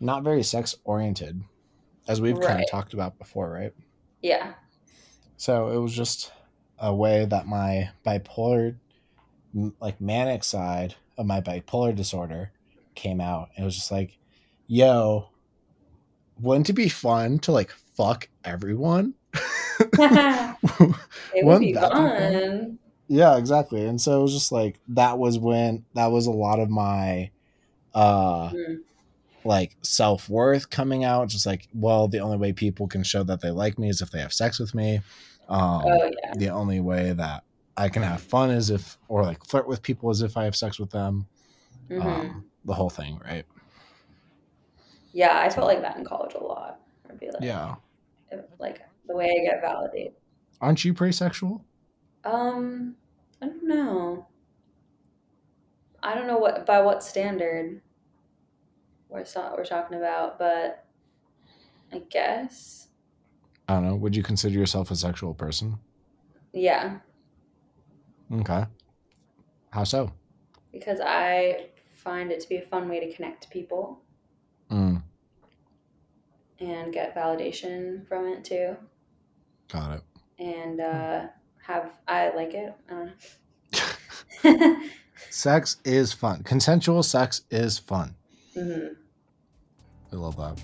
not 0.00 0.24
very 0.24 0.42
sex 0.42 0.74
oriented, 0.84 1.42
as 2.08 2.20
we've 2.20 2.40
kind 2.40 2.60
of 2.60 2.66
talked 2.70 2.92
about 2.92 3.18
before, 3.18 3.50
right? 3.50 3.72
Yeah. 4.20 4.54
So 5.36 5.68
it 5.70 5.78
was 5.78 5.94
just 5.94 6.32
a 6.78 6.92
way 6.94 7.24
that 7.24 7.46
my 7.46 7.90
bipolar, 8.04 8.68
m- 8.70 8.80
like 9.80 10.00
manic 10.00 10.44
side 10.44 10.94
of 11.18 11.26
my 11.26 11.40
bipolar 11.40 11.94
disorder 11.94 12.52
came 12.94 13.20
out. 13.20 13.50
It 13.58 13.62
was 13.64 13.74
just 13.74 13.90
like, 13.90 14.16
yo, 14.66 15.28
wouldn't 16.40 16.70
it 16.70 16.74
be 16.74 16.88
fun 16.88 17.38
to 17.40 17.52
like 17.52 17.70
fuck 17.96 18.28
everyone? 18.44 19.14
it 19.98 21.44
would 21.44 21.60
be 21.60 21.72
be 21.72 21.74
fun? 21.74 21.90
fun. 21.92 22.78
yeah, 23.08 23.36
exactly. 23.36 23.84
And 23.86 24.00
so 24.00 24.20
it 24.20 24.22
was 24.22 24.32
just 24.32 24.52
like, 24.52 24.78
that 24.88 25.18
was 25.18 25.38
when, 25.38 25.84
that 25.94 26.06
was 26.06 26.26
a 26.26 26.30
lot 26.32 26.58
of 26.60 26.70
my, 26.70 27.30
uh, 27.94 28.50
Mm. 28.50 28.80
like 29.44 29.76
self 29.82 30.28
worth 30.28 30.70
coming 30.70 31.04
out. 31.04 31.28
Just 31.28 31.46
like, 31.46 31.68
well, 31.74 32.08
the 32.08 32.20
only 32.20 32.36
way 32.38 32.52
people 32.52 32.86
can 32.86 33.02
show 33.02 33.22
that 33.24 33.40
they 33.40 33.50
like 33.50 33.78
me 33.78 33.88
is 33.88 34.00
if 34.00 34.10
they 34.10 34.20
have 34.20 34.32
sex 34.32 34.58
with 34.58 34.74
me. 34.74 35.00
Um, 35.48 35.82
Oh, 35.84 36.10
yeah. 36.24 36.32
the 36.36 36.48
only 36.50 36.80
way 36.80 37.12
that 37.12 37.44
I 37.76 37.88
can 37.88 38.02
have 38.02 38.20
fun 38.22 38.50
as 38.50 38.70
if, 38.70 38.98
or 39.08 39.22
like 39.22 39.44
flirt 39.46 39.66
with 39.66 39.82
people 39.82 40.10
as 40.10 40.22
if 40.22 40.36
I 40.36 40.44
have 40.44 40.56
sex 40.56 40.78
with 40.78 40.90
them. 40.90 41.26
hmm 41.88 42.00
Um, 42.00 42.44
the 42.64 42.74
whole 42.74 42.90
thing, 42.90 43.18
right? 43.24 43.46
yeah, 45.12 45.38
I 45.40 45.48
felt 45.50 45.66
like 45.66 45.82
that 45.82 45.96
in 45.96 46.04
college 46.04 46.34
a 46.34 46.38
lot. 46.42 46.80
I'd 47.08 47.20
be 47.20 47.30
like, 47.30 47.42
Yeah. 47.42 47.76
like 48.58 48.80
the 49.06 49.14
way 49.16 49.26
I 49.26 49.44
get 49.44 49.60
validated. 49.60 50.14
Aren't 50.62 50.84
you 50.84 50.94
pretty 50.94 51.12
sexual? 51.12 51.66
Um, 52.24 52.96
I 53.40 53.46
don't 53.46 53.66
know. 53.66 54.26
I 56.02 56.14
don't 56.14 56.26
know 56.26 56.38
what 56.38 56.66
by 56.66 56.80
what 56.82 57.02
standard 57.02 57.80
we're 59.08 59.24
so, 59.24 59.54
we're 59.56 59.64
talking 59.64 59.96
about, 59.98 60.38
but 60.38 60.84
I 61.92 61.98
guess 61.98 62.88
I 63.68 63.74
don't 63.74 63.84
know. 63.88 63.96
Would 63.96 64.14
you 64.16 64.22
consider 64.22 64.56
yourself 64.58 64.90
a 64.92 64.96
sexual 64.96 65.34
person? 65.34 65.78
yeah, 66.52 66.98
Okay. 68.32 68.64
How 69.70 69.84
so? 69.84 70.12
because 70.72 71.00
I 71.04 71.66
find 72.02 72.30
it 72.32 72.40
to 72.40 72.48
be 72.48 72.56
a 72.56 72.62
fun 72.62 72.88
way 72.88 72.98
to 73.00 73.12
connect 73.14 73.42
to 73.42 73.48
people 73.50 74.00
Mm, 74.70 75.02
and 76.60 76.92
get 76.92 77.14
validation 77.14 78.06
from 78.08 78.26
it 78.26 78.42
too, 78.44 78.76
got 79.70 79.96
it. 79.96 80.02
and 80.38 80.80
uh, 80.80 81.26
have 81.66 81.90
I 82.08 82.34
like 82.34 82.54
it. 82.54 82.74
I. 84.44 84.88
Sex 85.30 85.76
is 85.84 86.12
fun. 86.12 86.42
Consensual 86.42 87.02
sex 87.02 87.42
is 87.50 87.78
fun. 87.78 88.14
hmm 88.54 88.88
I 90.12 90.16
love 90.16 90.36
that. 90.36 90.58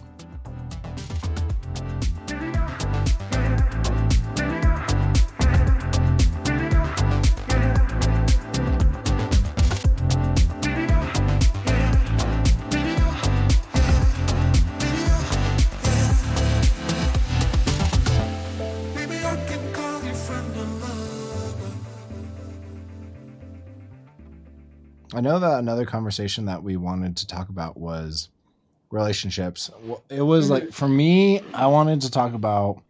I 25.15 25.21
know 25.21 25.39
that 25.39 25.59
another 25.59 25.87
conversation 25.87 26.45
that 26.47 26.63
we 26.63 26.77
wanted 26.77 27.17
to 27.19 27.27
talk 27.27 27.49
about 27.49 27.77
was 27.79 28.29
relationships. 28.91 29.71
It 30.09 30.23
was 30.23 30.51
like 30.51 30.73
for 30.73 30.89
me, 30.89 31.41
I 31.55 31.67
wanted 31.67 32.01
to 32.03 32.11
talk 32.11 32.35
about 32.35 32.83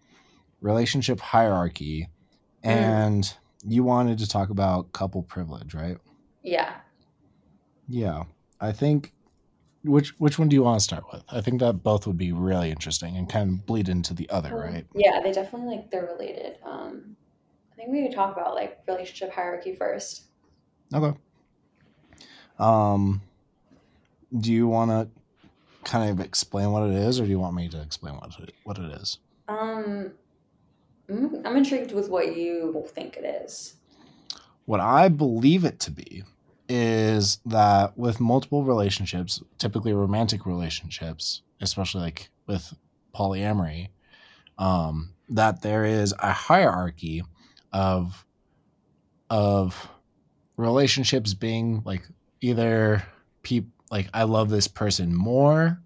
relationship 0.60 1.20
hierarchy, 1.20 2.08
Mm. 2.64 2.68
and 2.70 3.36
you 3.64 3.84
wanted 3.84 4.18
to 4.18 4.28
talk 4.28 4.50
about 4.50 4.92
couple 4.92 5.22
privilege, 5.22 5.74
right? 5.74 5.96
Yeah. 6.42 6.74
Yeah, 7.88 8.24
I 8.60 8.72
think. 8.72 9.12
Which 9.84 10.10
which 10.18 10.38
one 10.40 10.48
do 10.48 10.56
you 10.56 10.62
want 10.64 10.80
to 10.80 10.84
start 10.84 11.04
with? 11.12 11.22
I 11.28 11.40
think 11.40 11.60
that 11.60 11.84
both 11.84 12.06
would 12.08 12.18
be 12.18 12.32
really 12.32 12.70
interesting 12.70 13.16
and 13.16 13.28
kind 13.28 13.48
of 13.48 13.64
bleed 13.66 13.88
into 13.88 14.12
the 14.12 14.28
other, 14.28 14.48
Um, 14.52 14.72
right? 14.74 14.86
Yeah, 14.94 15.20
they 15.22 15.30
definitely 15.30 15.76
like 15.76 15.90
they're 15.90 16.06
related. 16.06 16.58
Um, 16.64 17.16
I 17.72 17.76
think 17.76 17.90
we 17.90 18.02
could 18.02 18.14
talk 18.14 18.36
about 18.36 18.54
like 18.56 18.80
relationship 18.88 19.32
hierarchy 19.32 19.76
first. 19.76 20.24
Okay. 20.92 21.16
Um, 22.58 23.22
do 24.36 24.52
you 24.52 24.66
want 24.66 24.90
to 24.90 25.08
kind 25.88 26.10
of 26.10 26.24
explain 26.24 26.72
what 26.72 26.88
it 26.88 26.94
is, 26.94 27.20
or 27.20 27.24
do 27.24 27.30
you 27.30 27.38
want 27.38 27.54
me 27.54 27.68
to 27.68 27.80
explain 27.80 28.14
what 28.16 28.38
it, 28.40 28.54
what 28.64 28.78
it 28.78 28.92
is? 29.00 29.18
Um, 29.48 30.12
I'm, 31.08 31.46
I'm 31.46 31.56
intrigued 31.56 31.92
with 31.92 32.08
what 32.08 32.36
you 32.36 32.84
think 32.88 33.16
it 33.16 33.24
is. 33.24 33.74
What 34.66 34.80
I 34.80 35.08
believe 35.08 35.64
it 35.64 35.80
to 35.80 35.90
be 35.90 36.24
is 36.68 37.38
that 37.46 37.96
with 37.96 38.20
multiple 38.20 38.62
relationships, 38.64 39.42
typically 39.56 39.94
romantic 39.94 40.44
relationships, 40.44 41.42
especially 41.62 42.02
like 42.02 42.28
with 42.46 42.74
polyamory, 43.14 43.88
um, 44.58 45.14
that 45.30 45.62
there 45.62 45.84
is 45.84 46.14
a 46.18 46.32
hierarchy 46.32 47.22
of 47.72 48.24
of 49.30 49.88
relationships 50.56 51.34
being 51.34 51.82
like 51.84 52.02
either 52.40 53.02
peop 53.42 53.68
like 53.90 54.08
I 54.14 54.24
love 54.24 54.50
this 54.50 54.68
person 54.68 55.14
more 55.14 55.80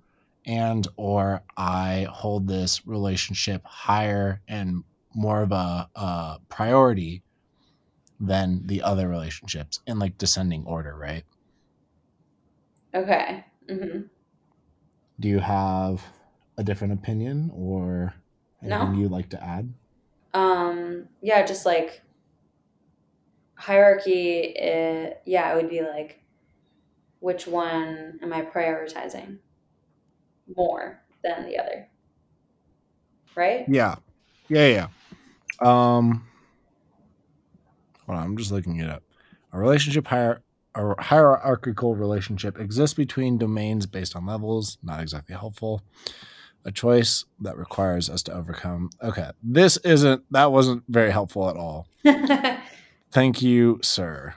and 0.44 0.86
or 0.96 1.42
I 1.56 2.06
hold 2.10 2.48
this 2.48 2.86
relationship 2.86 3.62
higher 3.64 4.42
and 4.48 4.84
more 5.14 5.42
of 5.42 5.52
a, 5.52 5.88
a 5.94 6.38
priority 6.48 7.22
than 8.20 8.66
the 8.66 8.82
other 8.82 9.08
relationships 9.08 9.80
in 9.86 9.98
like 9.98 10.18
descending 10.18 10.64
order, 10.66 10.96
right? 10.96 11.24
Okay. 12.94 13.44
hmm 13.68 14.08
Do 15.18 15.26
you 15.26 15.38
have 15.38 16.04
a 16.58 16.62
different 16.62 16.92
opinion 16.92 17.50
or 17.54 18.12
anything 18.62 18.92
No. 18.92 18.94
you'd 18.94 19.10
like 19.10 19.30
to 19.30 19.42
add? 19.42 19.72
Um, 20.34 21.08
yeah, 21.20 21.44
just 21.44 21.66
like 21.66 22.02
hierarchy. 23.54 24.56
Uh, 24.58 25.10
yeah, 25.24 25.52
it 25.52 25.56
would 25.56 25.70
be 25.70 25.82
like, 25.82 26.21
which 27.22 27.46
one 27.46 28.18
am 28.20 28.32
I 28.32 28.42
prioritizing 28.42 29.38
more 30.56 31.00
than 31.22 31.46
the 31.46 31.56
other? 31.56 31.88
Right? 33.36 33.64
Yeah. 33.68 33.94
Yeah, 34.48 34.66
yeah. 34.66 34.86
Um 35.66 36.26
hold 38.06 38.18
on, 38.18 38.24
I'm 38.24 38.36
just 38.36 38.50
looking 38.50 38.80
it 38.80 38.90
up. 38.90 39.04
A 39.52 39.58
relationship 39.58 40.08
hier- 40.08 40.42
a 40.74 41.00
hierarchical 41.00 41.94
relationship 41.94 42.58
exists 42.58 42.94
between 42.94 43.38
domains 43.38 43.86
based 43.86 44.16
on 44.16 44.26
levels, 44.26 44.78
not 44.82 45.00
exactly 45.00 45.36
helpful. 45.36 45.82
A 46.64 46.72
choice 46.72 47.24
that 47.40 47.56
requires 47.56 48.10
us 48.10 48.22
to 48.24 48.32
overcome. 48.34 48.90
Okay. 49.02 49.30
This 49.42 49.76
isn't 49.78 50.24
that 50.32 50.50
wasn't 50.50 50.82
very 50.88 51.12
helpful 51.12 51.48
at 51.48 51.56
all. 51.56 51.86
Thank 53.12 53.42
you, 53.42 53.78
sir. 53.82 54.34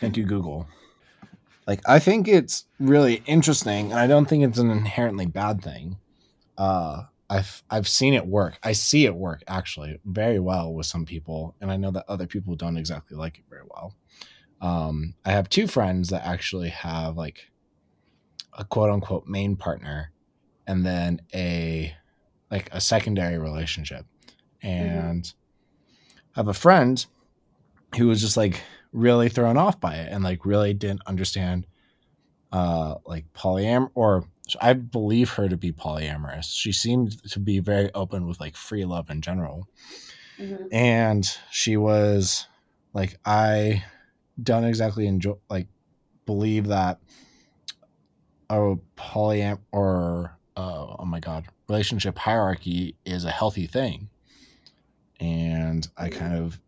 Thank 0.00 0.16
you, 0.16 0.24
Google. 0.24 0.66
Like, 1.66 1.80
I 1.86 1.98
think 1.98 2.26
it's 2.26 2.66
really 2.80 3.22
interesting, 3.26 3.92
and 3.92 4.00
I 4.00 4.06
don't 4.06 4.26
think 4.26 4.44
it's 4.44 4.58
an 4.58 4.70
inherently 4.70 5.26
bad 5.26 5.62
thing. 5.62 5.96
Uh, 6.58 7.04
I've 7.30 7.62
I've 7.70 7.88
seen 7.88 8.12
it 8.12 8.26
work. 8.26 8.58
I 8.62 8.72
see 8.72 9.06
it 9.06 9.14
work 9.14 9.42
actually 9.48 9.98
very 10.04 10.38
well 10.38 10.74
with 10.74 10.86
some 10.86 11.06
people, 11.06 11.54
and 11.60 11.70
I 11.70 11.76
know 11.76 11.90
that 11.92 12.04
other 12.06 12.26
people 12.26 12.56
don't 12.56 12.76
exactly 12.76 13.16
like 13.16 13.38
it 13.38 13.44
very 13.48 13.62
well. 13.70 13.94
Um, 14.60 15.14
I 15.24 15.32
have 15.32 15.48
two 15.48 15.66
friends 15.66 16.10
that 16.10 16.26
actually 16.26 16.68
have 16.68 17.16
like 17.16 17.50
a 18.52 18.64
quote 18.64 18.90
unquote 18.90 19.26
main 19.26 19.56
partner, 19.56 20.12
and 20.66 20.84
then 20.84 21.22
a 21.32 21.94
like 22.50 22.68
a 22.70 22.80
secondary 22.82 23.38
relationship, 23.38 24.04
and 24.60 25.32
I 26.36 26.40
have 26.40 26.48
a 26.48 26.54
friend 26.54 27.04
who 27.96 28.08
was 28.08 28.20
just 28.20 28.36
like 28.36 28.60
really 28.92 29.28
thrown 29.28 29.56
off 29.56 29.80
by 29.80 29.94
it 29.96 30.12
and 30.12 30.22
like 30.22 30.44
really 30.44 30.74
didn't 30.74 31.02
understand 31.06 31.66
uh 32.52 32.96
like 33.06 33.24
polyam 33.34 33.90
or 33.94 34.24
I 34.60 34.72
believe 34.74 35.30
her 35.30 35.48
to 35.48 35.56
be 35.56 35.72
polyamorous. 35.72 36.46
She 36.52 36.72
seemed 36.72 37.22
to 37.30 37.38
be 37.40 37.60
very 37.60 37.90
open 37.94 38.26
with 38.26 38.40
like 38.40 38.56
free 38.56 38.84
love 38.84 39.08
in 39.08 39.22
general. 39.22 39.66
Mhm. 40.38 40.68
And 40.72 41.38
she 41.50 41.76
was 41.76 42.46
like 42.92 43.16
I 43.24 43.84
don't 44.42 44.64
exactly 44.64 45.06
enjoy 45.06 45.34
like 45.48 45.68
believe 46.26 46.66
that 46.68 46.98
a 48.50 48.76
polyam 48.96 49.60
or 49.72 50.38
uh, 50.56 50.96
oh 50.98 51.04
my 51.06 51.20
god 51.20 51.46
relationship 51.68 52.18
hierarchy 52.18 52.96
is 53.06 53.24
a 53.24 53.30
healthy 53.30 53.66
thing 53.66 54.10
and 55.20 55.88
i 55.96 56.08
Mhm. 56.08 56.12
kind 56.18 56.34
of 56.36 56.60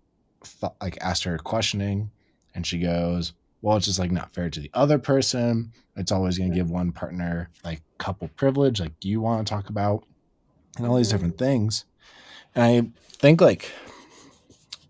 thought, 0.43 0.77
like 0.81 0.97
asked 1.01 1.25
her 1.25 1.39
questioning 1.39 2.11
and 2.55 2.66
she 2.66 2.78
goes 2.78 3.32
well 3.62 3.76
it's 3.76 3.86
just 3.86 3.98
like 3.98 4.12
not 4.12 4.32
fair 4.34 4.50
to 4.50 4.61
the 4.61 4.70
other 4.74 4.98
person. 4.98 5.72
It's 5.96 6.12
always 6.12 6.36
going 6.38 6.50
to 6.50 6.57
give 6.57 6.70
one 6.70 6.92
partner 6.92 7.50
like 7.64 7.82
couple 7.98 8.28
privilege. 8.36 8.80
Like 8.80 8.98
do 9.00 9.09
you 9.09 9.20
want 9.20 9.46
to 9.46 9.50
talk 9.55 9.68
about 9.70 10.05
and 10.76 10.86
all 10.86 10.96
these 10.96 11.09
Mhm. 11.09 11.12
different 11.12 11.38
things? 11.38 11.84
And 12.55 12.64
i 12.64 12.90
think 13.18 13.40
like 13.40 13.72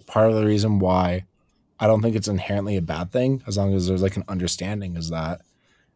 part 0.06 0.28
of 0.30 0.36
the 0.36 0.44
reason 0.46 0.78
why 0.78 1.24
i 1.80 1.86
don't 1.86 2.02
think 2.02 2.14
it's 2.16 2.28
inherently 2.28 2.76
a 2.76 2.82
bad 2.82 3.10
thing 3.10 3.42
as 3.46 3.56
long 3.56 3.74
as 3.74 3.86
there's 3.86 4.02
like 4.02 4.16
an 4.16 4.24
understanding 4.28 4.96
is 4.96 5.10
that 5.10 5.40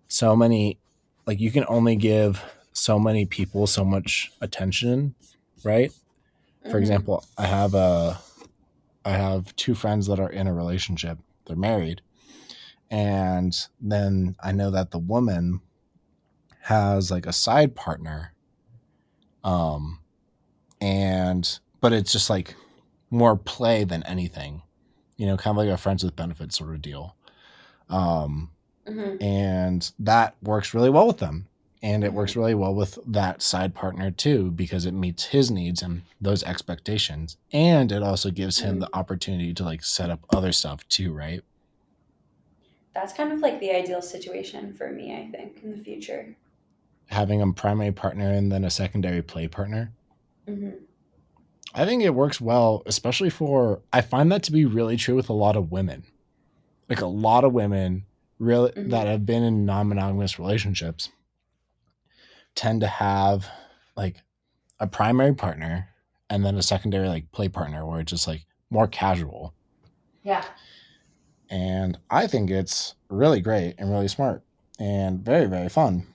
so 0.09 0.35
many 0.35 0.79
like 1.27 1.41
you 1.41 1.51
can 1.51 1.65
only 1.69 1.95
give 1.97 2.43
so 2.73 2.99
many 2.99 3.25
people 3.27 3.67
so 3.67 3.85
much 3.85 4.31
attention 4.41 5.15
right? 5.65 5.93
For 6.63 6.79
Mhm. 6.79 6.81
example 6.81 7.25
i 7.37 7.47
have 7.47 7.75
a 7.75 8.19
i 9.05 9.11
have 9.11 9.55
two 9.57 9.75
friends 9.75 10.07
that 10.07 10.21
are 10.21 10.31
in 10.31 10.47
a 10.47 10.55
relationship 10.55 11.19
they're 11.49 11.57
married. 11.57 12.03
And 12.91 13.55
then 13.81 14.37
i 14.43 14.53
know 14.53 14.71
that 14.71 14.91
the 14.93 14.99
woman 14.99 15.61
has 16.63 17.11
like 17.11 17.27
a 17.27 17.33
side 17.33 17.75
partner 17.77 18.33
um 19.45 20.01
and 20.81 21.61
but 21.81 21.93
it's 21.93 22.13
just 22.13 22.31
like 22.31 22.55
more 23.11 23.37
play 23.37 23.85
than 23.85 24.03
anything 24.05 24.63
you 25.17 25.27
know 25.27 25.37
kind 25.37 25.57
of 25.57 25.65
like 25.65 25.73
a 25.73 25.77
friends 25.77 26.05
with 26.05 26.17
benefits 26.17 26.59
sort 26.59 26.75
of 26.75 26.83
deal. 26.83 27.17
Um 27.89 28.51
Mhm. 28.87 29.23
and 29.23 29.93
that 29.99 30.35
works 30.43 30.73
really 30.73 30.91
well 30.91 31.07
with 31.07 31.19
them 31.19 31.47
and 31.83 32.05
it 32.05 32.13
works 32.13 32.37
really 32.37 32.55
well 32.55 32.75
with 32.75 32.99
that 33.07 33.43
side 33.43 33.75
partner 33.75 34.11
too 34.11 34.51
because 34.51 34.87
it 34.87 34.93
meets 34.95 35.25
his 35.27 35.51
needs 35.51 35.83
and 35.83 36.03
those 36.21 36.43
expectations. 36.45 37.37
And 37.53 37.93
it 37.93 38.03
also 38.03 38.31
gives 38.31 38.61
him 38.61 38.79
the 38.81 38.91
opportunity 38.97 39.55
to 39.55 39.65
like 39.65 39.85
set 39.85 40.11
up 40.11 40.25
other 40.31 40.53
stuff 40.53 40.87
too 40.89 41.13
right? 41.13 41.43
That's 42.95 43.13
kind 43.13 43.33
of 43.33 43.41
like 43.41 43.61
the 43.61 43.71
ideal 43.71 44.03
situation 44.03 44.75
for 44.75 44.91
me, 44.91 45.15
I 45.15 45.31
think, 45.31 45.63
in 45.63 45.71
the 45.71 45.83
future. 45.85 46.37
having 47.09 47.41
a 47.41 47.53
primary 47.53 47.93
partner 47.93 48.31
and 48.31 48.53
then 48.53 48.65
a 48.65 48.71
secondary 48.71 49.23
play 49.23 49.49
partner? 49.49 49.93
Hmm 50.47 50.71
i 51.75 51.85
think 51.85 52.03
it 52.03 52.15
works 52.15 52.41
well 52.41 52.83
especially 52.87 53.29
for 53.31 53.83
i 53.93 54.01
find 54.01 54.33
that 54.33 54.43
to 54.43 54.53
be 54.53 54.65
really 54.65 54.97
true 54.97 55.15
with 55.15 55.29
a 55.29 55.35
lot 55.35 55.55
of 55.57 55.71
women. 55.71 56.03
Like 56.89 57.03
a 57.03 57.07
lot 57.07 57.45
of 57.45 57.53
women 57.53 58.07
really 58.39 58.73
Mhm. 58.73 58.91
that 58.91 59.07
have 59.07 59.27
been 59.27 59.43
in 59.43 59.67
non-monogamous 59.67 60.39
relationships 60.39 61.11
tend 62.59 62.81
to 62.81 62.89
have 62.89 63.49
like 63.97 64.17
a 64.81 64.87
primary 64.87 65.35
partner 65.35 65.89
and 66.31 66.45
then 66.45 66.57
a 66.57 66.63
secondary 66.63 67.09
like 67.09 67.31
play 67.33 67.49
partner 67.49 67.87
where 67.87 68.01
it's 68.01 68.11
just 68.11 68.27
like 68.27 68.45
more 68.71 68.89
casual 68.89 69.55
Yeah. 70.25 70.45
and 71.51 71.99
i 72.11 72.27
think 72.27 72.51
it's 72.51 72.95
really 73.09 73.41
great 73.41 73.75
and 73.79 73.91
really 73.91 74.09
smart 74.09 74.43
and 74.79 75.21
very 75.25 75.47
very 75.47 75.69
fun 75.69 76.07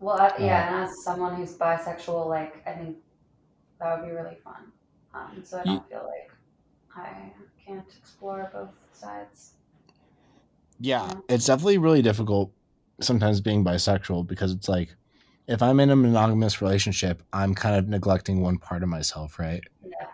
Well, 0.00 0.18
I, 0.18 0.28
Uh, 0.28 0.34
yeah, 0.46 0.66
and 0.66 0.84
as 0.84 0.98
someone 1.04 1.36
who's 1.36 1.54
bisexual, 1.56 2.26
like 2.28 2.62
I 2.66 2.72
think 2.72 2.98
that 3.80 4.00
would 4.00 4.06
be 4.08 4.14
really 4.14 4.36
fun. 4.44 4.72
Um, 5.14 5.42
so 5.44 5.60
I 5.60 5.64
don't 5.64 5.88
feel 5.88 6.04
like 6.14 6.30
I 6.96 7.32
can't 7.64 7.86
explore 8.00 8.50
both 8.52 8.74
sides. 8.92 9.54
yeah 10.80 11.06
Yeah. 11.06 11.20
it's 11.28 11.46
definitely 11.46 11.78
really 11.78 12.02
difficult 12.02 12.52
sometimes 13.00 13.40
being 13.40 13.64
bisexual 13.64 14.26
because 14.26 14.52
it's 14.52 14.68
like 14.68 14.94
if 15.46 15.62
i'm 15.62 15.80
in 15.80 15.90
a 15.90 15.96
monogamous 15.96 16.60
relationship 16.62 17.22
i'm 17.32 17.54
kind 17.54 17.76
of 17.76 17.88
neglecting 17.88 18.40
one 18.40 18.58
part 18.58 18.82
of 18.82 18.88
myself 18.88 19.38
right? 19.38 19.62
Yeah. 19.84 20.06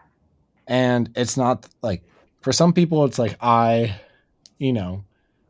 and 0.67 1.11
it's 1.17 1.37
not 1.37 1.67
like 1.83 2.03
for 2.41 2.53
some 2.53 2.73
people 2.73 3.05
it's 3.05 3.19
like 3.19 3.37
i 3.41 3.95
you 4.59 4.73
know 4.73 5.05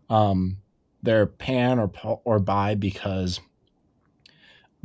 um 0.08 0.56
they're 1.02 1.26
pan 1.26 1.78
or 1.78 1.90
or 2.24 2.38
bi 2.38 2.74
because 2.74 3.40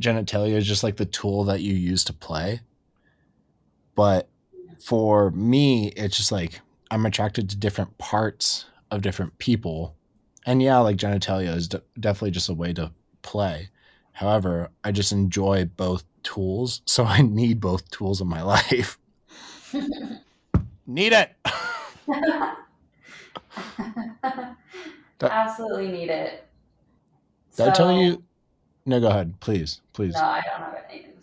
genitalia 0.00 0.54
is 0.56 0.66
just 0.66 0.82
like 0.82 0.96
the 0.96 1.06
tool 1.06 1.44
that 1.44 1.60
you 1.60 1.74
use 1.74 2.04
to 2.04 2.12
play. 2.12 2.60
But 3.94 4.28
for 4.84 5.30
me 5.30 5.88
it's 5.96 6.18
just 6.18 6.30
like 6.30 6.60
i'm 6.90 7.06
attracted 7.06 7.48
to 7.48 7.56
different 7.56 7.96
parts 7.98 8.66
of 8.90 9.02
different 9.02 9.36
people. 9.38 9.94
And 10.44 10.62
yeah 10.62 10.78
like 10.78 10.96
genitalia 10.96 11.54
is 11.54 11.68
de- 11.68 11.82
definitely 11.98 12.30
just 12.32 12.48
a 12.48 12.54
way 12.54 12.72
to 12.74 12.92
play 13.22 13.70
however 14.16 14.70
i 14.82 14.90
just 14.90 15.12
enjoy 15.12 15.64
both 15.76 16.04
tools 16.22 16.80
so 16.86 17.04
i 17.04 17.20
need 17.22 17.60
both 17.60 17.88
tools 17.90 18.20
in 18.20 18.26
my 18.28 18.42
life. 18.42 18.98
Need 20.86 21.12
it. 21.12 21.34
That- 25.18 25.32
Absolutely 25.32 25.88
need 25.90 26.10
it. 26.10 26.46
did 27.56 27.68
i 27.68 27.70
tell 27.72 27.90
you? 27.92 28.22
No 28.84 29.00
go 29.00 29.08
ahead. 29.08 29.40
Please 29.40 29.80
please. 29.94 30.12
No, 30.14 30.20
I 30.20 30.42
don't 30.42 30.60
have 30.60 30.76
anything 30.90 31.12
to 31.16 31.22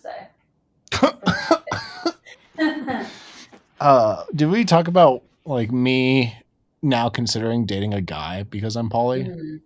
say. 2.98 3.08
uh 3.80 4.24
did 4.36 4.50
we 4.50 4.66
talk 4.66 4.88
about 4.88 5.22
like 5.46 5.72
me 5.72 6.36
now 6.82 7.08
considering 7.10 7.66
dating 7.66 7.94
a 7.94 8.02
guy 8.02 8.44
because 8.44 8.76
i'm 8.76 8.90
poly? 8.90 9.24
Mhm. 9.26 9.62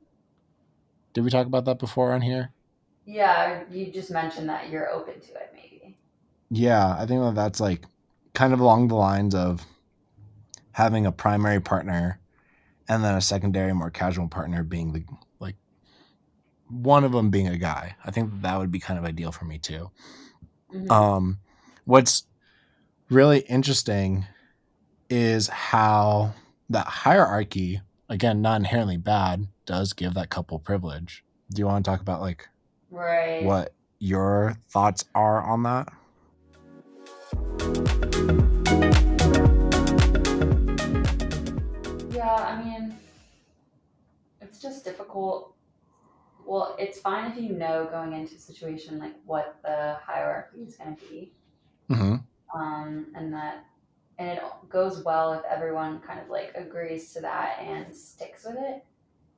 did 1.14 1.24
we 1.24 1.30
talk 1.30 1.48
about 1.48 1.66
that 1.66 1.80
before 1.80 2.14
on 2.14 2.22
here 2.22 2.52
Yeah, 3.08 3.64
you 3.72 3.90
just 3.90 4.12
mentioned 4.12 4.50
that 4.50 4.70
you're 4.70 4.92
open 4.92 5.14
to 5.22 5.34
it, 5.34 5.54
maybe. 5.56 5.98
Yeah, 6.50 6.96
I 7.00 7.06
think 7.06 7.22
that 7.22 7.36
that's 7.36 7.62
like 7.62 7.86
kind 8.34 8.54
of 8.54 8.60
along 8.60 8.90
the 8.90 8.96
lines 8.96 9.34
of 9.34 9.66
having 10.74 11.06
a 11.06 11.12
primary 11.12 11.62
partner 11.62 12.20
and 12.90 13.04
then 13.04 13.16
a 13.16 13.22
secondary, 13.22 13.74
more 13.74 13.90
casual 13.90 14.28
partner 14.28 14.62
being 14.62 14.92
the 14.92 15.06
like 15.40 15.56
one 16.70 17.06
of 17.06 17.14
them 17.14 17.30
being 17.30 17.48
a 17.48 17.58
guy. 17.58 17.96
I 18.06 18.12
think 18.12 18.42
that, 18.42 18.60
would 18.60 18.72
be 18.72 18.80
kind 18.80 19.00
of 19.00 19.06
ideal 19.06 19.32
for 19.32 19.46
me 19.46 19.58
too. 19.58 19.90
Mhm. 20.74 20.92
Um, 20.92 21.40
what's 21.86 22.26
really 23.10 23.40
interesting 23.40 24.26
is 25.10 25.48
how 25.48 26.34
that 26.70 26.88
hierarchy, 26.88 27.82
again, 28.10 28.42
not 28.42 28.58
inherently 28.60 28.98
bad, 28.98 29.48
does 29.66 29.94
give 29.94 30.14
that 30.16 30.30
couple 30.30 30.60
privilege. 30.60 31.24
Do 31.54 31.62
you 31.62 31.66
want 31.68 31.86
to 31.86 31.90
talk 31.90 32.02
about 32.02 32.20
like 32.20 32.50
right. 32.92 33.44
what 33.44 33.74
your 34.00 34.58
thoughts 34.70 35.06
are 35.16 35.42
on 35.42 35.64
that. 35.64 35.90
Yeah, 42.12 42.34
I 42.34 42.64
mean, 42.64 42.96
it's 44.42 44.60
just 44.62 44.84
difficult. 44.84 45.54
Well, 46.46 46.76
it's 46.80 47.00
fine 47.00 47.30
if 47.32 47.38
you 47.38 47.50
know 47.50 47.88
going 47.92 48.14
into 48.14 48.36
a 48.36 48.40
situation 48.40 49.00
like 49.00 49.16
what 49.26 49.58
the 49.64 49.98
hierarchy 50.02 50.62
is 50.62 50.76
going 50.78 50.96
to 50.96 51.02
be, 51.06 51.34
Mm-hmm. 51.90 52.16
um, 52.60 53.08
and 53.16 53.34
that, 53.34 53.66
and 54.18 54.30
it 54.30 54.42
goes 54.70 55.04
well 55.04 55.34
if 55.34 55.42
everyone 55.46 56.00
kind 56.00 56.20
of 56.20 56.30
like 56.30 56.52
agrees 56.56 57.14
to 57.14 57.22
that 57.22 57.60
and 57.62 57.94
sticks 57.96 58.46
with 58.46 58.58
it. 58.58 58.86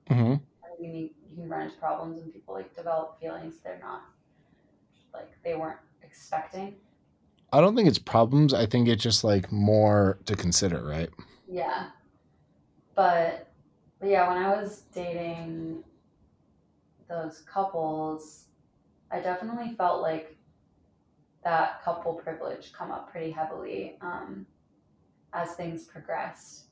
Mm-hmm. 0.10 0.36
I 0.80 0.82
mean, 0.82 0.96
you, 0.96 1.10
you 1.30 1.36
can 1.36 1.50
run 1.50 1.64
into 1.64 1.76
problems 1.78 2.22
and 2.22 2.34
people 2.34 2.54
like 2.54 2.76
develop 2.76 3.20
feelings 3.20 3.56
they're 3.64 3.80
not 3.82 4.04
like 5.14 5.30
they 5.44 5.56
weren't 5.56 5.80
expecting. 6.04 6.76
I 7.52 7.62
don't 7.62 7.76
think 7.76 7.88
it's 7.88 8.00
problems. 8.00 8.54
I 8.54 8.66
think 8.66 8.88
it's 8.88 9.04
just 9.04 9.24
like 9.24 9.52
more 9.52 10.20
to 10.26 10.36
consider, 10.36 10.84
right? 10.84 11.10
Yeah. 11.48 11.88
But, 12.96 13.48
but 14.00 14.10
yeah, 14.10 14.28
when 14.32 14.38
I 14.38 14.50
was 14.62 14.84
dating 14.94 15.84
those 17.10 17.40
couples, 17.52 18.46
I 19.12 19.20
definitely 19.20 19.74
felt 19.76 20.02
like 20.02 20.38
that 21.44 21.82
couple 21.84 22.14
privilege 22.14 22.72
come 22.72 22.92
up 22.92 23.12
pretty 23.12 23.32
heavily 23.32 23.98
um, 24.02 24.46
as 25.34 25.54
things 25.56 25.86
progressed. 25.86 26.66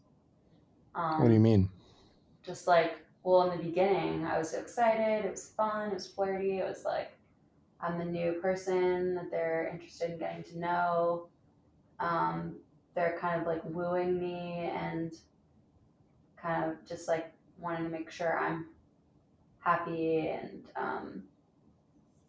Um, 0.94 1.22
What 1.22 1.30
do 1.30 1.34
you 1.34 1.40
mean? 1.40 1.70
Just 2.44 2.68
like, 2.68 2.98
well, 3.24 3.50
in 3.50 3.58
the 3.58 3.64
beginning, 3.64 4.26
I 4.26 4.38
was 4.38 4.52
so 4.52 4.60
excited. 4.60 5.26
It 5.26 5.32
was 5.32 5.50
fun. 5.50 5.90
It 5.90 5.94
was 5.96 6.08
flirty. 6.08 6.60
It 6.60 6.68
was 6.68 6.86
like, 6.86 7.12
I'm 7.82 8.00
the 8.00 8.06
new 8.06 8.34
person 8.34 9.16
that 9.16 9.30
they're 9.30 9.70
interested 9.72 10.12
in 10.12 10.18
getting 10.18 10.44
to 10.44 10.60
know. 10.60 11.28
Um, 12.00 12.56
they're 12.96 13.18
kind 13.20 13.42
of 13.42 13.48
like 13.48 13.62
wooing 13.66 14.20
me 14.20 14.72
and 14.74 15.14
kind 16.42 16.72
of 16.72 16.78
just 16.88 17.08
like 17.08 17.32
wanting 17.60 17.84
to 17.84 17.90
make 17.90 18.10
sure 18.10 18.40
I'm 18.40 18.68
happy 19.60 20.30
and 20.30 20.64
um, 20.76 21.24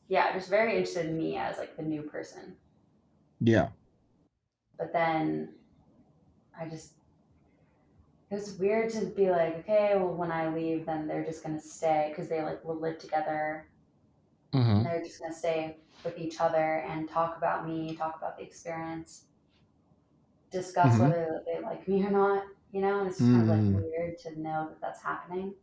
yeah, 0.09 0.33
just 0.33 0.51
very 0.51 0.73
interested 0.73 1.07
in 1.07 1.17
me 1.17 1.37
as 1.37 1.59
like 1.59 1.77
the 1.77 1.83
new 1.83 2.03
person. 2.03 2.57
Yeah. 3.41 3.69
But 4.77 4.93
then 4.93 5.51
I 6.59 6.67
just 6.67 6.93
it 8.31 8.35
was 8.35 8.59
weird 8.59 8.91
to 8.93 9.07
be 9.07 9.31
like, 9.31 9.59
okay, 9.61 9.93
well, 9.97 10.15
when 10.15 10.31
I 10.31 10.49
leave, 10.53 10.85
then 10.87 11.07
they're 11.07 11.25
just 11.25 11.43
gonna 11.43 11.61
stay 11.61 12.09
because 12.11 12.29
they 12.29 12.43
like 12.43 12.65
will 12.65 12.79
live 12.81 12.99
together 12.99 13.67
Mm-hmm. 14.55 14.71
and 14.79 14.87
they're 14.87 15.03
just 15.03 15.21
gonna 15.21 15.35
stay 15.35 15.77
with 16.05 16.19
each 16.19 16.41
other 16.41 16.83
and 16.89 17.09
talk 17.09 17.37
about 17.37 17.67
me, 17.69 17.95
talk 17.97 18.17
about 18.17 18.39
the 18.39 18.43
experience, 18.43 19.25
discuss 20.51 20.95
Mhm. 20.97 21.01
whether 21.01 21.43
they 21.47 21.61
like 21.61 21.87
me 21.87 22.05
or 22.07 22.11
not. 22.11 22.45
You 22.73 22.81
know, 22.83 23.01
and 23.01 23.09
it's 23.09 23.19
just 23.19 23.31
kind 23.31 23.43
of 23.51 23.57
Mm. 23.57 23.75
like 23.75 23.83
weird 23.85 24.19
to 24.21 24.41
know 24.41 24.69
that 24.69 24.81
that's 24.81 25.03
happening. 25.03 25.55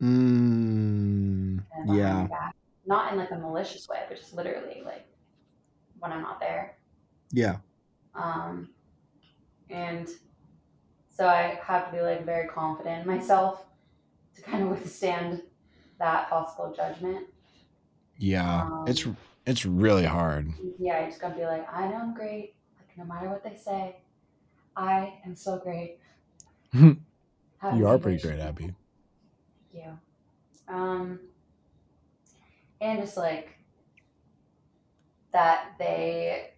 Mm, 0.00 1.60
yeah. 1.86 2.26
Not 2.86 3.12
in 3.12 3.18
like 3.18 3.30
a 3.30 3.36
malicious 3.38 3.88
way, 3.88 4.04
but 4.08 4.16
just 4.18 4.34
literally 4.34 4.82
like 4.84 5.06
when 5.98 6.12
I'm 6.12 6.22
not 6.22 6.40
there. 6.40 6.76
Yeah. 7.30 7.58
Um, 8.14 8.70
and 9.70 10.08
so 11.14 11.28
I 11.28 11.60
have 11.62 11.90
to 11.90 11.96
be 11.96 12.02
like 12.02 12.26
very 12.26 12.48
confident 12.48 13.02
in 13.02 13.06
myself 13.06 13.64
to 14.34 14.42
kind 14.42 14.64
of 14.64 14.70
withstand 14.70 15.42
that 16.00 16.28
possible 16.28 16.74
judgment. 16.76 17.26
Yeah. 18.18 18.84
it's 18.86 19.06
Um, 19.06 19.16
it's 19.46 19.64
really 19.64 20.04
hard. 20.04 20.52
Yeah, 20.78 20.98
I 20.98 21.06
just 21.06 21.20
gotta 21.20 21.36
be 21.36 21.44
like, 21.44 21.72
I 21.72 21.86
know 21.86 21.96
I'm 21.96 22.14
great. 22.14 22.54
Like 22.76 22.98
no 22.98 23.04
matter 23.04 23.28
what 23.28 23.44
they 23.44 23.54
say, 23.54 23.96
I 24.76 25.20
am 25.24 25.36
so 25.36 25.58
great. 25.58 25.98
You 27.74 27.86
are 27.86 27.98
pretty 27.98 28.20
great, 28.20 28.40
Abbie. 28.40 28.74
Thank 29.72 29.86
you. 29.86 29.98
Um, 30.68 31.18
and 32.82 33.00
just 33.00 33.16
like 33.16 33.56
that 35.32 35.72
they, 35.78 36.50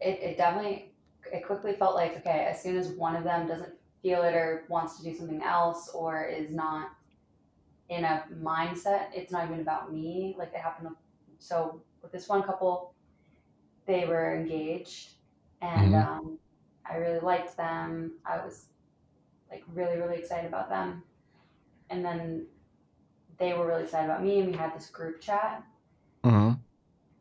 it, 0.00 0.20
it 0.22 0.36
definitely, 0.36 0.92
it 1.32 1.44
quickly 1.44 1.72
felt 1.72 1.96
like, 1.96 2.16
okay, 2.18 2.46
as 2.48 2.62
soon 2.62 2.76
as 2.76 2.90
one 2.90 3.16
of 3.16 3.24
them 3.24 3.48
doesn't 3.48 3.74
feel 4.04 4.22
it 4.22 4.34
or 4.34 4.64
wants 4.68 4.98
to 4.98 5.02
do 5.02 5.14
something 5.16 5.42
else 5.42 5.88
or 5.94 6.24
is 6.26 6.50
not 6.50 6.90
in 7.88 8.04
a 8.04 8.24
mindset, 8.42 9.06
it's 9.14 9.32
not 9.32 9.46
even 9.46 9.60
about 9.60 9.92
me. 9.92 10.34
Like 10.38 10.52
it 10.52 10.60
happened. 10.60 10.90
with- 10.90 10.98
So 11.38 11.80
with 12.02 12.12
this 12.12 12.28
one 12.28 12.42
couple, 12.42 12.94
they 13.86 14.06
were 14.06 14.34
engaged 14.36 15.14
and 15.62 15.94
Mhm. 15.94 16.06
um, 16.06 16.38
I 16.84 16.96
really 16.96 17.20
liked 17.20 17.56
them. 17.56 18.18
I 18.26 18.44
was 18.44 18.68
like 19.50 19.64
really, 19.72 19.96
really 19.98 20.18
excited 20.18 20.46
about 20.48 20.68
them. 20.68 21.02
And 21.90 22.04
then 22.04 22.46
they 23.38 23.52
were 23.54 23.66
really 23.66 23.84
excited 23.84 24.06
about 24.10 24.22
me 24.22 24.40
and 24.40 24.50
we 24.50 24.56
had 24.56 24.74
this 24.74 24.90
group 24.90 25.20
chat 25.20 25.64
Mm-hmm. 26.24 26.52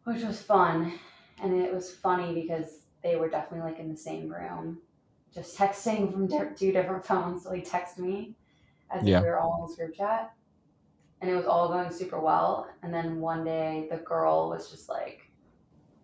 which 0.05 0.23
was 0.23 0.41
fun 0.41 0.99
and 1.41 1.53
it 1.53 1.73
was 1.73 1.93
funny 1.93 2.33
because 2.41 2.69
they 3.03 3.15
were 3.15 3.29
definitely 3.29 3.69
like 3.69 3.79
in 3.79 3.89
the 3.89 3.97
same 3.97 4.29
room 4.29 4.81
just 5.33 5.57
texting 5.57 6.11
from 6.11 6.27
two 6.55 6.71
different 6.71 7.05
phones 7.09 7.43
so 7.43 7.51
he 7.51 7.61
texted 7.61 7.99
me 7.99 8.35
as 8.91 9.03
Yeah. 9.03 9.17
if 9.17 9.23
we 9.23 9.29
were 9.29 9.39
all 9.39 9.61
in 9.61 9.67
this 9.67 9.75
group 9.77 9.95
chat 9.95 10.33
and 11.21 11.29
it 11.31 11.35
was 11.35 11.45
all 11.45 11.69
going 11.69 11.91
super 11.91 12.19
well 12.19 12.67
and 12.83 12.93
then 12.93 13.19
one 13.19 13.43
day 13.43 13.87
the 13.89 13.97
girl 13.97 14.49
was 14.49 14.69
just 14.69 14.89
like 14.89 15.29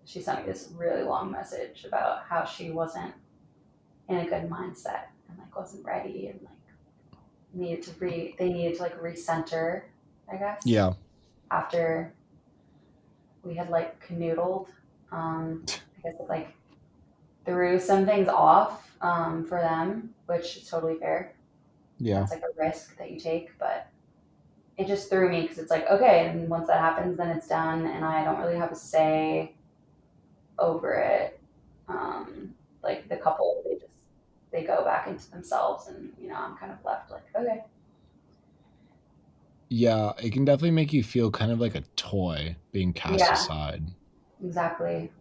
she 0.06 0.22
sent 0.22 0.46
me 0.46 0.52
this 0.52 0.70
really 0.76 1.04
long 1.04 1.32
message 1.32 1.86
about 1.86 2.24
how 2.28 2.44
she 2.46 2.72
wasn't 2.72 3.14
in 4.08 4.18
a 4.18 4.26
good 4.26 4.50
mindset 4.50 5.04
and 5.30 5.38
like 5.38 5.56
wasn't 5.56 5.86
ready 5.86 6.28
and 6.28 6.40
like 6.42 6.54
needed 7.54 7.84
to 7.84 7.92
re 8.00 8.36
they 8.40 8.50
needed 8.52 8.76
to 8.78 8.82
like 8.84 9.00
recenter 9.02 9.84
i 10.32 10.36
guess 10.36 10.62
Yeah. 10.66 10.94
after 11.52 12.14
we 13.44 13.56
had 13.56 13.70
like 13.70 14.06
canoodled. 14.06 14.68
Um, 15.12 15.64
I 15.70 16.02
guess 16.04 16.20
it 16.20 16.28
like 16.30 16.54
threw 17.46 17.80
some 17.80 18.06
things 18.06 18.28
off 18.28 18.89
um, 19.02 19.46
for 19.46 19.60
them, 19.60 20.14
which 20.28 20.58
is 20.58 20.68
totally 20.70 20.98
fair. 20.98 21.36
Yeah. 21.98 22.24
It's 22.24 22.32
like 22.32 22.44
a 22.44 22.60
risk 22.62 22.98
that 22.98 23.12
you 23.12 23.20
take, 23.20 23.58
but 23.60 23.88
it 24.78 24.88
just 24.88 25.10
threw 25.10 25.30
me 25.30 25.42
because 25.44 25.58
it's 25.60 25.72
like, 25.72 25.90
okay, 25.90 26.28
and 26.30 26.50
once 26.50 26.68
that 26.68 26.80
happens, 26.80 27.18
then 27.18 27.30
it's 27.30 27.48
done, 27.48 27.86
and 27.86 28.06
I 28.06 28.24
don't 28.24 28.40
really 28.40 28.58
have 28.58 28.72
a 28.72 28.76
say 28.76 29.56
over 30.58 30.94
it. 30.94 31.40
Um, 31.88 32.56
like 32.84 33.10
the 33.10 33.18
couple, 33.18 33.62
they 33.66 33.76
just 33.76 33.92
they 34.52 34.64
go 34.64 34.84
back 34.84 35.08
into 35.08 35.30
themselves, 35.32 35.88
and 35.88 36.14
you 36.22 36.30
know, 36.30 36.36
I'm 36.36 36.58
kind 36.58 36.72
of 36.72 36.80
left 36.86 37.12
like, 37.12 37.26
okay, 37.36 37.64
Yeah. 39.70 40.14
It 40.22 40.32
can 40.34 40.46
definitely 40.46 40.72
make 40.72 40.94
you 40.94 41.04
feel 41.04 41.32
kind 41.32 41.52
of 41.52 41.60
like 41.60 41.76
a 41.76 41.84
toy 41.96 42.58
being 42.72 42.94
cast 42.94 43.20
Yeah. 43.20 43.34
aside. 43.34 43.96
exactly, 44.44 45.12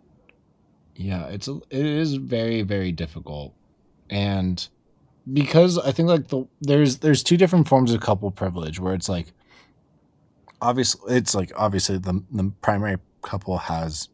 Yeah, 0.97 1.26
it's 1.29 1.49
a, 1.49 1.61
it 1.70 1.87
is 1.87 2.14
very 2.14 2.62
very 2.62 2.93
difficult, 2.93 3.57
and 4.11 4.68
because 5.32 5.78
I 5.78 5.92
think 5.92 6.09
like 6.09 6.28
the 6.28 6.46
there's 6.61 6.98
there's 6.98 7.22
two 7.22 7.36
different 7.36 7.68
forms 7.68 7.92
of 7.92 8.00
couple 8.00 8.30
privilege 8.30 8.80
where 8.80 8.94
it's 8.94 9.09
like 9.09 9.32
obviously 10.61 11.14
it's 11.16 11.34
like 11.34 11.52
obviously 11.56 11.98
the 11.98 12.22
the 12.30 12.52
primary 12.62 12.96
couple 13.22 13.59
has 13.59 14.09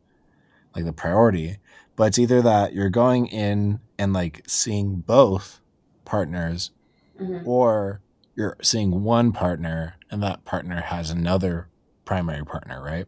like 0.74 0.84
the 0.84 0.92
priority, 0.92 1.58
but 1.96 2.04
it's 2.04 2.18
either 2.18 2.42
that 2.42 2.72
you're 2.72 2.90
going 2.90 3.26
in 3.26 3.80
and 3.98 4.12
like 4.12 4.42
seeing 4.46 4.96
both 4.96 5.60
partners 6.04 6.70
hmm 7.18 7.38
or 7.44 8.00
you're 8.34 8.56
seeing 8.60 9.04
one 9.04 9.30
partner 9.30 9.94
and 10.10 10.20
that 10.20 10.44
partner 10.44 10.80
has 10.80 11.10
another 11.10 11.68
primary 12.04 12.44
partner, 12.44 12.82
right? 12.82 13.06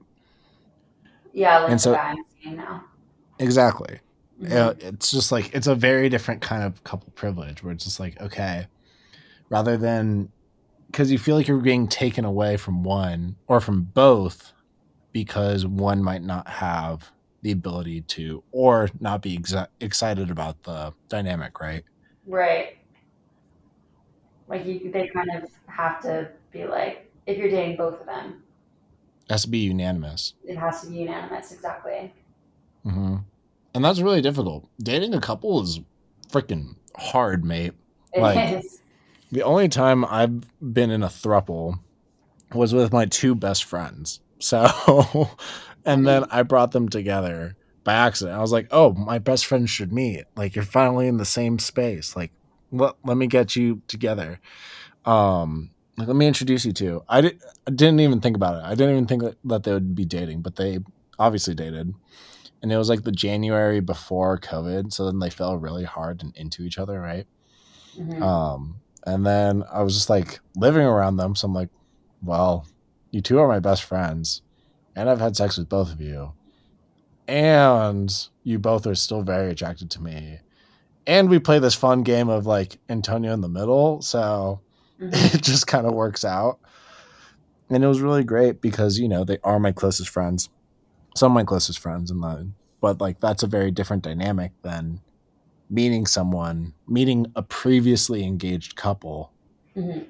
yeah, 1.32 1.58
like 1.58 1.70
And 1.70 1.78
the 1.80 1.82
so- 1.82 1.94
guy 1.94 2.10
I'm 2.10 2.16
seeing 2.40 2.56
now. 2.56 2.84
Exactly. 3.40 3.98
Uh, 4.42 4.74
it's 4.80 5.10
just 5.10 5.32
like 5.32 5.54
it's 5.54 5.66
a 5.66 5.74
very 5.74 6.08
different 6.08 6.42
kind 6.42 6.62
of 6.62 6.82
couple 6.84 7.10
privilege 7.14 7.62
where 7.62 7.72
it's 7.72 7.84
just 7.84 7.98
like 7.98 8.20
okay 8.20 8.66
rather 9.50 9.76
than 9.76 10.30
because 10.88 11.10
you 11.10 11.18
feel 11.18 11.36
like 11.36 11.48
you're 11.48 11.58
being 11.58 11.88
taken 11.88 12.24
away 12.24 12.56
from 12.56 12.82
one 12.84 13.36
or 13.48 13.60
from 13.60 13.82
both 13.82 14.52
because 15.12 15.66
one 15.66 16.02
might 16.02 16.22
not 16.22 16.46
have 16.48 17.10
the 17.42 17.52
ability 17.52 18.02
to 18.02 18.44
or 18.52 18.90
not 19.00 19.22
be 19.22 19.38
exa- 19.38 19.68
excited 19.80 20.30
about 20.30 20.62
the 20.64 20.92
dynamic 21.08 21.58
right 21.60 21.84
Right. 22.26 22.76
Like 24.48 24.64
you, 24.66 24.90
they 24.92 25.08
kind 25.08 25.30
of 25.36 25.48
have 25.68 26.00
to 26.02 26.30
be 26.52 26.64
like, 26.66 27.10
if 27.26 27.38
you're 27.38 27.50
dating 27.50 27.76
both 27.76 28.00
of 28.00 28.06
them, 28.06 28.42
it 29.28 29.32
has 29.32 29.42
to 29.42 29.48
be 29.48 29.58
unanimous 29.58 30.34
it 30.44 30.56
has 30.56 30.82
to 30.82 30.88
be 30.88 30.96
unanimous. 30.96 31.52
Exactly. 31.52 32.12
hmm 32.84 33.16
and 33.76 33.84
that's 33.84 34.00
really 34.00 34.20
difficult 34.22 34.68
dating 34.82 35.14
a 35.14 35.20
couple 35.20 35.62
is 35.62 35.78
freaking 36.30 36.74
hard 36.96 37.44
mate 37.44 37.74
It 38.12 38.18
is. 38.18 38.22
Like- 38.22 38.64
The 39.30 39.42
only 39.42 39.68
time 39.68 40.04
I've 40.04 40.40
been 40.60 40.90
in 40.90 41.02
a 41.02 41.08
thruple 41.08 41.78
was 42.54 42.72
with 42.72 42.92
my 42.92 43.06
two 43.06 43.34
best 43.34 43.64
friends. 43.64 44.20
So 44.38 44.66
and 45.84 46.06
then 46.06 46.24
I 46.30 46.42
brought 46.42 46.70
them 46.72 46.88
together 46.88 47.56
by 47.84 47.94
accident. 47.94 48.36
I 48.36 48.40
was 48.40 48.52
like, 48.52 48.68
"Oh, 48.70 48.92
my 48.94 49.18
best 49.18 49.46
friends 49.46 49.68
should 49.70 49.92
meet. 49.92 50.24
Like, 50.36 50.54
you're 50.54 50.64
finally 50.64 51.06
in 51.08 51.16
the 51.16 51.24
same 51.24 51.58
space. 51.58 52.14
Like, 52.16 52.30
let, 52.70 52.94
let 53.04 53.16
me 53.16 53.26
get 53.26 53.56
you 53.56 53.82
together. 53.88 54.40
Um, 55.04 55.70
like, 55.96 56.06
let 56.08 56.16
me 56.16 56.26
introduce 56.26 56.64
you 56.64 56.72
to." 56.74 57.02
I, 57.08 57.20
did, 57.20 57.40
I 57.66 57.70
didn't 57.70 58.00
even 58.00 58.20
think 58.20 58.36
about 58.36 58.56
it. 58.58 58.64
I 58.64 58.74
didn't 58.74 58.92
even 58.92 59.06
think 59.06 59.22
that 59.44 59.62
they 59.64 59.72
would 59.72 59.94
be 59.94 60.04
dating, 60.04 60.42
but 60.42 60.56
they 60.56 60.78
obviously 61.18 61.54
dated. 61.54 61.94
And 62.62 62.72
it 62.72 62.76
was 62.78 62.88
like 62.88 63.02
the 63.04 63.12
January 63.12 63.80
before 63.80 64.38
COVID, 64.38 64.92
so 64.92 65.04
then 65.06 65.18
they 65.20 65.30
fell 65.30 65.56
really 65.58 65.84
hard 65.84 66.22
and 66.22 66.34
into 66.36 66.62
each 66.62 66.78
other, 66.78 67.00
right? 67.00 67.26
Mhm. 67.98 68.20
Um, 68.22 68.80
and 69.06 69.24
then 69.24 69.62
I 69.72 69.82
was 69.82 69.94
just 69.94 70.10
like 70.10 70.40
living 70.56 70.86
around 70.86 71.16
them. 71.16 71.36
So 71.36 71.46
I'm 71.46 71.54
like, 71.54 71.68
well, 72.22 72.66
you 73.10 73.20
two 73.20 73.38
are 73.38 73.46
my 73.48 73.60
best 73.60 73.84
friends, 73.84 74.42
and 74.96 75.08
I've 75.08 75.20
had 75.20 75.36
sex 75.36 75.56
with 75.58 75.68
both 75.68 75.92
of 75.92 76.00
you, 76.00 76.32
and 77.28 78.12
you 78.42 78.58
both 78.58 78.86
are 78.86 78.94
still 78.94 79.22
very 79.22 79.50
attracted 79.50 79.90
to 79.92 80.02
me. 80.02 80.38
And 81.06 81.28
we 81.28 81.38
play 81.38 81.58
this 81.58 81.74
fun 81.74 82.02
game 82.02 82.28
of 82.28 82.46
like 82.46 82.78
Antonio 82.88 83.32
in 83.32 83.40
the 83.40 83.48
middle. 83.48 84.02
So 84.02 84.60
Mhm. 85.00 85.10
it 85.34 85.42
just 85.42 85.66
kind 85.66 85.86
of 85.86 85.92
works 85.94 86.24
out. 86.24 86.58
And 87.68 87.82
it 87.82 87.86
was 87.86 88.00
really 88.00 88.24
great 88.24 88.60
because, 88.60 88.98
you 88.98 89.08
know, 89.08 89.24
they 89.24 89.38
are 89.44 89.58
my 89.58 89.72
closest 89.72 90.08
friends, 90.08 90.48
some 91.16 91.32
of 91.32 91.34
my 91.34 91.44
closest 91.44 91.78
friends. 91.78 92.10
And 92.10 92.22
the, 92.22 92.50
but 92.80 93.00
like 93.00 93.20
that's 93.20 93.42
a 93.42 93.46
very 93.46 93.70
different 93.70 94.02
dynamic 94.04 94.52
than 94.62 95.00
meeting 95.68 96.06
someone, 96.06 96.74
meeting 96.86 97.26
a 97.34 97.42
previously 97.42 98.24
engaged 98.24 98.76
couple 98.76 99.32
Mhm. 99.76 100.06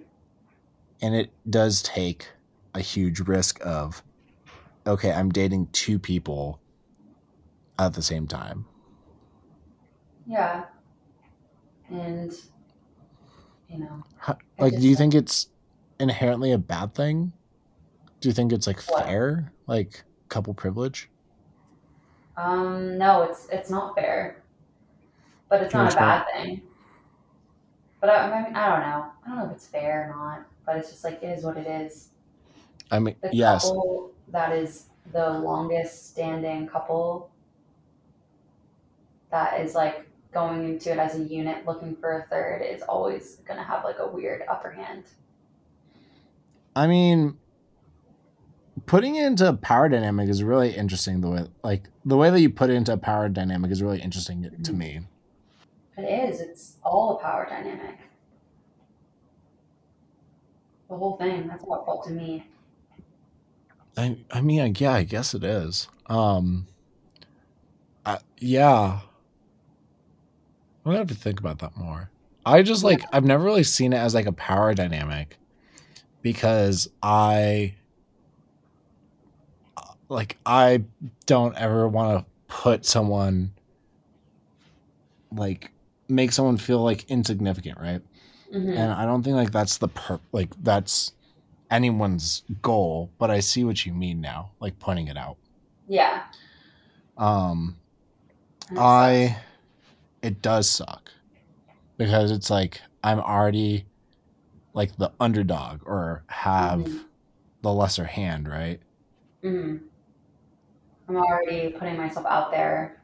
and 1.02 1.14
it 1.14 1.30
does 1.50 1.82
take 1.82 2.28
a 2.74 2.80
huge 2.80 3.20
risk 3.20 3.58
of 3.66 4.02
okay 4.86 5.10
i'm 5.12 5.30
dating 5.30 5.66
two 5.72 5.98
people 5.98 6.60
at 7.78 7.94
the 7.94 8.02
same 8.02 8.26
time 8.28 8.64
Yeah. 10.26 10.64
And 11.90 12.32
you 13.68 13.78
know, 13.78 14.02
How, 14.18 14.36
like 14.58 14.74
do 14.76 14.86
you 14.88 14.94
think 14.96 15.14
it's 15.14 15.48
inherently 15.98 16.52
a 16.52 16.58
bad 16.58 16.94
thing 16.94 17.32
do 18.20 18.28
you 18.28 18.32
think 18.34 18.52
it's 18.52 18.66
like 18.66 18.80
What? 18.82 19.04
fair 19.06 19.52
like 19.66 20.04
couple 20.28 20.54
privilege 20.54 21.10
um, 22.36 22.98
no, 22.98 23.22
it's 23.22 23.48
it's 23.50 23.70
not 23.70 23.94
fair, 23.94 24.42
but 25.48 25.62
it's 25.62 25.74
not 25.74 25.92
a 25.92 25.96
bad 25.96 26.26
thing. 26.32 26.62
But 28.00 28.10
I, 28.10 28.30
I 28.30 28.42
mean, 28.44 28.54
I 28.56 28.68
don't 28.70 28.80
know. 28.80 29.12
I 29.24 29.28
don't 29.28 29.36
know 29.38 29.46
if 29.46 29.52
it's 29.52 29.66
fair 29.66 30.04
or 30.10 30.16
not. 30.16 30.46
But 30.64 30.76
it's 30.76 30.90
just 30.90 31.04
like 31.04 31.22
it 31.22 31.26
is 31.38 31.44
what 31.44 31.56
it 31.56 31.66
is. 31.66 32.10
i 32.90 32.98
mean 32.98 33.16
The 33.22 33.30
yes 33.32 33.64
couple 33.64 34.14
that 34.28 34.52
is 34.52 34.88
the 35.12 35.30
longest 35.30 36.10
standing 36.10 36.66
couple 36.66 37.30
that 39.30 39.60
is 39.60 39.74
like 39.74 40.08
going 40.32 40.64
into 40.64 40.92
it 40.92 40.98
as 40.98 41.14
a 41.16 41.22
unit 41.24 41.64
looking 41.66 41.96
for 41.96 42.18
a 42.20 42.26
third 42.28 42.62
is 42.62 42.82
always 42.82 43.36
gonna 43.46 43.62
have 43.64 43.84
like 43.84 43.98
a 43.98 44.06
weird 44.06 44.42
upper 44.48 44.70
hand. 44.70 45.04
i 46.74 46.86
mean 46.86 47.38
putting 48.86 49.16
it 49.16 49.26
into 49.26 49.52
power 49.54 49.88
dynamic 49.88 50.28
is 50.28 50.42
really 50.42 50.74
interesting 50.74 51.20
the 51.20 51.28
way 51.28 51.46
like 51.62 51.84
the 52.04 52.16
way 52.16 52.30
that 52.30 52.40
you 52.40 52.48
put 52.50 52.70
it 52.70 52.74
into 52.74 52.96
power 52.96 53.28
dynamic 53.28 53.70
is 53.70 53.82
really 53.82 54.00
interesting 54.00 54.42
to 54.42 54.72
Mhm. 54.72 54.76
me 54.76 55.00
It 55.98 56.02
is. 56.30 56.40
It's 56.40 56.76
all 56.84 57.16
a 57.18 57.22
power 57.22 57.46
dynamic. 57.48 57.98
The 60.88 60.96
whole 60.96 61.16
thing. 61.16 61.48
That's 61.48 61.62
it 61.62 61.66
felt 61.66 62.04
to 62.04 62.10
me. 62.12 62.46
I 63.96 64.18
I 64.30 64.40
mean, 64.42 64.60
I, 64.60 64.72
yeah, 64.76 64.92
I 64.92 65.02
guess 65.04 65.34
it 65.34 65.42
is. 65.42 65.88
Um, 66.06 66.66
I, 68.04 68.18
yeah, 68.38 69.00
I'm 70.84 70.92
gonna 70.92 70.98
have 70.98 71.08
to 71.08 71.14
think 71.14 71.40
about 71.40 71.58
that 71.60 71.76
more. 71.76 72.10
I 72.44 72.62
just 72.62 72.84
like 72.84 73.02
I've 73.12 73.24
never 73.24 73.42
really 73.42 73.64
seen 73.64 73.92
it 73.92 73.96
as 73.96 74.14
like 74.14 74.26
a 74.26 74.32
power 74.32 74.74
dynamic 74.74 75.38
because 76.22 76.88
I 77.02 77.74
like 80.08 80.36
I 80.46 80.84
don't 81.26 81.56
ever 81.56 81.88
want 81.88 82.18
to 82.20 82.26
put 82.48 82.84
someone 82.86 83.52
like 85.32 85.70
make 86.08 86.32
someone 86.32 86.56
feel 86.56 86.82
like 86.82 87.04
insignificant, 87.10 87.78
right? 87.78 88.02
hmm 88.52 88.70
and 88.70 88.92
I 88.92 89.04
don't 89.06 89.22
think 89.24 89.34
like 89.36 89.50
that's 89.50 89.78
the 89.78 89.88
per 89.88 90.20
like 90.32 90.50
that's 90.62 91.12
anyone's 91.70 92.42
goal, 92.62 93.10
but 93.18 93.30
I 93.30 93.40
see 93.40 93.64
what 93.64 93.84
you 93.84 93.92
mean 93.92 94.20
now, 94.20 94.52
like 94.60 94.78
pointing 94.78 95.08
it 95.08 95.16
out. 95.16 95.36
Yeah. 95.88 96.22
Um 97.18 97.76
And 98.68 98.78
it 98.78 98.80
sucks. 98.80 98.86
I 98.86 99.36
it 100.22 100.42
does 100.42 100.68
suck 100.70 101.10
because 101.98 102.30
it's 102.30 102.50
like 102.50 102.80
I'm 103.02 103.18
already 103.20 103.86
like 104.74 104.96
the 104.96 105.10
underdog 105.18 105.80
or 105.86 106.22
have 106.28 106.80
Mhm. 106.80 107.00
the 107.62 107.72
lesser 107.72 108.04
hand, 108.04 108.48
right? 108.48 108.80
Mhm. 109.42 109.80
I'm 111.08 111.16
already 111.16 111.70
putting 111.72 111.96
myself 111.96 112.26
out 112.26 112.50
there 112.50 113.02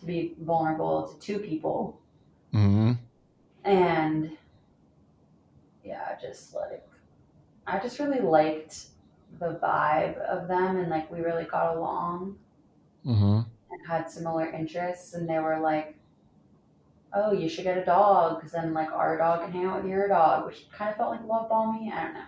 to 0.00 0.06
be 0.06 0.36
vulnerable 0.40 1.08
to 1.08 1.18
two 1.20 1.38
people. 1.40 2.02
hmm 2.52 2.98
And 3.64 4.38
yeah, 5.82 6.18
just 6.20 6.54
like, 6.54 6.88
I 7.66 7.80
just 7.80 7.98
really 7.98 8.20
liked 8.20 8.88
the 9.38 9.58
vibe 9.62 10.18
of 10.18 10.48
them 10.48 10.76
and 10.78 10.90
like 10.90 11.10
we 11.10 11.20
really 11.20 11.44
got 11.44 11.76
along 11.76 12.38
hmm 13.04 13.46
and 13.70 13.86
had 13.86 14.10
similar 14.10 14.50
interests. 14.50 15.14
And 15.14 15.28
they 15.28 15.38
were 15.38 15.58
like, 15.60 15.96
oh, 17.12 17.32
you 17.32 17.48
should 17.48 17.64
get 17.64 17.78
a 17.78 17.84
dog 17.84 18.36
because 18.36 18.52
then 18.52 18.74
like 18.74 18.90
our 18.90 19.16
dog 19.16 19.40
can 19.40 19.52
hang 19.52 19.64
out 19.64 19.82
with 19.82 19.90
your 19.90 20.08
dog, 20.08 20.46
which 20.46 20.68
kind 20.70 20.90
of 20.90 20.96
felt 20.96 21.10
like 21.12 21.24
love 21.24 21.48
bombing. 21.48 21.90
I 21.92 22.04
don't 22.04 22.14
know. 22.14 22.26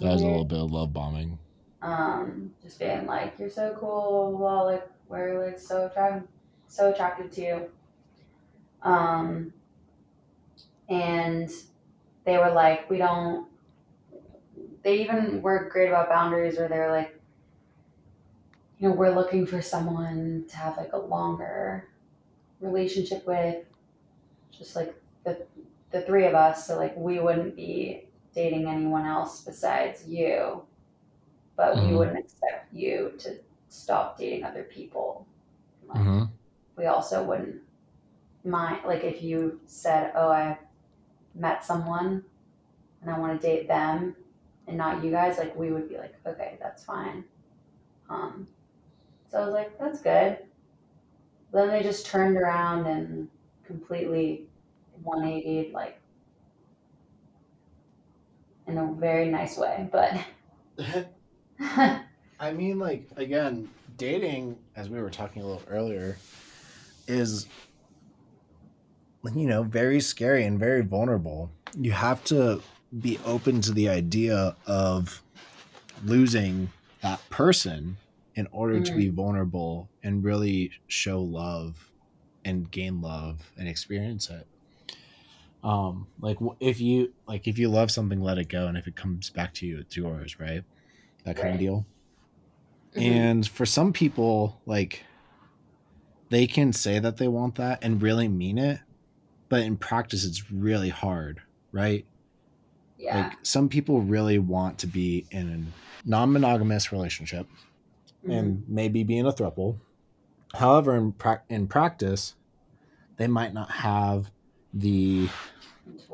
That 0.00 0.10
was 0.10 0.22
a 0.22 0.26
little 0.26 0.44
bit 0.44 0.58
of 0.58 0.72
love 0.72 0.92
bombing. 0.92 1.38
Um, 1.82 2.54
just 2.62 2.78
being 2.78 3.06
like, 3.06 3.38
"You're 3.38 3.50
so 3.50 3.76
cool," 3.78 4.36
blah, 4.36 4.62
like 4.62 4.88
we're 5.08 5.44
like 5.44 5.58
so 5.58 5.86
attracted, 5.86 6.28
so 6.66 6.92
attracted 6.92 7.32
to 7.32 7.40
you. 7.40 7.70
Um, 8.82 9.52
and 10.88 11.50
they 12.24 12.38
were 12.38 12.50
like, 12.50 12.88
"We 12.90 12.98
don't." 12.98 13.48
They 14.82 15.00
even 15.02 15.42
were 15.42 15.68
great 15.70 15.88
about 15.88 16.08
boundaries, 16.08 16.58
where 16.58 16.68
they 16.68 16.78
were 16.78 16.90
like, 16.90 17.20
"You 18.78 18.88
know, 18.88 18.94
we're 18.94 19.14
looking 19.14 19.46
for 19.46 19.62
someone 19.62 20.46
to 20.48 20.56
have 20.56 20.76
like 20.76 20.92
a 20.92 20.98
longer 20.98 21.88
relationship 22.60 23.26
with, 23.26 23.64
just 24.50 24.74
like 24.74 24.94
the 25.24 25.46
the 25.90 26.02
three 26.02 26.26
of 26.26 26.34
us. 26.34 26.66
So 26.66 26.76
like 26.76 26.96
we 26.96 27.20
wouldn't 27.20 27.54
be 27.56 28.08
dating 28.34 28.66
anyone 28.66 29.06
else 29.06 29.42
besides 29.44 30.08
you." 30.08 30.62
But 31.58 31.82
we 31.84 31.92
Mhm. 31.92 31.98
wouldn't 31.98 32.18
expect 32.18 32.74
you 32.74 33.14
to 33.20 33.38
stop 33.70 34.18
dating 34.18 34.44
other 34.44 34.64
people. 34.64 35.26
Like, 35.88 35.98
hmm 36.04 36.24
We 36.76 36.86
also 36.86 37.24
wouldn't 37.24 37.62
mind, 38.44 38.84
like, 38.86 39.04
if 39.04 39.22
you 39.22 39.60
said, 39.66 40.12
"Oh, 40.16 40.30
I 40.30 40.58
met 41.34 41.64
someone 41.64 42.24
and 43.02 43.10
I 43.10 43.18
want 43.18 43.40
to 43.40 43.46
date 43.48 43.68
them 43.68 44.16
and 44.68 44.78
not 44.78 45.04
you 45.04 45.10
guys," 45.12 45.38
like, 45.38 45.56
we 45.56 45.72
would 45.72 45.88
be 45.88 45.98
like, 45.98 46.16
"Okay, 46.26 46.58
that's 46.62 46.84
fine." 46.84 47.24
Um, 48.10 48.48
so 49.30 49.40
I 49.42 49.44
was 49.46 49.54
like, 49.54 49.78
"That's 49.78 50.00
good." 50.02 50.46
Then 51.52 51.68
they 51.68 51.82
just 51.82 52.06
turned 52.06 52.36
around 52.38 52.86
and 52.86 53.28
completely 53.64 54.48
180'd, 55.02 55.72
like, 55.74 56.00
in 58.66 58.78
a 58.78 58.92
very 58.92 59.28
nice 59.28 59.56
way, 59.58 59.88
but. 59.90 60.12
I 62.40 62.52
mean, 62.52 62.78
like 62.78 63.08
again, 63.16 63.68
dating, 63.96 64.58
as 64.76 64.88
we 64.88 65.00
were 65.00 65.10
talking 65.10 65.42
a 65.42 65.46
little 65.46 65.62
earlier, 65.68 66.18
is 67.06 67.46
you 69.34 69.46
know 69.46 69.62
very 69.62 70.00
scary 70.00 70.44
and 70.44 70.58
very 70.58 70.82
vulnerable. 70.82 71.50
You 71.76 71.92
have 71.92 72.22
to 72.24 72.62
be 73.00 73.18
open 73.24 73.60
to 73.62 73.72
the 73.72 73.88
idea 73.88 74.56
of 74.66 75.22
losing 76.04 76.70
that 77.02 77.28
person 77.28 77.96
in 78.34 78.46
order 78.52 78.80
to 78.80 78.94
be 78.94 79.08
vulnerable 79.08 79.88
and 80.02 80.22
really 80.22 80.70
show 80.86 81.20
love 81.20 81.90
and 82.44 82.70
gain 82.70 83.00
love 83.00 83.50
and 83.58 83.68
experience 83.68 84.30
it. 84.30 84.46
Um, 85.64 86.06
like 86.20 86.38
if 86.60 86.80
you 86.80 87.12
like 87.26 87.48
if 87.48 87.58
you 87.58 87.68
love 87.68 87.90
something, 87.90 88.20
let 88.20 88.38
it 88.38 88.48
go, 88.48 88.68
and 88.68 88.78
if 88.78 88.86
it 88.86 88.94
comes 88.94 89.28
back 89.28 89.54
to 89.54 89.66
you, 89.66 89.80
it's 89.80 89.96
yours, 89.96 90.38
right? 90.38 90.62
That 91.24 91.36
kind 91.36 91.46
Right. 91.48 91.54
of 91.54 91.60
deal. 91.60 91.86
Mhm. 92.94 93.02
And 93.02 93.46
for 93.46 93.66
some 93.66 93.92
people, 93.92 94.60
like 94.66 95.04
they 96.30 96.46
can 96.46 96.72
say 96.72 96.98
that 96.98 97.16
they 97.16 97.28
want 97.28 97.54
that 97.56 97.78
and 97.82 98.00
really 98.02 98.28
mean 98.28 98.58
it, 98.58 98.80
but 99.48 99.62
in 99.62 99.76
practice, 99.76 100.24
it's 100.24 100.50
really 100.50 100.90
hard, 100.90 101.40
right? 101.72 102.04
yeah. 103.00 103.28
Like 103.28 103.38
some 103.42 103.68
people 103.68 104.00
really 104.00 104.38
want 104.40 104.78
to 104.78 104.86
be 104.88 105.24
in 105.30 105.48
a 106.04 106.08
non 106.08 106.32
monogamous 106.32 106.90
relationship 106.92 107.46
and 108.28 108.64
maybe 108.68 109.04
be 109.04 109.16
in 109.16 109.24
a 109.26 109.32
throuple. 109.32 109.76
However, 110.54 110.96
in 110.96 111.12
prac 111.12 111.44
in 111.48 111.68
practice, 111.68 112.34
they 113.16 113.28
might 113.28 113.54
not 113.54 113.70
have 113.70 114.30
the 114.74 115.28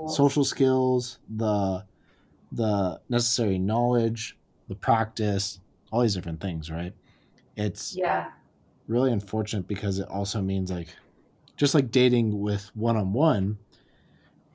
social 0.08 0.44
skills, 0.44 1.18
the 1.34 1.84
the 2.52 3.00
necessary 3.08 3.58
knowledge, 3.58 4.36
the 4.68 4.76
practice, 4.76 5.60
all 5.92 6.02
these 6.02 6.14
different 6.14 6.40
things, 6.40 6.70
right? 6.70 6.94
It's 7.56 7.98
Yeah. 7.98 8.32
really 8.88 9.12
unfortunate 9.12 9.68
because 9.68 9.98
it 9.98 10.08
also 10.08 10.42
means 10.42 10.70
like 10.70 10.94
just 11.56 11.74
like 11.74 11.90
dating 11.90 12.40
with 12.40 12.70
one 12.74 12.96
on 12.96 13.12
one, 13.12 13.58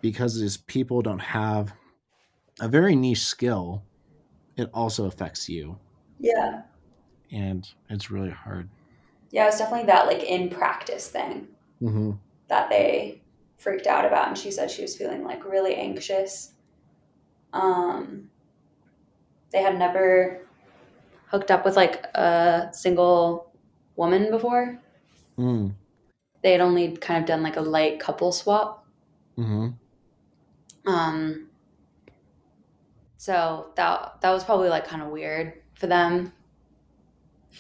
because 0.02 0.40
these 0.40 0.58
people 0.58 1.02
don't 1.02 1.20
have 1.20 1.74
a 2.62 2.68
very 2.70 2.96
niche 2.96 3.26
skill, 3.26 3.86
it 4.58 4.70
also 4.74 5.06
affects 5.06 5.50
you. 5.50 5.80
Yeah. 6.20 6.64
And 7.32 7.68
it's 7.90 8.12
really 8.12 8.30
hard. 8.32 8.70
Yeah, 9.32 9.44
it 9.44 9.48
was 9.48 9.58
definitely 9.60 9.88
that 9.88 10.08
like 10.08 10.24
in 10.24 10.50
practice 10.50 11.08
thing 11.08 11.50
Mm-hmm. 11.82 12.12
that 12.48 12.70
they 12.70 13.24
freaked 13.58 13.88
out 13.88 14.06
about 14.06 14.30
and 14.30 14.38
she 14.38 14.52
said 14.52 14.72
she 14.72 14.82
was 14.84 14.98
feeling 14.98 15.24
like 15.24 15.46
really 15.46 15.76
anxious. 15.76 16.54
Um 17.54 18.32
they 19.52 19.62
had 19.62 19.78
never 19.78 20.42
hooked 21.28 21.52
up 21.52 21.66
with 21.66 21.76
like 21.76 22.04
a 22.16 22.70
single 22.72 23.52
woman 23.96 24.30
before. 24.32 24.80
Mm. 25.38 25.74
They 26.44 26.52
had 26.54 26.62
only 26.62 26.96
kind 26.98 27.22
of 27.22 27.28
done 27.28 27.44
like 27.44 27.58
a 27.58 27.62
light 27.62 28.00
couple 28.00 28.32
swap. 28.32 28.86
Mm-hmm. 29.38 29.70
Um 30.90 31.48
so 33.18 33.68
that 33.76 34.22
that 34.22 34.32
was 34.32 34.44
probably 34.44 34.70
like 34.70 34.88
kind 34.88 35.02
of 35.02 35.10
weird 35.10 35.54
for 35.76 35.88
them. 35.88 36.32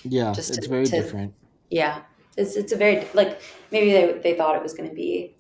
Yeah, 0.04 0.32
Just 0.34 0.50
it's 0.52 0.60
to- 0.60 0.70
very 0.70 0.86
to- 0.86 0.92
different. 0.92 1.34
Yeah. 1.70 2.02
It's 2.38 2.56
it's 2.56 2.72
a 2.72 2.78
very 2.78 3.06
like 3.14 3.42
maybe 3.72 3.92
they 3.92 4.14
they 4.24 4.34
thought 4.36 4.56
it 4.56 4.64
was 4.64 4.74
going 4.74 4.88
to 4.90 4.96
be 4.96 5.36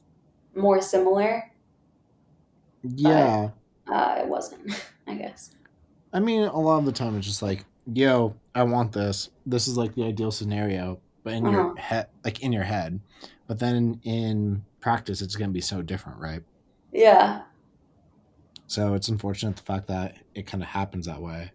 more 0.55 0.81
similar. 0.81 1.49
Yeah. 2.83 3.49
Uh 3.87 4.15
it 4.19 4.27
wasn't, 4.27 4.71
I 5.07 5.15
guess. 5.15 5.51
I 6.13 6.19
mean, 6.19 6.41
a 6.43 6.59
lot 6.59 6.79
of 6.79 6.85
the 6.85 6.91
time 6.91 7.17
it's 7.17 7.27
just 7.27 7.41
like, 7.41 7.65
yo, 7.91 8.35
I 8.55 8.63
want 8.63 8.91
this. 8.91 9.29
This 9.45 9.67
is 9.67 9.77
like 9.77 9.93
the 9.95 10.03
ideal 10.05 10.31
scenario, 10.31 10.99
but 11.23 11.33
in 11.33 11.45
your 11.45 11.71
Uh-huh. 11.71 11.81
head, 11.81 12.07
like 12.23 12.41
in 12.41 12.51
your 12.51 12.63
head. 12.63 12.99
But 13.47 13.59
then 13.59 13.99
in 14.03 14.63
practice, 14.79 15.21
it's 15.21 15.35
going 15.35 15.49
to 15.49 15.53
be 15.53 15.61
so 15.61 15.81
different, 15.81 16.19
right? 16.19 16.43
Yeah. 16.91 17.43
So 18.67 18.93
it's 18.93 19.07
unfortunate 19.09 19.55
the 19.55 19.63
fact 19.63 19.87
that 19.87 20.15
it 20.35 20.45
kind 20.45 20.61
of 20.63 20.69
happens 20.69 21.05
that 21.07 21.21
way. 21.21 21.51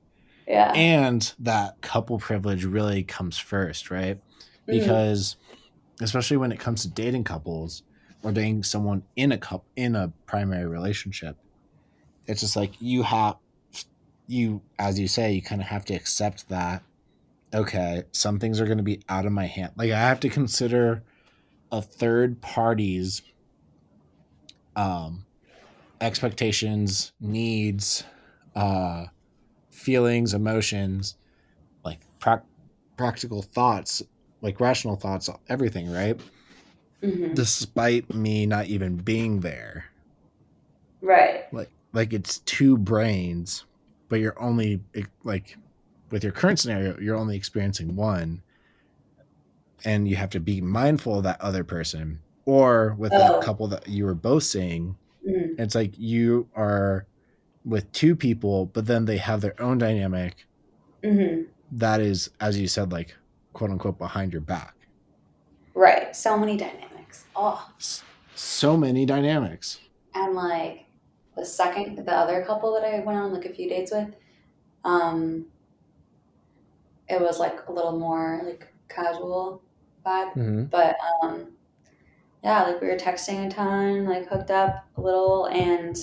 Yeah. 0.46 0.72
And 0.74 1.32
that 1.38 1.80
couple 1.80 2.18
privilege 2.18 2.64
really 2.64 3.02
comes 3.04 3.38
first, 3.38 3.90
right? 3.90 4.16
Mhm. 4.16 4.20
Because 4.66 5.36
especially 6.00 6.36
when 6.36 6.52
it 6.52 6.58
comes 6.58 6.82
to 6.82 6.88
dating 6.88 7.24
couples 7.24 7.82
or 8.22 8.32
dating 8.32 8.64
someone 8.64 9.04
in 9.16 9.32
a 9.32 9.38
cup 9.38 9.64
in 9.76 9.94
a 9.94 10.12
primary 10.26 10.66
relationship, 10.66 11.36
it's 12.26 12.40
just 12.40 12.56
like 12.56 12.72
you 12.80 13.02
have 13.04 13.36
you 14.26 14.62
as 14.78 14.98
you 14.98 15.08
say, 15.08 15.32
you 15.32 15.42
kind 15.42 15.60
of 15.60 15.68
have 15.68 15.84
to 15.86 15.94
accept 15.94 16.48
that 16.48 16.82
okay, 17.52 18.02
some 18.10 18.40
things 18.40 18.60
are 18.60 18.66
going 18.66 18.78
to 18.78 18.84
be 18.84 19.00
out 19.08 19.26
of 19.26 19.32
my 19.32 19.46
hand. 19.46 19.72
Like 19.76 19.92
I 19.92 20.00
have 20.00 20.20
to 20.20 20.28
consider 20.28 21.02
a 21.70 21.80
third 21.80 22.40
party's 22.40 23.22
um 24.76 25.24
expectations, 26.00 27.12
needs, 27.20 28.04
uh 28.56 29.06
feelings, 29.70 30.34
emotions, 30.34 31.16
like 31.84 32.00
prac 32.18 32.44
practical 32.96 33.42
thoughts, 33.42 34.02
like 34.40 34.60
rational 34.60 34.96
thoughts, 34.96 35.28
everything, 35.48 35.90
right? 35.90 36.18
Mhm. 37.02 37.34
Despite 37.34 38.14
me 38.14 38.46
not 38.46 38.66
even 38.66 38.96
being 38.96 39.40
there. 39.40 39.86
Right. 41.00 41.52
Like 41.52 41.70
like 41.92 42.12
it's 42.12 42.38
two 42.38 42.76
brains, 42.76 43.64
but 44.08 44.20
you're 44.20 44.40
only 44.40 44.80
like 45.22 45.56
with 46.10 46.22
your 46.22 46.32
current 46.32 46.58
scenario, 46.60 46.98
you're 47.00 47.16
only 47.16 47.36
experiencing 47.36 47.96
one. 47.96 48.42
And 49.84 50.08
you 50.08 50.16
have 50.16 50.30
to 50.30 50.40
be 50.40 50.60
mindful 50.60 51.18
of 51.18 51.24
that 51.24 51.40
other 51.40 51.64
person. 51.64 52.20
Or 52.46 52.94
with 52.98 53.12
Oh. 53.14 53.18
that 53.18 53.42
couple 53.42 53.68
that 53.68 53.88
you 53.88 54.04
were 54.04 54.14
both 54.14 54.42
seeing, 54.44 54.96
Mhm. 55.26 55.58
it's 55.58 55.74
like 55.74 55.98
you 55.98 56.48
are 56.54 57.06
with 57.64 57.90
two 57.92 58.14
people, 58.14 58.66
but 58.66 58.86
then 58.86 59.06
they 59.06 59.16
have 59.16 59.40
their 59.40 59.60
own 59.60 59.78
dynamic 59.78 60.46
Mhm. 61.02 61.46
that 61.72 62.00
is, 62.00 62.30
as 62.40 62.58
you 62.58 62.68
said, 62.68 62.92
like 62.92 63.14
quote 63.52 63.70
unquote 63.70 63.98
behind 63.98 64.32
your 64.32 64.42
back. 64.42 64.74
Right. 65.74 66.14
So 66.14 66.38
many 66.38 66.56
dynamics. 66.56 67.24
Oh, 67.34 67.70
So 68.34 68.76
many 68.76 69.06
dynamics. 69.06 69.80
and 70.14 70.34
like 70.34 70.83
the 71.36 71.44
second, 71.44 72.04
the 72.04 72.12
other 72.12 72.44
couple 72.44 72.72
that 72.74 72.84
I 72.84 73.00
went 73.00 73.18
on 73.18 73.32
like 73.32 73.44
a 73.44 73.52
few 73.52 73.68
dates 73.68 73.92
with, 73.92 74.14
um, 74.84 75.46
it 77.08 77.20
was 77.20 77.38
like 77.38 77.68
a 77.68 77.72
little 77.72 77.98
more 77.98 78.40
like 78.44 78.68
casual 78.88 79.62
vibe. 80.04 80.34
Mm-hmm. 80.34 80.64
But 80.64 80.96
um, 81.22 81.48
yeah, 82.42 82.62
like 82.62 82.80
we 82.80 82.88
were 82.88 82.96
texting 82.96 83.46
a 83.46 83.50
ton, 83.50 84.04
like 84.04 84.28
hooked 84.28 84.50
up 84.50 84.86
a 84.96 85.00
little, 85.00 85.46
and 85.46 85.96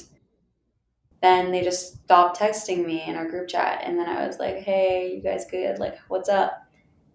then 1.21 1.51
they 1.51 1.63
just 1.63 2.03
stopped 2.03 2.39
texting 2.39 2.85
me 2.85 3.03
in 3.05 3.15
our 3.15 3.29
group 3.29 3.47
chat, 3.47 3.81
and 3.83 3.97
then 3.97 4.09
I 4.09 4.25
was 4.25 4.39
like, 4.39 4.57
"Hey, 4.57 5.13
you 5.15 5.21
guys 5.21 5.45
good? 5.49 5.79
Like, 5.79 5.97
what's 6.07 6.29
up?" 6.29 6.65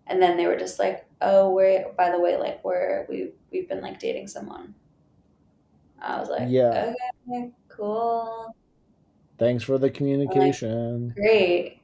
And 0.06 0.22
then 0.22 0.36
they 0.36 0.46
were 0.46 0.56
just 0.56 0.78
like, 0.78 1.06
"Oh, 1.20 1.50
we're 1.50 1.92
by 1.96 2.10
the 2.10 2.20
way, 2.20 2.36
like 2.36 2.64
we're 2.64 3.06
we 3.08 3.32
we've 3.50 3.68
been 3.68 3.82
like 3.82 3.98
dating 3.98 4.28
someone." 4.28 4.74
I 6.00 6.18
was 6.20 6.28
like, 6.28 6.48
Yeah. 6.48 6.92
okay, 7.28 7.50
cool, 7.68 8.54
Thanks 9.38 9.64
for 9.64 9.78
the 9.78 9.90
communication. 9.90 11.12
great." 11.16 11.80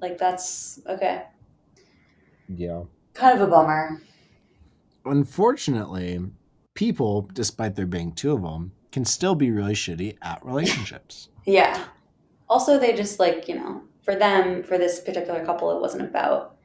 Like 0.00 0.18
that's 0.18 0.80
okay. 0.86 1.24
Yeah. 2.48 2.82
Kind 3.14 3.40
of 3.40 3.48
a 3.48 3.50
bummer. 3.50 4.00
Unfortunately, 5.04 6.20
people, 6.74 7.28
despite 7.32 7.74
there 7.76 7.86
being 7.86 8.12
two 8.12 8.32
of 8.32 8.42
them, 8.42 8.72
can 8.92 9.04
still 9.04 9.34
be 9.34 9.50
really 9.50 9.74
shitty 9.74 10.16
at 10.22 10.44
relationships. 10.44 11.28
Yeah. 11.48 11.84
Also, 12.48 12.76
they 12.76 12.92
just 12.92 13.20
like, 13.20 13.46
you 13.46 13.54
know, 13.54 13.82
for 14.02 14.16
them, 14.16 14.64
for 14.64 14.78
this 14.78 14.98
particular 14.98 15.44
couple, 15.44 15.70
it 15.76 15.80
wasn't 15.80 16.02
about 16.02 16.56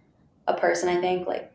a 0.47 0.55
person, 0.55 0.89
I 0.89 0.99
think. 0.99 1.27
Like, 1.27 1.53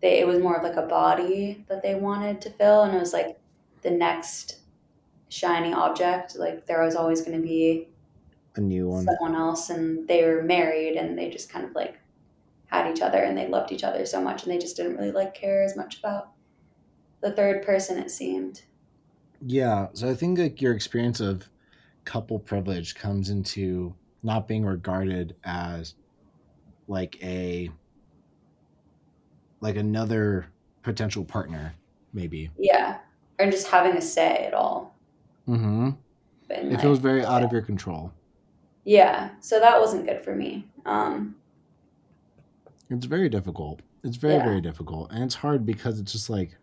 they, 0.00 0.20
it 0.20 0.28
was 0.28 0.38
more 0.38 0.54
of 0.56 0.62
like 0.62 0.76
a 0.76 0.86
body 0.86 1.64
that 1.68 1.82
they 1.82 1.96
wanted 1.96 2.40
to 2.42 2.50
fill. 2.50 2.84
And 2.84 2.94
it 2.94 3.00
was 3.00 3.12
like 3.12 3.36
the 3.82 3.90
next 3.90 4.57
shiny 5.28 5.72
object. 5.72 6.36
Like, 6.36 6.66
there 6.66 6.82
was 6.82 6.94
always 6.94 7.22
going 7.22 7.40
to 7.40 7.46
be 7.46 7.88
A 8.56 8.60
new 8.60 8.88
one. 8.88 9.04
someone 9.04 9.34
else. 9.34 9.70
And 9.70 10.06
they 10.08 10.24
were 10.24 10.42
married 10.42 10.96
and 10.96 11.18
they 11.18 11.30
just 11.30 11.50
kind 11.50 11.64
of 11.64 11.74
like 11.74 11.98
had 12.66 12.90
each 12.90 13.00
other 13.02 13.18
and 13.18 13.36
they 13.36 13.48
loved 13.48 13.72
each 13.72 13.84
other 13.84 14.04
so 14.06 14.20
much. 14.20 14.42
And 14.42 14.52
they 14.52 14.58
just 14.58 14.76
didn't 14.76 14.96
really 14.96 15.12
like 15.12 15.34
care 15.34 15.62
as 15.62 15.76
much 15.76 15.98
about 15.98 16.30
the 17.20 17.32
third 17.32 17.64
person, 17.64 17.98
it 17.98 18.10
seemed. 18.10 18.62
Yeah. 19.46 19.88
So 19.92 20.08
I 20.10 20.14
think 20.14 20.38
like 20.38 20.60
your 20.60 20.74
experience 20.74 21.20
of 21.20 21.48
couple 22.04 22.38
privilege 22.38 22.94
comes 22.94 23.28
into 23.28 23.94
not 24.22 24.48
being 24.48 24.64
regarded 24.64 25.36
as 25.44 25.94
like 26.88 27.22
a 27.22 27.70
like 29.60 29.76
another 29.76 30.46
potential 30.82 31.24
partner, 31.24 31.74
maybe. 32.12 32.50
Yeah. 32.58 32.98
Or 33.38 33.50
just 33.50 33.68
having 33.68 33.96
a 33.96 34.00
say 34.00 34.46
at 34.46 34.54
all. 34.54 34.96
Mm-hmm. 35.48 35.90
In, 36.50 36.56
It 36.66 36.70
like- 36.72 36.80
feels 36.80 36.98
very 36.98 37.24
out 37.24 37.42
of 37.42 37.52
your 37.52 37.62
control. 37.62 38.12
Yeah, 38.84 39.30
so 39.40 39.60
that 39.60 39.78
wasn't 39.80 40.06
good 40.06 40.22
for 40.22 40.34
me. 40.34 40.66
Um, 40.86 41.36
It's 42.90 43.04
very 43.06 43.28
difficult. 43.28 43.80
It's 44.02 44.16
very 44.16 44.34
Yeah. 44.34 44.44
very 44.44 44.60
difficult, 44.62 45.10
and 45.12 45.22
it's 45.24 45.34
hard 45.34 45.66
because 45.66 46.00
it's 46.00 46.12
just 46.12 46.30
like 46.30 46.56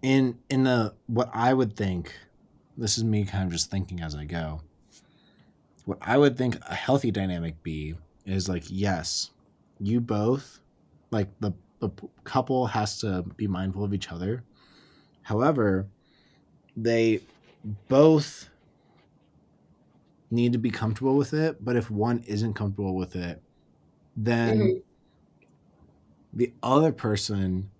in 0.00 0.38
in 0.48 0.64
the 0.64 0.94
what 1.06 1.30
I 1.32 1.52
would 1.54 1.76
think. 1.76 2.14
This 2.78 2.96
is 2.96 3.04
me 3.04 3.24
kind 3.26 3.44
of 3.44 3.52
just 3.52 3.70
thinking 3.70 4.00
as 4.00 4.14
I 4.14 4.24
go. 4.24 4.62
What 5.84 5.98
I 6.00 6.16
would 6.16 6.38
think 6.38 6.56
a 6.68 6.74
healthy 6.74 7.10
dynamic 7.10 7.62
be 7.62 7.96
is 8.24 8.48
like 8.48 8.64
yes, 8.70 9.30
you 9.78 10.00
both 10.00 10.60
like 11.10 11.28
the 11.40 11.52
the 11.80 11.90
couple 12.24 12.66
has 12.68 12.98
to 13.00 13.24
be 13.36 13.46
mindful 13.46 13.84
of 13.84 13.92
each 13.92 14.10
other. 14.10 14.42
However, 15.22 15.86
they 16.76 17.20
both 17.88 18.48
need 20.30 20.52
to 20.52 20.58
be 20.58 20.70
comfortable 20.70 21.16
with 21.16 21.32
it, 21.34 21.62
but 21.64 21.76
if 21.76 21.90
one 21.90 22.20
isn't 22.20 22.54
comfortable 22.54 22.94
with 22.94 23.14
it, 23.16 23.42
then 24.16 24.58
Mhm. 24.60 24.82
the 26.32 26.54
other 26.62 26.92
person 26.92 27.70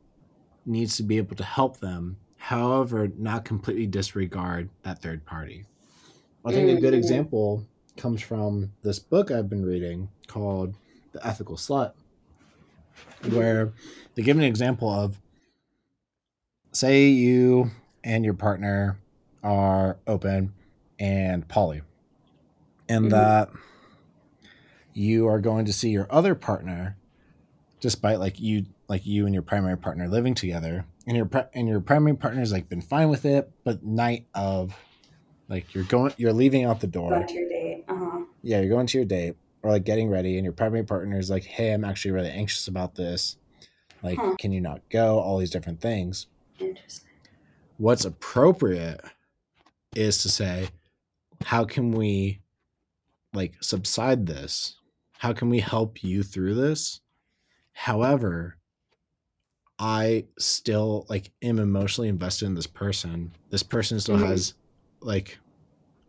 needs 0.67 0.97
to 0.97 1.03
be 1.03 1.19
able 1.19 1.37
to 1.37 1.45
help 1.45 1.81
them, 1.81 2.19
however, 2.37 3.09
not 3.09 3.45
completely 3.45 3.87
disregard 3.87 4.71
that 4.83 5.03
third 5.03 5.25
party. 5.27 5.67
I 6.45 6.53
think 6.53 6.69
a 6.71 6.81
good 6.81 6.95
Mhm. 6.95 6.99
example 6.99 7.67
comes 7.97 8.23
from 8.23 8.73
this 8.83 8.99
book 8.99 9.31
I've 9.31 9.51
been 9.51 9.65
reading 9.67 10.11
called 10.29 10.77
The 11.13 11.27
Ethical 11.27 11.57
Slut. 11.57 11.95
where 13.31 13.73
they 14.15 14.23
give 14.23 14.37
an 14.37 14.43
example 14.45 14.89
of 14.91 15.21
say 16.73 17.09
you 17.09 17.71
and 18.05 18.25
your 18.25 18.35
partner 18.35 18.99
are 19.43 19.99
open 20.07 20.53
and 20.99 21.47
poly, 21.49 21.83
and 22.89 23.07
Mhm. 23.07 23.11
that 23.11 23.51
you 24.95 25.27
are 25.29 25.41
going 25.41 25.65
to 25.65 25.73
see 25.73 25.91
your 25.91 26.07
other 26.11 26.35
partner 26.35 26.97
despite 27.81 28.19
like 28.21 28.39
you 28.39 28.67
like 28.89 29.07
you 29.07 29.25
and 29.27 29.35
your 29.35 29.43
primary 29.43 29.77
partner 29.77 30.07
living 30.07 30.35
together 30.35 30.85
and 31.07 31.17
your 31.17 31.27
pri- 31.27 31.49
and 31.55 31.67
your 31.67 31.81
primary 31.81 32.15
partner's 32.17 32.53
like 32.53 32.69
been 32.69 32.81
fine 32.83 33.09
with 33.09 33.25
it 33.25 33.51
but 33.65 33.83
night 33.83 34.27
of 34.35 34.75
like 35.49 35.75
you're 35.75 35.83
going 35.85 36.13
you're 36.19 36.33
leaving 36.33 36.65
out 36.65 36.81
the 36.81 36.87
door 36.87 37.11
Going 37.11 37.27
to 37.27 37.35
your 37.35 37.49
date. 37.49 37.85
Uh 37.89 37.95
huh. 37.97 38.25
yeah, 38.43 38.61
you're 38.61 38.69
going 38.71 38.87
to 38.87 38.99
your 38.99 39.05
date 39.07 39.35
or 39.63 39.71
like 39.71 39.85
getting 39.85 40.09
ready, 40.09 40.37
and 40.37 40.45
your 40.45 40.53
primary 40.53 40.85
partner 40.85 41.19
is 41.19 41.31
like, 41.31 41.45
hey, 41.45 41.73
I'm 41.73 41.85
actually 41.85 42.11
really 42.11 42.31
anxious 42.31 42.67
about 42.67 42.97
this. 42.97 43.37
Like, 44.03 44.19
Huh. 44.19 44.35
can 44.37 44.51
you 44.51 44.61
not 44.61 44.81
go? 44.91 45.21
All 45.21 45.39
these 45.39 45.51
different 45.51 45.81
things. 45.81 46.27
Interesting. 46.59 47.12
What's 47.79 48.05
appropriate 48.05 49.01
is 49.95 50.19
to 50.19 50.29
say, 50.29 50.69
how 51.45 51.65
can 51.65 51.93
we 51.93 52.41
like 53.35 53.55
subside 53.61 54.27
this? 54.27 54.77
How 55.19 55.33
can 55.33 55.49
we 55.49 55.61
help 55.61 56.03
you 56.03 56.23
through 56.23 56.55
this? 56.55 57.01
However, 57.73 58.57
I 59.79 60.27
still 60.39 61.07
like 61.09 61.33
am 61.43 61.59
emotionally 61.59 62.09
invested 62.09 62.47
in 62.47 62.55
this 62.55 62.67
person. 62.67 63.33
This 63.51 63.63
person 63.63 63.99
still 63.99 64.17
Mhm. 64.17 64.27
has 64.27 64.55
like 65.01 65.39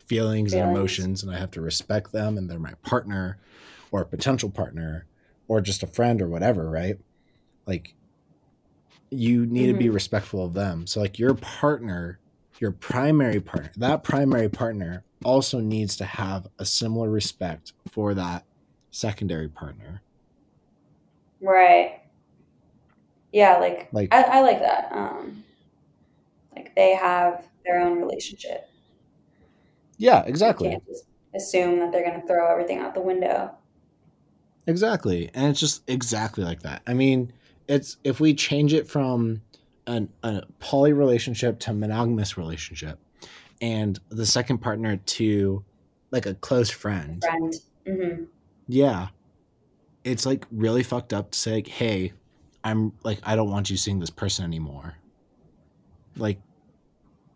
feelings 0.05 0.53
and 0.53 0.61
emotions, 0.69 1.23
and 1.23 1.31
I 1.33 1.39
have 1.39 1.51
to 1.51 1.61
respect 1.61 2.11
them, 2.11 2.37
and 2.37 2.49
they're 2.49 2.59
my 2.59 2.73
partner 2.83 3.37
or 3.91 4.01
a 4.01 4.05
potential 4.05 4.49
partner 4.51 5.05
or 5.47 5.61
just 5.61 5.81
a 5.81 5.87
friend 5.87 6.21
or 6.21 6.27
whatever, 6.27 6.69
right? 6.69 6.99
Like 7.65 7.95
you 9.13 9.45
need 9.45 9.67
to 9.67 9.73
be 9.73 9.89
respectful 9.89 10.45
of 10.45 10.53
them. 10.53 10.87
So 10.87 10.99
like 10.99 11.19
your 11.19 11.33
partner, 11.35 12.19
your 12.59 12.71
primary 12.71 13.39
partner, 13.39 13.71
that 13.77 14.03
primary 14.03 14.49
partner 14.49 15.03
also 15.23 15.59
needs 15.59 15.95
to 15.97 16.05
have 16.05 16.47
a 16.59 16.65
similar 16.65 17.09
respect 17.09 17.73
for 17.91 18.13
that 18.13 18.45
secondary 18.91 19.47
partner. 19.49 20.01
Right. 21.41 22.01
Yeah, 23.31 23.57
like, 23.57 23.89
Like- 23.91 24.13
I, 24.13 24.21
I 24.23 24.41
like 24.41 24.59
that. 24.59 24.89
Um, 24.91 25.43
like 26.55 26.75
they 26.75 26.93
have 26.95 27.47
their 27.65 27.81
own 27.81 27.97
relationship. 27.99 28.69
Yeah, 29.97 30.23
You 30.23 30.29
exactly. 30.29 30.69
can't 30.69 30.85
just 30.85 31.05
assume 31.35 31.79
that 31.79 31.91
they're 31.91 32.07
going 32.07 32.19
to 32.21 32.27
throw 32.27 32.51
everything 32.51 32.79
out 32.79 32.93
the 32.93 33.01
window. 33.01 33.51
Exactly. 34.67 35.29
And 35.33 35.47
it's 35.47 35.59
just 35.59 35.81
exactly 35.89 36.43
like 36.43 36.61
that. 36.61 36.81
I 36.87 36.93
mean, 36.93 37.33
it's 37.67 37.97
if 38.03 38.19
we 38.19 38.33
change 38.33 38.73
it 38.73 38.87
from 38.87 39.41
an, 39.87 40.09
a 40.23 40.43
poly 40.59 40.93
relationship 40.93 41.59
to 41.59 41.73
monogamous 41.73 42.37
relationship 42.37 42.99
and 43.61 43.99
the 44.09 44.25
second 44.25 44.59
partner 44.59 44.97
to 44.97 45.63
like 46.11 46.25
a 46.25 46.35
close 46.35 46.69
friend. 46.69 47.23
Friend. 47.23 47.55
hmm 47.87 48.23
Yeah. 48.67 49.07
It's 50.03 50.25
like 50.25 50.45
really 50.51 50.83
fucked 50.83 51.13
up 51.13 51.31
to 51.31 51.39
say, 51.39 51.53
like, 51.55 51.67
hey, 51.67 52.13
I'm 52.63 52.93
like, 53.03 53.19
I 53.23 53.35
don't 53.35 53.49
want 53.49 53.69
you 53.69 53.77
seeing 53.77 53.99
this 53.99 54.09
person 54.09 54.45
anymore. 54.45 54.95
Like, 56.17 56.39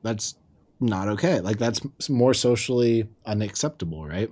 that's 0.04 0.36
not 0.80 1.08
okay. 1.10 1.40
Like, 1.40 1.58
that's 1.58 1.82
more 2.10 2.34
socially 2.34 3.08
unacceptable, 3.26 4.06
right? 4.06 4.30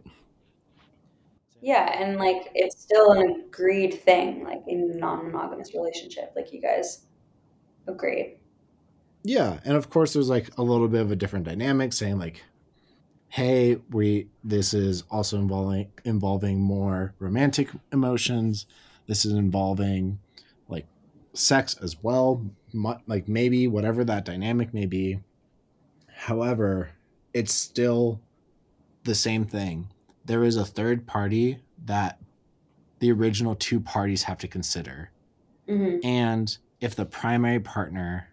Yeah, 1.65 1.99
and 1.99 2.19
like 2.19 2.51
it's 2.53 2.79
still 2.79 3.13
an 3.13 3.43
agreed 3.47 3.95
thing, 3.95 4.43
like 4.43 4.61
in 4.67 4.91
a 4.93 4.97
non-monogamous 4.97 5.73
relationship, 5.73 6.31
like 6.35 6.53
you 6.53 6.61
guys 6.61 7.07
agreed. 7.87 8.37
Yeah, 9.23 9.59
and 9.65 9.75
of 9.75 9.89
course 9.89 10.13
there's 10.13 10.29
like 10.29 10.55
a 10.59 10.61
little 10.61 10.87
bit 10.87 11.01
of 11.01 11.09
a 11.09 11.15
different 11.15 11.45
dynamic 11.45 11.91
saying 11.91 12.19
like 12.19 12.43
hey, 13.29 13.77
we 13.89 14.27
this 14.43 14.75
is 14.75 15.05
also 15.09 15.39
involving 15.39 15.91
involving 16.03 16.61
more 16.61 17.15
romantic 17.17 17.69
emotions. 17.91 18.67
This 19.07 19.25
is 19.25 19.33
involving 19.33 20.19
like 20.69 20.85
sex 21.33 21.75
as 21.81 21.97
well, 22.03 22.45
like 23.07 23.27
maybe 23.27 23.67
whatever 23.67 24.03
that 24.03 24.23
dynamic 24.23 24.71
may 24.71 24.85
be. 24.85 25.19
However, 26.15 26.91
it's 27.33 27.55
still 27.55 28.21
the 29.03 29.15
same 29.15 29.45
thing. 29.45 29.87
There 30.25 30.43
is 30.43 30.57
a 30.57 30.65
third 30.65 31.05
party 31.05 31.59
that 31.85 32.19
the 32.99 33.11
original 33.11 33.55
two 33.55 33.79
parties 33.79 34.23
have 34.23 34.37
to 34.39 34.47
consider. 34.47 35.11
hmm 35.67 35.97
And 36.03 36.57
if 36.81 36.95
the 36.95 37.05
primary 37.05 37.59
partner 37.59 38.27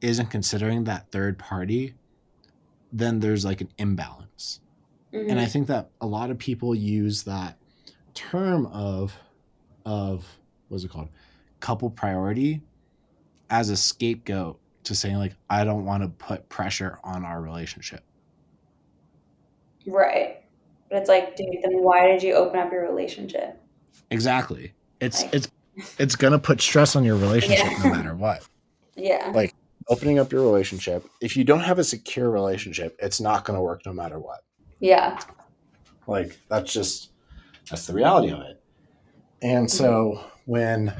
isn't 0.00 0.26
considering 0.26 0.84
that 0.84 1.10
third 1.10 1.38
party, 1.38 1.94
then 2.92 3.20
there's 3.20 3.44
like 3.44 3.60
an 3.60 3.68
imbalance. 3.78 4.60
hmm 5.12 5.30
And 5.30 5.40
I 5.40 5.46
think 5.46 5.66
that 5.68 5.90
a 6.00 6.06
lot 6.06 6.30
of 6.30 6.38
people 6.38 6.74
use 6.74 7.22
that 7.24 7.56
term 8.14 8.66
of 8.66 9.16
of 9.84 10.26
what's 10.68 10.82
it 10.84 10.90
called? 10.90 11.08
Couple 11.60 11.88
priority 11.90 12.60
as 13.50 13.70
a 13.70 13.76
scapegoat 13.76 14.58
to 14.84 14.94
saying 14.94 15.16
like 15.16 15.34
I 15.48 15.64
don't 15.64 15.84
want 15.84 16.02
to 16.02 16.08
put 16.08 16.48
pressure 16.48 16.98
on 17.04 17.24
our 17.24 17.40
relationship. 17.40 18.02
Right. 19.86 20.42
But 20.88 20.98
it's 20.98 21.08
like, 21.08 21.36
dude, 21.36 21.48
then 21.62 21.82
why 21.82 22.06
did 22.06 22.22
you 22.22 22.34
open 22.34 22.60
up 22.60 22.70
your 22.72 22.88
relationship? 22.88 23.60
Exactly. 24.10 24.72
It's 25.00 25.22
Like- 25.22 25.34
it's 25.34 25.48
it's 25.98 26.16
gonna 26.16 26.38
put 26.38 26.60
stress 26.62 26.96
on 26.96 27.04
your 27.04 27.16
relationship 27.16 27.66
Yeah. 27.70 27.82
no 27.84 27.90
matter 27.90 28.14
what. 28.14 28.46
Yeah. 28.96 29.30
Like- 29.34 29.54
Opening 29.88 30.18
up 30.18 30.32
your 30.32 30.42
relationship, 30.42 31.04
if 31.20 31.36
you 31.36 31.44
don't 31.44 31.60
have 31.60 31.78
a 31.78 31.84
secure 31.84 32.28
relationship, 32.30 32.96
it's 32.98 33.20
not 33.20 33.44
gonna 33.44 33.62
work 33.62 33.82
no 33.86 33.92
matter 33.92 34.18
what. 34.18 34.40
Yeah. 34.80 35.20
Like 36.08 36.36
that's 36.48 36.72
just 36.72 37.10
that's 37.70 37.86
the 37.86 37.92
reality 37.92 38.32
of 38.32 38.40
it. 38.40 38.60
And 39.42 39.70
so 39.70 40.24
when 40.46 40.92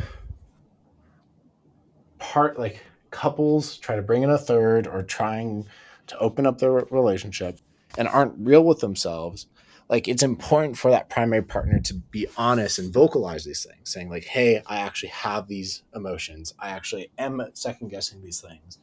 part 2.19 2.59
like 2.59 2.81
couples 3.11 3.79
try 3.79 3.97
to 3.97 4.03
bring 4.03 4.23
in 4.23 4.31
a 4.31 4.39
third 4.39 4.87
or 4.87 5.03
trying 5.03 5.67
to 6.07 6.19
open 6.19 6.47
up 6.47 6.59
their 6.59 6.71
relationship 6.73 7.59
and 7.99 8.07
aren't 8.09 8.35
real 8.39 8.63
with 8.63 8.81
themselves, 8.81 9.47
like 9.89 10.09
it's 10.09 10.23
important 10.23 10.77
for 10.77 10.91
that 10.91 11.09
primary 11.09 11.43
partner 11.43 11.79
to 11.81 11.95
be 11.95 12.27
honest 12.37 12.79
and 12.79 12.93
vocalize 12.93 13.45
these 13.45 13.65
things, 13.65 13.91
saying 13.91 14.09
like, 14.11 14.25
"Hey, 14.25 14.63
I 14.67 14.79
actually 14.79 15.11
have 15.11 15.47
these 15.49 15.83
emotions. 15.95 16.55
I 16.59 16.71
actually 16.71 17.11
am 17.19 17.43
second 17.55 17.89
guessing 17.89 18.23
these 18.23 18.41
things. 18.41 18.79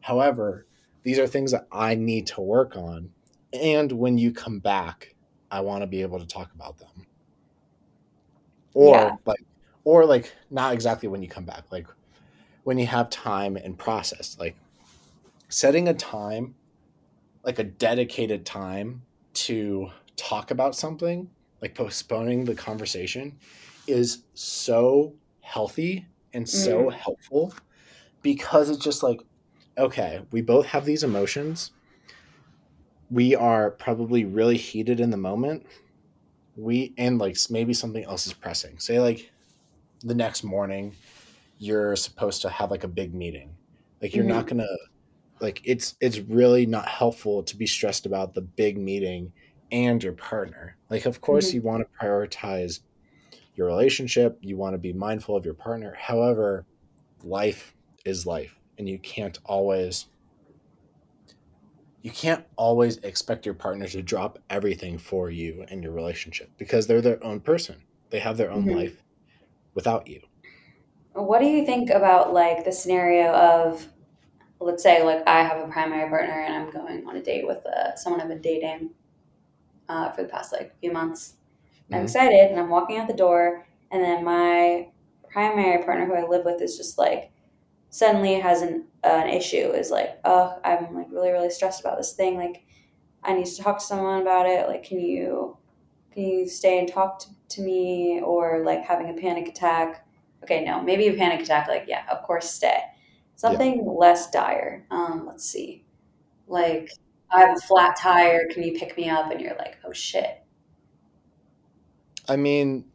However, 0.00 0.66
these 1.04 1.18
are 1.18 1.26
things 1.26 1.52
that 1.52 1.66
I 1.72 1.94
need 1.94 2.26
to 2.28 2.40
work 2.40 2.76
on. 2.76 3.12
And 3.52 3.92
when 3.92 4.18
you 4.18 4.32
come 4.32 4.58
back, 4.60 5.14
I 5.50 5.60
want 5.60 5.82
to 5.82 5.86
be 5.86 6.02
able 6.02 6.18
to 6.20 6.26
talk 6.26 6.52
about 6.54 6.78
them. 6.78 7.06
Or 8.74 8.92
Yeah. 8.92 9.16
like 9.26 9.44
or 9.84 10.04
like 10.06 10.34
not 10.50 10.72
exactly 10.74 11.08
when 11.08 11.22
you 11.22 11.28
come 11.28 11.44
back, 11.44 11.64
like 11.70 11.86
when 12.64 12.78
you 12.78 12.86
have 12.86 13.10
time 13.10 13.56
and 13.56 13.78
process, 13.78 14.36
like 14.38 14.56
setting 15.48 15.88
a 15.88 15.94
time, 15.94 16.54
like 17.44 17.58
a 17.58 17.64
dedicated 17.64 18.46
time 18.46 19.02
to 19.34 19.90
talk 20.16 20.50
about 20.50 20.74
something, 20.74 21.28
like 21.60 21.74
postponing 21.74 22.44
the 22.44 22.54
conversation 22.54 23.38
is 23.86 24.24
so 24.34 25.14
healthy 25.40 26.06
and 26.32 26.48
so 26.48 26.84
mm. 26.84 26.92
helpful 26.92 27.52
because 28.22 28.70
it's 28.70 28.82
just 28.82 29.02
like 29.02 29.20
okay, 29.78 30.20
we 30.30 30.42
both 30.42 30.66
have 30.66 30.84
these 30.84 31.02
emotions. 31.02 31.70
We 33.10 33.34
are 33.34 33.70
probably 33.70 34.24
really 34.24 34.58
heated 34.58 35.00
in 35.00 35.10
the 35.10 35.16
moment. 35.16 35.66
We 36.56 36.92
and 36.98 37.18
like 37.18 37.36
maybe 37.50 37.72
something 37.72 38.04
else 38.04 38.26
is 38.26 38.32
pressing. 38.32 38.78
Say 38.78 39.00
like 39.00 39.30
the 40.04 40.14
next 40.14 40.42
morning 40.42 40.94
you're 41.58 41.94
supposed 41.94 42.42
to 42.42 42.50
have 42.50 42.70
like 42.70 42.84
a 42.84 42.88
big 42.88 43.14
meeting. 43.14 43.54
Like 44.00 44.16
you're 44.16 44.24
not 44.24 44.46
mm-hmm. 44.46 44.58
going 44.58 44.68
to 44.68 44.78
like 45.40 45.60
it's 45.64 45.94
it's 46.00 46.18
really 46.18 46.66
not 46.66 46.88
helpful 46.88 47.42
to 47.44 47.56
be 47.56 47.66
stressed 47.66 48.04
about 48.04 48.34
the 48.34 48.40
big 48.40 48.78
meeting 48.78 49.32
and 49.72 50.02
your 50.02 50.14
partner. 50.14 50.78
Like 50.90 51.06
of 51.06 51.20
course 51.20 51.50
Mhm. 51.50 51.54
you 51.54 51.62
want 51.62 51.82
to 51.82 52.06
prioritize 52.06 52.80
your 53.54 53.66
relationship, 53.68 54.38
you 54.42 54.56
want 54.56 54.74
to 54.74 54.78
be 54.78 54.92
mindful 54.92 55.36
of 55.36 55.44
your 55.44 55.54
partner. 55.54 55.94
However, 55.98 56.66
life 57.22 57.74
is 58.04 58.26
life 58.26 58.60
and 58.78 58.88
you 58.88 58.98
can't 59.00 59.38
always 59.44 60.06
you 62.02 62.10
can't 62.10 62.44
always 62.56 62.96
expect 62.98 63.46
your 63.46 63.54
partner 63.54 63.86
to 63.88 64.02
drop 64.02 64.38
everything 64.50 64.98
for 64.98 65.30
you 65.30 65.64
in 65.70 65.82
your 65.82 65.92
relationship 65.92 66.50
because 66.58 66.86
they're 66.86 67.00
their 67.00 67.22
own 67.24 67.40
person. 67.40 67.84
They 68.10 68.18
have 68.20 68.36
their 68.36 68.50
own 68.50 68.66
Mhm. 68.66 68.72
life 68.72 69.04
without 69.74 70.08
you. 70.08 70.20
What 71.14 71.40
do 71.40 71.46
you 71.46 71.64
think 71.64 71.90
about 71.90 72.32
like 72.32 72.64
the 72.64 72.72
scenario 72.72 73.32
of, 73.32 73.86
let's 74.60 74.82
say, 74.82 75.02
like 75.02 75.26
I 75.28 75.42
have 75.44 75.58
a 75.68 75.70
primary 75.70 76.08
partner 76.08 76.40
and 76.40 76.54
I'm 76.54 76.70
going 76.70 77.06
on 77.06 77.16
a 77.16 77.22
date 77.22 77.46
with 77.46 77.64
uh, 77.66 77.94
someone 77.96 78.20
I've 78.20 78.28
been 78.28 78.40
dating 78.42 78.90
uh, 79.92 80.12
for 80.12 80.22
the 80.22 80.28
past 80.28 80.52
like 80.52 80.78
few 80.80 80.92
months. 80.92 81.36
I'm 81.92 82.02
Mhm. 82.02 82.04
excited 82.04 82.50
and 82.50 82.60
I'm 82.60 82.70
walking 82.70 82.98
out 82.98 83.08
the 83.08 83.14
door, 83.14 83.66
and 83.90 84.02
then 84.02 84.24
my 84.24 84.90
primary 85.30 85.84
partner 85.84 86.06
who 86.06 86.14
I 86.14 86.28
live 86.28 86.44
with 86.44 86.62
is 86.62 86.76
just 86.76 86.98
like 86.98 87.32
suddenly 87.90 88.34
has 88.40 88.62
an 88.62 88.88
an 89.04 89.28
issue 89.28 89.72
is 89.72 89.90
like, 89.90 90.20
oh, 90.24 90.58
I'm 90.64 90.94
like 90.94 91.08
really 91.10 91.32
really 91.32 91.50
stressed 91.50 91.80
about 91.80 91.98
this 91.98 92.14
thing. 92.14 92.36
Like, 92.36 92.64
I 93.22 93.34
need 93.34 93.46
to 93.46 93.62
talk 93.62 93.78
to 93.78 93.84
someone 93.84 94.22
about 94.22 94.46
it. 94.46 94.68
Like, 94.68 94.84
can 94.84 95.00
you 95.00 95.58
can 96.12 96.24
you 96.24 96.48
stay 96.48 96.78
and 96.78 96.88
talk 96.88 97.20
to, 97.20 97.28
to 97.50 97.62
me? 97.62 98.20
Or 98.24 98.64
like 98.64 98.84
having 98.84 99.10
a 99.10 99.14
panic 99.20 99.48
attack. 99.48 100.06
Okay, 100.44 100.64
no, 100.64 100.82
maybe 100.82 101.08
a 101.08 101.14
panic 101.16 101.40
attack. 101.42 101.68
Like, 101.68 101.84
yeah, 101.88 102.04
of 102.10 102.22
course, 102.24 102.50
stay. 102.50 102.82
Something 103.36 103.86
less 103.86 104.30
dire. 104.30 104.86
Um, 104.90 105.26
let's 105.26 105.44
see. 105.44 105.86
Like, 106.46 106.98
I 107.32 107.40
have 107.40 107.56
a 107.56 107.60
flat 107.60 107.96
tire. 107.96 108.48
Can 108.48 108.62
you 108.62 108.78
pick 108.78 108.96
me 108.96 109.08
up? 109.08 109.30
And 109.30 109.40
you're 109.40 109.56
like, 109.56 109.78
oh 109.84 109.92
shit. 109.92 110.44
I 112.28 112.36
mean, 112.36 112.90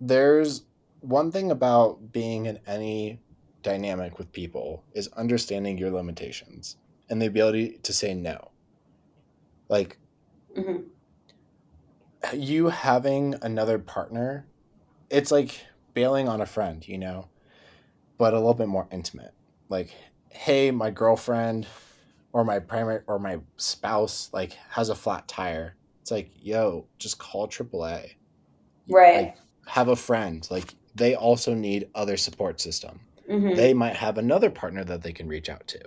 there's 0.00 0.66
one 1.00 1.32
thing 1.32 1.50
about 1.50 2.12
being 2.12 2.46
in 2.46 2.60
any 2.66 3.22
dynamic 3.62 4.18
with 4.18 4.32
people 4.32 4.86
is 4.92 5.08
understanding 5.10 5.78
your 5.78 5.90
limitations 5.90 6.76
and 7.10 7.20
the 7.20 7.26
ability 7.26 7.78
to 7.84 7.92
say 7.92 8.14
no. 8.14 8.52
Like 9.68 9.98
hmm 10.54 10.90
you 12.34 12.68
having 12.68 13.34
another 13.42 13.78
partner, 13.78 14.48
it's 15.10 15.30
like 15.30 15.60
bailing 15.94 16.28
on 16.28 16.40
a 16.40 16.46
friend, 16.46 16.86
you 16.86 16.98
know, 16.98 17.30
but 18.18 18.34
a 18.34 18.38
little 18.38 18.54
bit 18.54 18.68
more 18.68 18.88
intimate. 18.92 19.32
Like, 19.68 19.94
hey, 20.30 20.70
my 20.70 20.90
girlfriend 20.90 21.66
or 22.32 22.44
my 22.44 22.58
primary 22.58 23.00
or 23.06 23.18
my 23.18 23.38
spouse 23.56 24.30
like 24.32 24.52
has 24.70 24.88
a 24.88 24.94
flat 24.94 25.26
tire. 25.28 25.76
It's 26.02 26.10
like, 26.10 26.30
yo, 26.34 26.86
just 26.98 27.18
call 27.18 27.48
AAA. 27.48 28.12
Right. 28.88 29.16
Like 29.16 29.36
have 29.66 29.88
a 29.88 29.96
friend. 29.96 30.46
Like 30.50 30.74
they 30.94 31.14
also 31.14 31.54
need 31.54 31.88
other 31.94 32.16
support 32.16 32.60
system. 32.60 33.00
hmm 33.28 33.54
They 33.54 33.74
might 33.74 33.96
have 33.96 34.18
another 34.18 34.50
partner 34.50 34.84
that 34.84 35.02
they 35.02 35.12
can 35.12 35.28
reach 35.28 35.48
out 35.48 35.66
to. 35.68 35.80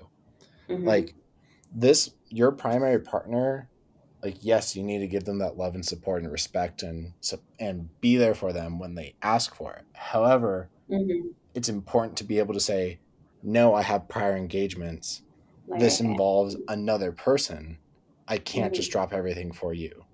hmm 0.68 0.88
Like 0.88 1.16
this 1.76 2.12
your 2.30 2.52
primary 2.52 3.00
partner 3.00 3.70
like 4.24 4.38
yes 4.41 4.76
you 4.76 4.84
need 4.84 5.00
to 5.00 5.08
give 5.08 5.24
them 5.26 5.39
that 5.39 5.58
love 5.58 5.74
and 5.76 5.86
support 5.86 6.22
and 6.22 6.32
respect 6.32 6.84
and 6.84 7.14
and 7.60 7.89
be 8.00 8.16
there 8.16 8.36
for 8.36 8.54
them 8.54 8.78
when 8.80 8.94
they 8.96 9.16
ask 9.24 9.56
for 9.56 9.74
it 9.74 9.84
however 9.94 10.70
hmm 10.88 11.30
it's 11.56 11.70
important 11.70 12.16
to 12.18 12.24
be 12.24 12.38
able 12.39 12.54
to 12.54 12.60
say 12.60 13.00
no 13.41 13.74
i 13.74 13.82
have 13.82 14.08
prior 14.08 14.36
engagements 14.38 15.24
Like, 15.68 15.80
this 15.80 15.99
involves 15.99 16.55
another 16.68 17.11
person 17.11 17.80
i 18.28 18.38
can't 18.38 18.72
Mhm. 18.72 18.76
just 18.76 18.91
drop 18.91 19.14
everything 19.14 19.51
for 19.51 19.74
you 19.74 20.05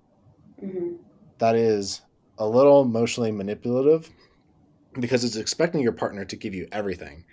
hmm 0.60 0.96
that 1.38 1.54
is 1.54 2.02
a 2.38 2.46
little 2.46 2.82
emotionally 2.82 3.32
manipulative 3.32 4.10
because 5.00 5.24
it's 5.24 5.36
expecting 5.36 5.80
your 5.80 5.92
partner 5.92 6.24
to 6.24 6.36
give 6.36 6.54
you 6.54 6.68
everything. 6.72 7.24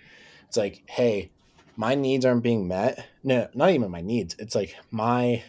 It's 0.48 0.56
like, 0.56 0.84
hey, 0.88 1.32
my 1.76 1.94
needs 1.94 2.24
aren't 2.24 2.42
being 2.42 2.68
met. 2.68 3.08
No, 3.24 3.48
not 3.54 3.70
even 3.70 3.90
my 3.90 4.00
needs. 4.00 4.36
It's 4.38 4.54
like 4.54 4.76
my 4.90 5.42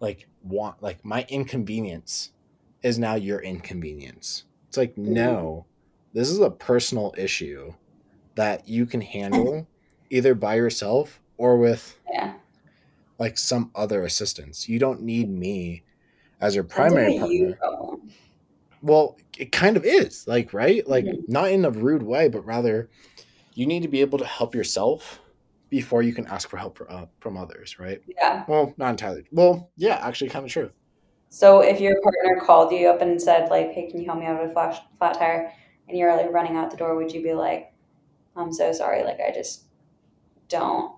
like 0.00 0.28
want 0.42 0.82
like 0.82 1.04
my 1.04 1.26
inconvenience 1.28 2.32
is 2.82 2.98
now 2.98 3.14
your 3.14 3.40
inconvenience. 3.40 4.44
It's 4.68 4.76
like, 4.76 4.96
no, 4.96 5.66
this 6.12 6.28
is 6.30 6.38
a 6.40 6.50
personal 6.50 7.14
issue 7.18 7.74
that 8.36 8.68
you 8.68 8.86
can 8.86 9.00
handle 9.00 9.68
either 10.10 10.34
by 10.34 10.56
yourself 10.56 11.20
or 11.38 11.56
with 11.56 11.98
Yeah. 12.12 12.34
like 13.18 13.38
some 13.38 13.70
other 13.74 14.04
assistance. 14.04 14.68
You 14.68 14.78
don't 14.78 15.02
need 15.02 15.28
me 15.30 15.84
as 16.40 16.54
your 16.54 16.64
primary 16.64 17.18
partner. 17.18 17.34
you. 17.34 17.56
Well, 18.80 19.16
it 19.36 19.50
kind 19.50 19.76
of 19.76 19.84
is, 19.84 20.26
like, 20.28 20.52
right? 20.52 20.86
Like, 20.86 21.04
Mhm. 21.04 21.28
not 21.28 21.50
in 21.50 21.64
a 21.64 21.70
rude 21.70 22.02
way, 22.02 22.28
but 22.28 22.44
rather, 22.44 22.90
you 23.54 23.66
need 23.66 23.82
to 23.82 23.88
be 23.88 24.00
able 24.02 24.18
to 24.18 24.24
help 24.24 24.54
yourself 24.54 25.20
before 25.68 26.02
you 26.02 26.12
can 26.14 26.26
ask 26.26 26.48
for 26.48 26.56
help 26.58 26.78
for, 26.78 26.90
uh, 26.90 27.06
from 27.18 27.36
others, 27.36 27.78
right? 27.80 28.00
Yeah. 28.06 28.44
Well, 28.46 28.72
not 28.76 28.90
entirely. 28.90 29.26
Well, 29.32 29.70
yeah, 29.76 29.96
actually, 29.96 30.30
kind 30.30 30.44
of 30.44 30.50
true. 30.52 30.70
So 31.28 31.60
if 31.60 31.80
your 31.80 32.00
partner 32.00 32.40
called 32.46 32.72
you 32.72 32.88
up 32.88 33.02
and 33.02 33.20
said 33.20 33.50
like, 33.50 33.72
"Hey, 33.72 33.90
can 33.90 33.98
you 34.00 34.06
help 34.06 34.18
me 34.20 34.26
out 34.26 34.40
with 34.40 34.50
a 34.50 34.52
flash, 34.54 34.80
flat 34.96 35.14
tire?" 35.14 35.52
and 35.88 35.98
you're 35.98 36.14
like 36.16 36.30
running 36.32 36.56
out 36.56 36.70
the 36.70 36.76
door, 36.76 36.94
would 36.96 37.12
you 37.12 37.22
be 37.22 37.34
like, 37.34 37.72
"I'm 38.36 38.52
so 38.52 38.72
sorry. 38.72 39.02
Like, 39.02 39.18
I 39.20 39.30
just 39.32 39.64
don't 40.48 40.97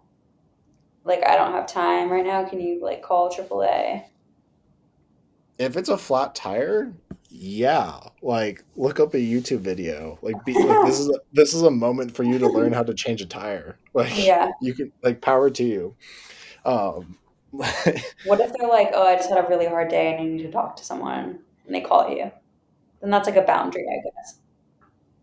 like 1.05 1.27
I 1.27 1.37
don't 1.37 1.53
have 1.53 1.67
time 1.67 2.11
right 2.11 2.25
now. 2.25 2.45
Can 2.45 2.61
you 2.61 2.83
like 2.83 3.03
call 3.03 3.31
AAA?" 3.31 4.05
If 5.59 5.77
it's 5.77 5.89
a 5.91 5.99
flat 5.99 6.35
tire, 6.35 6.93
yeah, 7.29 8.01
like 8.23 8.65
look 8.77 8.99
up 8.99 9.15
a 9.15 9.19
YouTube 9.19 9.61
video. 9.61 10.19
Like, 10.23 10.45
be 10.45 10.55
like 10.55 10.87
this 10.87 10.99
is 10.99 11.09
a, 11.09 11.19
this 11.33 11.55
is 11.55 11.63
a 11.63 11.71
moment 11.71 12.15
for 12.17 12.25
you 12.25 12.39
to 12.39 12.49
learn 12.49 12.73
how 12.73 12.83
to 12.83 12.95
change 12.95 13.21
a 13.21 13.27
tire. 13.27 13.77
Like, 13.95 14.25
Yeah. 14.27 14.51
you 14.61 14.75
can 14.75 14.93
like 15.03 15.21
power 15.21 15.51
to 15.51 15.65
you. 15.65 15.97
Um, 16.65 17.19
What 17.53 18.41
if 18.41 18.53
they're 18.53 18.69
like, 18.69 18.91
"Oh, 18.95 19.07
I 19.07 19.17
just 19.17 19.29
had 19.29 19.45
a 19.45 19.49
really 19.49 19.67
hard 19.67 19.89
day 19.89 20.13
and 20.13 20.21
I 20.21 20.25
need 20.25 20.43
to 20.43 20.51
talk 20.53 20.77
to 20.77 20.85
someone," 20.85 21.41
and 21.67 21.75
they 21.75 21.81
call 21.81 22.09
you? 22.11 22.31
Then 23.01 23.11
that's 23.11 23.27
like 23.29 23.37
a 23.37 23.43
boundary, 23.43 23.87
I 23.91 24.03
guess. 24.05 24.40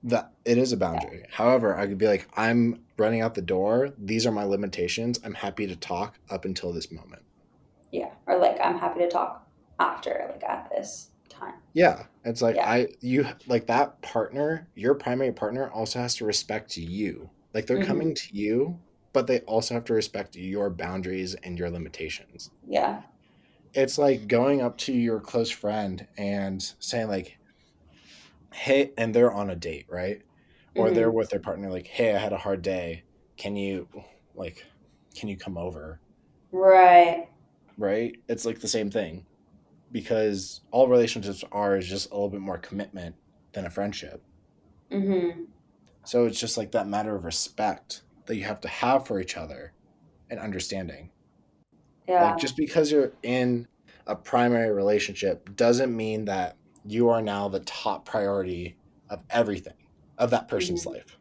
That 0.07 0.31
it 0.45 0.57
is 0.57 0.71
a 0.71 0.77
boundary. 0.77 1.23
However, 1.29 1.75
I 1.77 1.85
could 1.87 1.97
be 1.97 2.07
like, 2.07 2.27
I'm 2.35 2.81
running 2.97 3.21
out 3.21 3.35
the 3.35 3.41
door. 3.41 3.89
These 3.97 4.25
are 4.25 4.31
my 4.31 4.43
limitations. 4.43 5.19
I'm 5.23 5.33
happy 5.33 5.67
to 5.67 5.75
talk 5.75 6.17
up 6.29 6.45
until 6.45 6.71
this 6.73 6.91
moment. 6.91 7.21
Yeah. 7.91 8.11
Or 8.25 8.37
like, 8.37 8.57
I'm 8.61 8.77
happy 8.77 8.99
to 9.01 9.09
talk 9.09 9.47
after, 9.79 10.29
like 10.31 10.43
at 10.43 10.69
this 10.69 11.09
time. 11.29 11.55
Yeah, 11.73 12.05
it's 12.25 12.41
like 12.41 12.55
Yeah. 12.55 12.69
I 12.69 12.87
you 13.01 13.27
like 13.47 13.67
that 13.67 14.01
partner. 14.01 14.67
Your 14.75 14.95
primary 14.95 15.31
partner 15.31 15.69
also 15.69 15.99
has 15.99 16.15
to 16.15 16.25
respect 16.25 16.77
you. 16.77 17.29
Like 17.53 17.65
they're 17.67 17.77
Mhm. 17.77 17.85
coming 17.87 18.15
to 18.15 18.35
you, 18.35 18.79
but 19.13 19.27
they 19.27 19.41
also 19.41 19.73
have 19.75 19.85
to 19.85 19.93
respect 19.93 20.35
your 20.35 20.69
boundaries 20.69 21.35
and 21.35 21.59
your 21.59 21.69
limitations. 21.69 22.49
Yeah. 22.67 23.03
It's 23.73 23.97
like 23.97 24.27
going 24.27 24.61
up 24.61 24.77
to 24.79 24.93
your 24.93 25.19
close 25.19 25.49
friend 25.51 26.07
and 26.17 26.61
saying 26.79 27.07
like, 27.09 27.36
"Hey," 28.57 28.91
and 28.97 29.13
they're 29.13 29.31
on 29.31 29.49
a 29.49 29.55
date, 29.55 29.85
right? 29.89 30.21
Or 30.75 30.89
Mhm. 30.89 30.95
they're 30.95 31.11
with 31.11 31.29
their 31.29 31.39
partner, 31.39 31.69
like, 31.69 31.87
"Hey, 31.87 32.13
I 32.13 32.17
had 32.17 32.33
a 32.33 32.37
hard 32.37 32.61
day. 32.61 33.03
Can 33.37 33.55
you, 33.55 33.87
like, 34.35 34.65
can 35.15 35.29
you 35.29 35.37
come 35.37 35.57
over?" 35.57 35.99
Right. 36.51 37.29
right? 37.77 38.15
It's 38.27 38.45
like 38.45 38.59
the 38.59 38.67
same 38.67 38.89
thing 38.89 39.25
because 39.91 40.61
all 40.71 40.87
relationships 40.87 41.43
are 41.51 41.77
is 41.77 41.87
just 41.87 42.09
a 42.09 42.13
little 42.13 42.29
bit 42.29 42.41
more 42.41 42.57
commitment 42.57 43.15
than 43.53 43.65
a 43.65 43.69
friendship. 43.69 44.23
Mm-hmm. 44.91 45.43
So 46.03 46.25
it's 46.25 46.39
just 46.39 46.57
like 46.57 46.71
that 46.71 46.87
matter 46.87 47.15
of 47.15 47.25
respect 47.25 48.03
that 48.25 48.35
you 48.35 48.45
have 48.45 48.61
to 48.61 48.67
have 48.67 49.05
for 49.05 49.19
each 49.19 49.37
other 49.37 49.73
and 50.29 50.39
understanding. 50.39 51.11
Yeah. 52.07 52.31
Like 52.31 52.39
just 52.39 52.57
because 52.57 52.91
you're 52.91 53.13
in 53.23 53.67
a 54.07 54.15
primary 54.15 54.71
relationship 54.71 55.55
doesn't 55.55 55.95
mean 55.95 56.25
that 56.25 56.55
you 56.87 57.09
are 57.09 57.21
now 57.21 57.47
the 57.47 57.59
top 57.61 58.05
priority 58.05 58.77
of 59.09 59.21
everything 59.29 59.73
of 60.17 60.31
that 60.31 60.47
person's 60.47 60.83
Mhm. 60.85 60.93
life. 60.93 61.17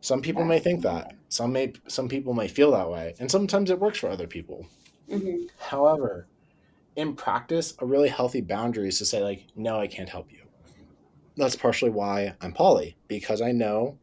Some 0.00 0.20
people 0.20 0.44
may 0.44 0.58
think 0.58 0.82
that. 0.82 1.14
Some 1.28 1.52
may 1.52 1.72
some 1.86 2.08
people 2.08 2.34
may 2.34 2.48
feel 2.48 2.72
that 2.72 2.90
way, 2.90 3.14
and 3.20 3.30
sometimes 3.30 3.70
it 3.70 3.78
works 3.78 3.98
for 3.98 4.08
other 4.08 4.26
people. 4.26 4.66
mm-hmm. 5.08 5.46
However, 5.58 6.26
in 6.96 7.14
practice, 7.14 7.74
a 7.78 7.86
really 7.86 8.08
healthy 8.08 8.40
boundary 8.40 8.88
is 8.88 8.98
to 8.98 9.04
say, 9.04 9.22
like, 9.22 9.46
no, 9.54 9.78
I 9.78 9.86
can't 9.86 10.08
help 10.08 10.32
you. 10.32 10.46
That's 11.36 11.56
partially 11.56 11.90
why 11.90 12.34
I'm 12.40 12.52
poly, 12.52 12.96
because 13.08 13.40
I 13.40 13.52
know 13.52 13.98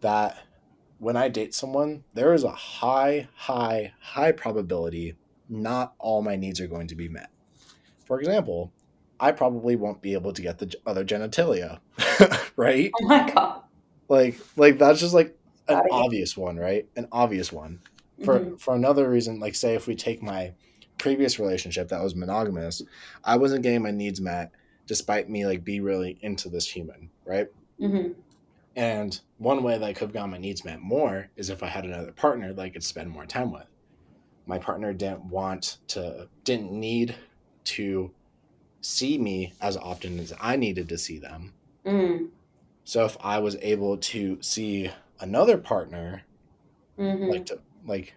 that 0.00 0.36
when 0.98 1.16
I 1.16 1.28
date 1.28 1.54
someone, 1.54 2.04
there 2.14 2.32
is 2.32 2.44
a 2.44 2.50
high, 2.50 3.28
high, 3.34 3.92
high 4.00 4.32
probability 4.32 5.16
not 5.48 5.94
all 5.98 6.22
my 6.22 6.36
needs 6.36 6.60
are 6.60 6.68
going 6.68 6.86
to 6.86 6.94
be 6.94 7.08
met. 7.08 7.30
For 8.04 8.20
example, 8.20 8.72
I 9.20 9.32
probably 9.32 9.76
won't 9.76 10.00
be 10.02 10.14
able 10.14 10.32
to 10.32 10.42
get 10.42 10.58
the 10.58 10.74
other 10.86 11.04
genitalia, 11.04 11.80
right? 12.56 12.90
Oh 13.02 13.06
my 13.06 13.30
god. 13.30 13.62
Like, 14.08 14.38
like 14.56 14.78
that's 14.78 14.98
just 15.00 15.14
like 15.14 15.36
an 15.68 15.82
obvious 15.92 16.36
one, 16.36 16.56
right? 16.56 16.88
An 16.96 17.06
obvious 17.12 17.52
one 17.52 17.80
for 18.24 18.40
Mhm. 18.40 18.60
for 18.60 18.74
another 18.74 19.08
reason 19.08 19.40
like 19.40 19.54
say 19.54 19.74
if 19.74 19.86
we 19.86 19.94
take 19.94 20.22
my 20.22 20.52
previous 20.98 21.38
relationship 21.38 21.88
that 21.88 22.02
was 22.02 22.14
monogamous 22.14 22.82
i 23.24 23.34
wasn't 23.34 23.62
getting 23.62 23.80
my 23.82 23.90
needs 23.90 24.20
met 24.20 24.50
despite 24.86 25.30
me 25.30 25.46
like 25.46 25.64
be 25.64 25.80
really 25.80 26.18
into 26.20 26.50
this 26.50 26.68
human 26.68 27.08
right 27.24 27.48
Mhm. 27.80 28.14
and 28.76 29.20
one 29.38 29.62
way 29.62 29.78
that 29.78 29.84
i 29.86 29.94
could 29.94 30.08
have 30.08 30.12
gotten 30.12 30.32
my 30.32 30.36
needs 30.38 30.66
met 30.66 30.80
more 30.82 31.30
is 31.36 31.48
if 31.48 31.62
i 31.62 31.66
had 31.66 31.86
another 31.86 32.12
partner 32.12 32.52
that 32.52 32.60
i 32.60 32.68
could 32.68 32.84
spend 32.84 33.08
more 33.08 33.24
time 33.24 33.50
with 33.52 33.64
my 34.44 34.58
partner 34.58 34.92
didn't 34.92 35.24
want 35.24 35.78
to 35.88 36.28
didn't 36.44 36.72
need 36.72 37.14
to 37.64 38.10
see 38.80 39.18
me 39.18 39.52
as 39.60 39.76
often 39.76 40.18
as 40.18 40.32
i 40.40 40.56
needed 40.56 40.88
to 40.88 40.98
see 40.98 41.18
them 41.18 41.52
Mhm. 41.84 42.28
so 42.84 43.04
if 43.04 43.16
i 43.20 43.38
was 43.38 43.56
able 43.60 43.96
to 43.98 44.38
see 44.42 44.90
another 45.20 45.58
partner 45.58 46.22
Mhm. 46.98 47.30
like 47.30 47.46
to 47.46 47.60
like 47.86 48.14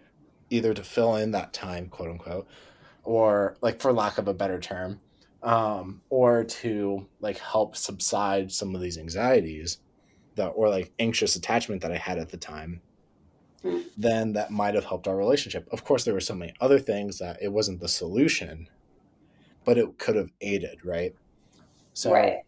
either 0.49 0.73
to 0.73 0.83
fill 0.83 1.15
in 1.15 1.31
that 1.31 1.53
time 1.53 1.87
quote 1.89 2.09
unquote 2.09 2.47
or 3.03 3.57
like 3.61 3.81
for 3.81 3.91
lack 3.93 4.17
of 4.17 4.27
a 4.27 4.33
better 4.33 4.59
term 4.59 4.99
um, 5.41 6.01
or 6.09 6.45
to 6.45 7.05
like 7.19 7.37
help 7.37 7.75
subside 7.75 8.49
some 8.51 8.73
of 8.75 8.79
these 8.81 8.97
anxieties 8.97 9.79
that 10.35 10.47
or 10.49 10.69
like 10.69 10.93
anxious 10.99 11.35
attachment 11.35 11.81
that 11.81 11.91
I 11.91 11.97
had 11.97 12.17
at 12.17 12.29
the 12.29 12.37
time, 12.37 12.81
Hmm. 13.61 13.81
then 13.97 14.33
that 14.33 14.51
might 14.51 14.73
have 14.73 14.85
helped 14.85 15.05
our 15.05 15.17
relationship. 15.17 15.67
Of 15.71 15.83
course, 15.83 16.05
there 16.05 16.13
were 16.13 16.21
so 16.21 16.33
many 16.33 16.53
other 16.61 16.79
things 16.79 17.19
that 17.19 17.41
it 17.41 17.49
wasn't 17.51 17.81
the 17.81 17.89
solution, 17.89 18.69
but 19.65 19.77
it 19.77 19.97
could 19.97 20.15
have 20.15 20.31
aided, 20.41 20.83
right? 20.83 21.15
So 21.93 22.11
right. 22.11 22.39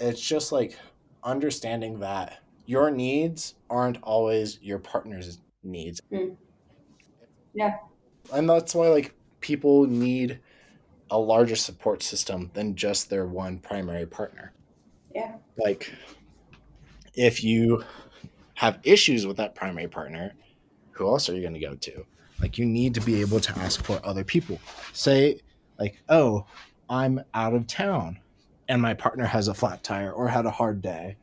it's 0.00 0.20
just 0.20 0.52
like 0.52 0.78
understanding 1.24 1.98
that 2.00 2.38
your 2.66 2.90
needs 2.90 3.54
aren't 3.70 3.98
always 4.02 4.58
your 4.62 4.78
partner's 4.78 5.40
needs. 5.62 6.00
Mm. 6.12 6.36
Yeah. 7.54 7.76
And 8.32 8.48
that's 8.48 8.74
why 8.74 8.88
like 8.88 9.14
people 9.40 9.86
need 9.86 10.40
a 11.10 11.18
larger 11.18 11.56
support 11.56 12.02
system 12.02 12.50
than 12.54 12.74
just 12.74 13.10
their 13.10 13.26
one 13.26 13.58
primary 13.58 14.06
partner. 14.06 14.52
Yeah. 15.14 15.34
Like 15.56 15.92
if 17.14 17.44
you 17.44 17.84
have 18.54 18.78
issues 18.84 19.26
with 19.26 19.36
that 19.36 19.54
primary 19.54 19.88
partner, 19.88 20.32
who 20.92 21.06
else 21.06 21.28
are 21.28 21.34
you 21.34 21.42
going 21.42 21.54
to 21.54 21.60
go 21.60 21.74
to? 21.74 22.06
Like 22.40 22.58
you 22.58 22.64
need 22.64 22.94
to 22.94 23.00
be 23.00 23.20
able 23.20 23.40
to 23.40 23.58
ask 23.58 23.84
for 23.84 24.00
other 24.04 24.24
people. 24.24 24.60
Say 24.92 25.40
like, 25.78 26.02
"Oh, 26.08 26.46
I'm 26.88 27.20
out 27.34 27.54
of 27.54 27.66
town 27.66 28.20
and 28.68 28.80
my 28.82 28.94
partner 28.94 29.24
has 29.26 29.48
a 29.48 29.54
flat 29.54 29.82
tire 29.84 30.12
or 30.12 30.28
had 30.28 30.46
a 30.46 30.50
hard 30.50 30.82
day 30.82 31.18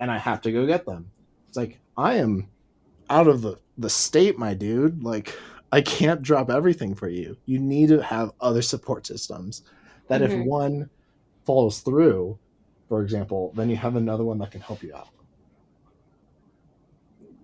and 0.00 0.10
I 0.10 0.18
have 0.18 0.40
to 0.42 0.52
go 0.52 0.66
get 0.66 0.86
them." 0.86 1.12
It's 1.48 1.56
like, 1.56 1.80
"I 1.96 2.14
am 2.16 2.50
out 3.10 3.28
of 3.28 3.42
the 3.42 3.56
the 3.78 3.90
state, 3.90 4.38
my 4.38 4.54
dude. 4.54 5.02
Like 5.02 5.36
I 5.72 5.80
can't 5.82 6.22
drop 6.22 6.50
everything 6.50 6.94
for 6.94 7.08
you. 7.08 7.36
You 7.46 7.58
need 7.58 7.88
to 7.90 8.02
have 8.02 8.32
other 8.40 8.62
support 8.62 9.06
systems 9.06 9.62
that 10.08 10.22
if 10.22 10.34
Mhm. 10.34 10.44
one 10.44 10.90
falls 11.46 11.80
through, 11.82 12.38
for 12.88 13.02
example, 13.02 13.52
then 13.56 13.70
you 13.70 13.76
have 13.76 13.96
another 13.96 14.24
one 14.24 14.38
that 14.38 14.52
can 14.52 14.60
help 14.62 14.82
you 14.82 14.94
out." 14.94 15.08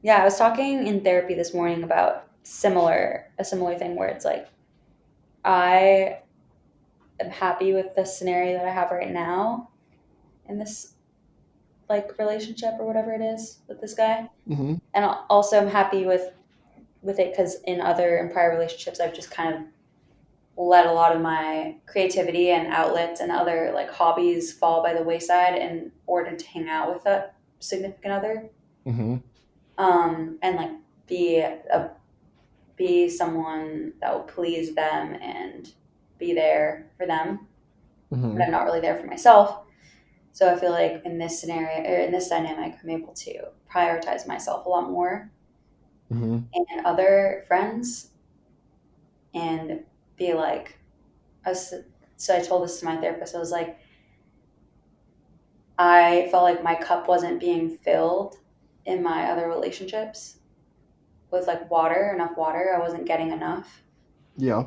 Yeah, 0.03 0.21
I 0.21 0.25
was 0.25 0.37
talking 0.39 0.87
in 0.87 1.03
therapy 1.03 1.35
this 1.35 1.55
morning 1.55 1.83
about 1.85 2.29
similar 2.43 3.27
a 3.39 3.45
similar 3.45 3.79
thing 3.79 3.95
where 3.95 4.09
it's 4.09 4.25
like 4.25 4.49
I 5.45 6.21
am 7.25 7.31
happy 7.31 7.73
with 7.73 7.95
the 7.95 8.05
scenario 8.05 8.59
that 8.59 8.67
I 8.67 8.71
have 8.71 8.91
right 8.91 9.11
now 9.11 9.71
in 10.49 10.59
this 10.59 10.95
like 11.89 12.19
relationship 12.19 12.75
or 12.79 12.87
whatever 12.87 13.13
it 13.13 13.21
is 13.21 13.59
with 13.69 13.81
this 13.81 13.95
guy. 13.95 14.29
Mm-hmm. 14.49 14.75
And 14.95 15.05
also 15.29 15.59
I'm 15.59 15.69
happy 15.69 16.05
with 16.07 16.33
with 17.03 17.19
it 17.19 17.37
cuz 17.37 17.57
in 17.65 17.81
other 17.81 18.17
and 18.17 18.33
prior 18.33 18.51
relationships 18.51 19.01
I've 19.01 19.15
just 19.15 19.31
kind 19.31 19.55
of 19.55 19.61
let 20.57 20.87
a 20.87 20.93
lot 20.93 21.15
of 21.15 21.23
my 21.23 21.77
creativity 21.87 22.51
and 22.51 22.69
outlets 22.69 23.21
and 23.21 23.33
other 23.33 23.73
like 23.75 23.91
hobbies 23.91 24.53
fall 24.53 24.83
by 24.83 24.95
the 24.95 25.03
wayside 25.03 25.57
in 25.57 25.91
order 26.07 26.37
to 26.37 26.47
hang 26.47 26.69
out 26.69 26.93
with 26.93 27.07
a 27.07 27.31
significant 27.59 28.13
other 28.13 28.51
Mm-hmm. 28.87 29.19
um, 29.79 30.39
and 30.43 30.57
like 30.57 30.73
be 31.07 31.39
a 31.39 31.91
be 32.77 33.09
someone 33.09 33.93
that 34.01 34.13
will 34.13 34.25
please 34.25 34.75
them 34.75 35.15
and 35.15 35.73
be 36.27 36.35
there 36.35 36.91
for 36.97 37.07
them. 37.07 37.47
Mm-hmm. 38.13 38.33
But 38.35 38.43
I'm 38.45 38.51
not 38.51 38.65
really 38.65 38.81
there 38.81 38.97
for 38.97 39.07
myself. 39.07 39.49
So 40.33 40.53
I 40.53 40.59
feel 40.59 40.71
like 40.71 41.03
in 41.05 41.19
this 41.19 41.41
scenario 41.41 41.79
or 41.91 41.97
in 42.07 42.13
this 42.13 42.29
dynamic, 42.29 42.75
I'm 42.83 42.91
able 42.91 43.13
to 43.15 43.33
prioritize 43.73 44.27
myself 44.27 44.67
a 44.67 44.69
lot 44.69 44.91
more 44.91 45.31
Mm-hmm. 46.13 46.41
and 46.53 46.87
other 46.87 47.43
friends, 47.49 48.11
and 49.33 49.81
be 50.19 50.35
like, 50.35 50.79
I 51.47 51.51
was, 51.51 51.73
so 52.19 52.37
I 52.37 52.41
told 52.41 52.65
this 52.65 52.81
to 52.81 52.85
my 52.85 52.99
therapist. 52.99 53.35
I 53.35 53.39
was 53.39 53.51
like, 53.51 53.79
I 55.79 56.29
felt 56.31 56.43
like 56.43 56.63
my 56.63 56.75
cup 56.75 57.09
wasn't 57.09 57.41
being 57.41 57.79
filled 57.79 58.37
in 58.85 59.03
my 59.03 59.31
other 59.31 59.49
relationships 59.49 60.37
with 61.31 61.47
like 61.47 61.71
water, 61.71 62.13
enough 62.15 62.37
water. 62.37 62.75
I 62.77 62.79
wasn't 62.79 63.07
getting 63.07 63.31
enough. 63.31 63.83
Yeah. 64.37 64.65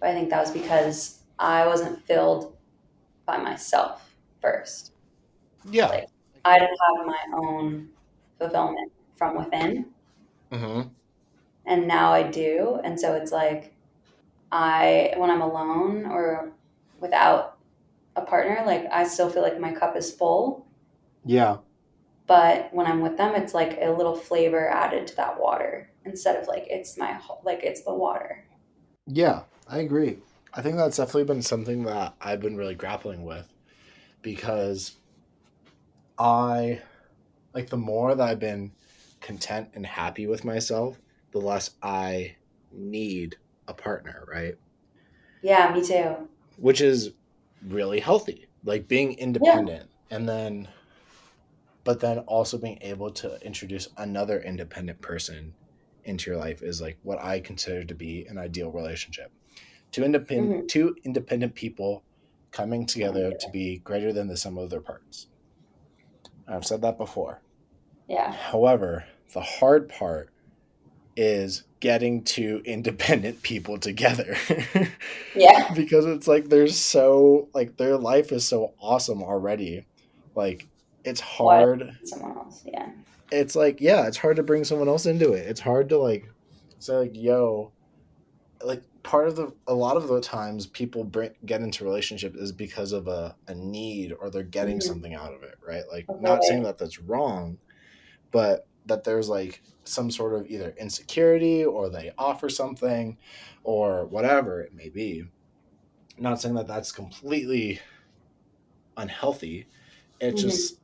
But 0.00 0.10
I 0.10 0.14
think 0.14 0.30
that 0.30 0.40
was 0.40 0.50
because 0.50 1.20
I 1.38 1.66
wasn't 1.66 2.02
filled 2.04 2.56
by 3.26 3.38
myself 3.38 4.14
first. 4.40 4.92
Yeah. 5.70 5.88
Like, 5.88 6.08
I 6.44 6.58
didn't 6.58 6.78
have 6.96 7.06
my 7.06 7.18
own 7.34 7.88
fulfillment 8.38 8.92
from 9.16 9.36
within. 9.36 9.86
Mm-hmm. 10.52 10.88
And 11.66 11.88
now 11.88 12.12
I 12.12 12.22
do. 12.22 12.80
And 12.84 12.98
so 12.98 13.14
it's 13.14 13.32
like, 13.32 13.74
I, 14.50 15.12
when 15.16 15.30
I'm 15.30 15.42
alone 15.42 16.06
or 16.06 16.52
without 17.00 17.58
a 18.16 18.22
partner, 18.22 18.62
like 18.64 18.86
I 18.90 19.04
still 19.04 19.28
feel 19.28 19.42
like 19.42 19.60
my 19.60 19.72
cup 19.72 19.96
is 19.96 20.10
full. 20.12 20.66
Yeah. 21.24 21.58
But 22.26 22.68
when 22.72 22.86
I'm 22.86 23.00
with 23.00 23.16
them, 23.16 23.34
it's 23.34 23.54
like 23.54 23.78
a 23.80 23.90
little 23.90 24.14
flavor 24.14 24.68
added 24.68 25.06
to 25.08 25.16
that 25.16 25.40
water 25.40 25.90
instead 26.04 26.36
of 26.36 26.46
like 26.46 26.66
it's 26.68 26.96
my 26.96 27.12
whole, 27.12 27.40
like 27.44 27.62
it's 27.62 27.82
the 27.82 27.94
water. 27.94 28.44
Yeah, 29.06 29.42
I 29.68 29.78
agree. 29.78 30.18
I 30.54 30.62
think 30.62 30.76
that's 30.76 30.96
definitely 30.96 31.24
been 31.24 31.42
something 31.42 31.84
that 31.84 32.14
I've 32.20 32.40
been 32.40 32.56
really 32.56 32.74
grappling 32.74 33.24
with 33.24 33.46
because 34.22 34.96
I 36.18 36.82
like 37.54 37.68
the 37.68 37.76
more 37.76 38.14
that 38.14 38.28
I've 38.28 38.40
been 38.40 38.72
content 39.20 39.70
and 39.74 39.84
happy 39.84 40.26
with 40.26 40.44
myself, 40.44 41.00
the 41.32 41.38
less 41.38 41.70
I 41.82 42.36
need 42.72 43.36
a 43.66 43.74
partner, 43.74 44.24
right? 44.26 44.54
Yeah, 45.42 45.72
me 45.72 45.84
too. 45.84 46.28
Which 46.56 46.80
is 46.80 47.12
really 47.66 48.00
healthy. 48.00 48.48
Like 48.64 48.88
being 48.88 49.18
independent 49.18 49.90
and 50.10 50.28
then 50.28 50.68
but 51.84 52.00
then 52.00 52.18
also 52.20 52.58
being 52.58 52.78
able 52.82 53.10
to 53.10 53.38
introduce 53.40 53.88
another 53.96 54.40
independent 54.40 55.00
person 55.00 55.54
into 56.04 56.30
your 56.30 56.38
life 56.38 56.62
is 56.62 56.80
like 56.80 56.98
what 57.02 57.18
I 57.22 57.40
consider 57.40 57.84
to 57.84 57.94
be 57.94 58.26
an 58.26 58.36
ideal 58.36 58.70
relationship. 58.70 59.32
Two 59.90 60.04
independent 60.04 60.50
mm-hmm. 60.50 60.66
two 60.66 60.96
independent 61.04 61.54
people 61.54 62.02
coming 62.50 62.86
together 62.86 63.32
to 63.32 63.50
be 63.50 63.78
greater 63.78 64.12
than 64.12 64.28
the 64.28 64.36
sum 64.36 64.58
of 64.58 64.70
their 64.70 64.80
parts. 64.80 65.28
I've 66.46 66.64
said 66.64 66.82
that 66.82 66.96
before. 66.96 67.40
Yeah. 68.08 68.32
However, 68.32 69.04
the 69.34 69.40
hard 69.40 69.88
part 69.88 70.30
is 71.16 71.64
getting 71.80 72.22
two 72.22 72.62
independent 72.64 73.42
people 73.42 73.78
together. 73.78 74.36
Yeah. 75.34 75.72
because 75.74 76.04
it's 76.04 76.26
like 76.26 76.48
they're 76.48 76.66
so 76.66 77.48
like 77.54 77.76
their 77.76 77.96
life 77.96 78.32
is 78.32 78.44
so 78.44 78.72
awesome 78.80 79.22
already. 79.22 79.86
Like 80.34 80.66
it's 81.04 81.20
hard. 81.20 81.96
Someone 82.02 82.36
else. 82.36 82.64
Yeah. 82.66 82.90
It's 83.30 83.54
like 83.54 83.80
yeah, 83.80 84.06
it's 84.06 84.16
hard 84.16 84.36
to 84.36 84.42
bring 84.42 84.64
someone 84.64 84.88
else 84.88 85.06
into 85.06 85.32
it. 85.34 85.46
It's 85.46 85.60
hard 85.60 85.90
to 85.90 85.98
like 85.98 86.28
say 86.80 86.96
like 86.96 87.12
yo, 87.14 87.70
like 88.64 88.82
part 89.02 89.28
of 89.28 89.36
the 89.36 89.52
a 89.66 89.74
lot 89.74 89.96
of 89.96 90.08
the 90.08 90.20
times 90.20 90.66
people 90.66 91.04
bring 91.04 91.32
get 91.46 91.62
into 91.62 91.84
relationship 91.84 92.34
is 92.36 92.52
because 92.52 92.92
of 92.92 93.08
a, 93.08 93.36
a 93.48 93.54
need 93.54 94.12
or 94.20 94.30
they're 94.30 94.42
getting 94.42 94.80
Mhm. 94.80 94.80
something 94.80 95.14
out 95.14 95.34
of 95.34 95.42
it, 95.42 95.54
right? 95.66 95.84
Like 95.90 96.08
not 96.18 96.44
saying 96.44 96.62
that 96.64 96.78
that's 96.78 97.00
wrong, 97.00 97.58
but 98.32 98.68
that 98.86 99.04
there's 99.04 99.28
like 99.28 99.64
some 99.84 100.10
sort 100.10 100.34
of 100.34 100.46
either 100.48 100.74
insecurity 100.78 101.64
or 101.64 101.90
they 101.90 102.12
offer 102.18 102.48
something 102.50 103.18
or 103.64 104.06
whatever 104.08 104.60
it 104.62 104.74
may 104.74 104.88
be. 104.90 105.24
Not 106.18 106.40
saying 106.40 106.54
that 106.56 106.66
that's 106.68 106.92
completely 106.92 107.80
unhealthy. 108.96 109.68
It's 110.20 110.40
Mhm. 110.40 110.42
just 110.42 110.80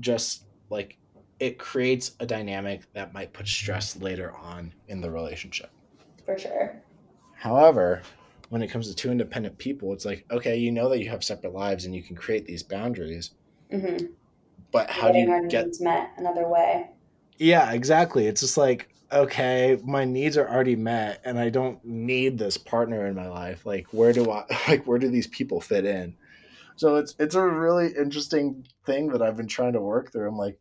just 0.00 0.46
like 0.70 0.98
it 1.40 1.58
creates 1.58 2.16
a 2.20 2.26
dynamic 2.26 2.86
that 2.94 3.14
might 3.14 3.34
put 3.34 3.48
stress 3.48 3.96
later 3.96 4.34
on 4.36 4.74
in 4.88 5.00
the 5.02 5.10
relationship. 5.10 5.70
For 6.24 6.38
sure. 6.38 6.85
However, 7.36 8.02
when 8.48 8.62
it 8.62 8.68
comes 8.68 8.88
to 8.88 8.94
two 8.94 9.10
independent 9.12 9.58
people, 9.58 9.92
it's 9.92 10.04
like, 10.04 10.26
okay, 10.30 10.56
you 10.56 10.72
know 10.72 10.88
that 10.88 11.00
you 11.00 11.08
have 11.10 11.22
separate 11.24 11.52
lives 11.54 11.84
and 11.84 11.94
you 11.94 12.02
can 12.02 12.16
create 12.16 12.46
these 12.46 12.62
boundaries, 12.64 13.32
Mm-hmm. 13.72 14.06
but 14.72 14.90
how 14.90 15.10
do 15.12 15.18
Getting 15.18 15.30
our 15.30 15.40
you 15.40 15.48
get 15.48 15.66
needs 15.66 15.80
met 15.80 16.12
another 16.16 16.48
way. 16.48 16.90
Yeah, 17.38 17.72
exactly. 17.72 18.26
It's 18.26 18.40
just 18.40 18.56
like, 18.56 18.88
okay, 19.12 19.78
my 19.84 20.04
needs 20.04 20.36
are 20.36 20.48
already 20.48 20.76
met 20.76 21.20
and 21.24 21.38
I 21.38 21.50
don't 21.50 21.84
need 21.84 22.38
this 22.38 22.56
partner 22.56 23.06
in 23.06 23.14
my 23.14 23.28
life. 23.28 23.64
Like 23.66 23.86
where 23.92 24.12
do 24.12 24.30
I 24.30 24.44
like 24.68 24.86
where 24.86 24.98
do 24.98 25.08
these 25.10 25.26
people 25.28 25.60
fit 25.60 25.84
in? 25.84 26.16
So 26.76 26.96
it's 26.96 27.14
it's 27.18 27.34
a 27.34 27.42
really 27.42 27.88
interesting 27.96 28.66
thing 28.86 29.08
that 29.10 29.22
I've 29.22 29.36
been 29.36 29.48
trying 29.48 29.74
to 29.74 29.80
work 29.82 30.12
through. 30.12 30.28
I'm 30.28 30.36
like 30.38 30.58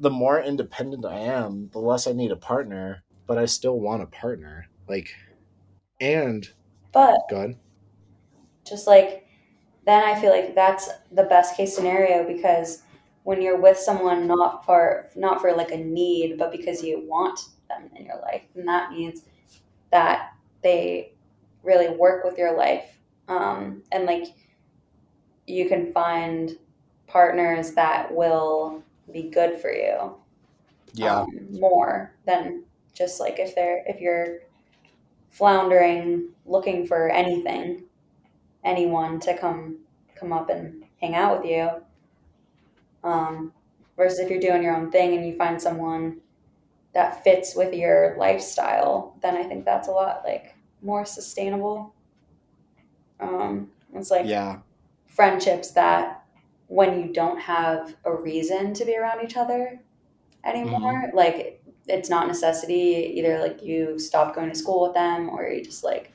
the 0.00 0.10
more 0.10 0.40
independent 0.42 1.04
I 1.06 1.20
am, 1.20 1.70
the 1.72 1.80
less 1.80 2.06
I 2.06 2.12
need 2.12 2.32
a 2.32 2.36
partner, 2.36 3.04
but 3.26 3.38
I 3.38 3.46
still 3.46 3.80
want 3.80 4.02
a 4.02 4.06
partner. 4.06 4.68
Like 4.88 5.10
and 6.00 6.52
But 6.92 7.20
go 7.28 7.36
ahead. 7.36 7.58
just 8.64 8.86
like 8.86 9.26
then 9.86 10.02
I 10.04 10.20
feel 10.20 10.30
like 10.30 10.54
that's 10.54 10.88
the 11.12 11.24
best 11.24 11.56
case 11.56 11.74
scenario 11.74 12.26
because 12.26 12.82
when 13.24 13.40
you're 13.42 13.60
with 13.60 13.78
someone 13.78 14.26
not 14.26 14.64
for 14.64 15.10
not 15.16 15.40
for 15.40 15.52
like 15.54 15.70
a 15.72 15.76
need 15.78 16.38
but 16.38 16.52
because 16.52 16.82
you 16.82 17.00
want 17.06 17.40
them 17.68 17.90
in 17.96 18.06
your 18.06 18.20
life 18.20 18.42
and 18.54 18.68
that 18.68 18.92
means 18.92 19.24
that 19.90 20.32
they 20.62 21.14
really 21.62 21.88
work 21.96 22.24
with 22.24 22.38
your 22.38 22.56
life 22.56 22.98
um, 23.28 23.82
and 23.92 24.06
like 24.06 24.24
you 25.46 25.68
can 25.68 25.92
find 25.92 26.58
partners 27.06 27.72
that 27.72 28.14
will 28.14 28.82
be 29.12 29.22
good 29.30 29.58
for 29.60 29.72
you 29.72 30.16
Yeah. 30.94 31.08
um, 31.08 31.48
more 31.52 32.14
than 32.26 32.64
just 32.94 33.20
like 33.20 33.38
if 33.38 33.54
they're 33.54 33.84
if 33.86 34.00
you're 34.00 34.40
floundering 35.28 36.30
looking 36.46 36.86
for 36.86 37.08
anything 37.10 37.84
anyone 38.64 39.20
to 39.20 39.36
come 39.36 39.78
come 40.14 40.32
up 40.32 40.50
and 40.50 40.84
hang 41.00 41.14
out 41.14 41.40
with 41.40 41.50
you. 41.50 41.70
Um, 43.04 43.52
versus 43.96 44.18
if 44.18 44.30
you're 44.30 44.40
doing 44.40 44.62
your 44.62 44.76
own 44.76 44.90
thing 44.90 45.14
and 45.14 45.26
you 45.26 45.36
find 45.36 45.60
someone 45.60 46.20
that 46.94 47.22
fits 47.22 47.54
with 47.54 47.72
your 47.72 48.16
lifestyle 48.18 49.14
then 49.22 49.36
i 49.36 49.42
think 49.44 49.64
that's 49.64 49.86
a 49.86 49.90
lot 49.90 50.22
like 50.24 50.56
more 50.82 51.04
sustainable. 51.04 51.94
Um, 53.20 53.70
it's 53.94 54.10
like 54.10 54.26
yeah. 54.26 54.58
friendships 55.06 55.72
that 55.72 56.24
when 56.68 57.00
you 57.00 57.12
don't 57.12 57.40
have 57.40 57.96
a 58.04 58.14
reason 58.14 58.74
to 58.74 58.84
be 58.84 58.96
around 58.96 59.24
each 59.24 59.36
other 59.36 59.80
anymore 60.44 61.10
like 61.14 61.57
it's 61.88 62.10
not 62.10 62.26
necessity 62.26 63.12
either 63.16 63.38
like 63.40 63.62
you 63.62 63.98
stop 63.98 64.34
going 64.34 64.48
to 64.48 64.54
school 64.54 64.82
with 64.86 64.94
them 64.94 65.28
or 65.30 65.46
you 65.48 65.62
just 65.64 65.84
like 65.84 66.12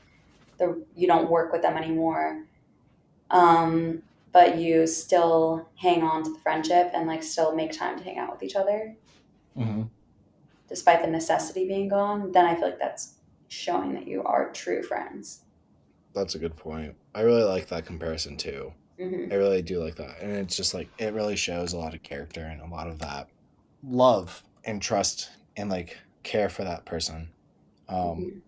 the 0.58 0.86
you 0.95 1.08
don't 1.08 1.30
work 1.30 1.52
with 1.52 1.62
them 1.62 1.78
anymore 1.78 2.44
um 3.32 4.02
but 4.32 4.58
you 4.58 4.88
still 4.88 5.70
hang 5.76 6.02
on 6.04 6.24
to 6.24 6.32
the 6.34 6.40
friendship 6.40 6.91
and 6.94 7.08
like 7.08 7.24
still 7.24 7.56
make 7.56 7.72
time 7.72 7.98
to 7.98 8.04
hang 8.04 8.18
out 8.18 8.32
with 8.32 8.44
each 8.44 8.56
other 8.56 8.95
hmm 9.56 9.84
despite 10.68 11.02
the 11.02 11.08
necessity 11.10 11.68
being 11.68 11.88
gone 11.88 12.32
then 12.32 12.45
i 12.45 12.56
feel 12.56 12.66
like 12.70 12.80
that's 12.80 13.16
showing 13.48 13.94
that 13.94 14.08
you 14.08 14.24
are 14.24 14.52
true 14.52 14.82
friends 14.82 15.41
That's 16.14 16.36
a 16.36 16.40
good 16.40 16.56
point. 16.56 16.95
I 17.16 17.22
really 17.22 17.44
like 17.44 17.68
that 17.68 17.86
comparison 17.86 18.38
too. 18.38 18.74
hmm 19.00 19.28
I 19.32 19.36
really 19.36 19.62
do 19.62 19.80
like 19.84 19.95
that. 19.95 20.20
And 20.22 20.32
it's 20.38 20.56
just 20.56 20.74
like 20.74 20.90
it 21.00 21.14
really 21.14 21.36
shows 21.36 21.74
a 21.74 21.78
lot 21.78 21.94
of 21.95 22.04
character 22.04 22.41
and 22.41 22.62
a 22.62 22.68
lot 22.68 22.88
of 22.88 23.00
that 23.00 23.30
love 23.84 24.44
and 24.64 24.82
trust 24.82 25.30
and 25.55 25.69
like 25.69 25.97
care 26.23 26.49
for 26.49 26.63
that 26.63 26.85
person. 26.85 27.34
Um 27.88 28.41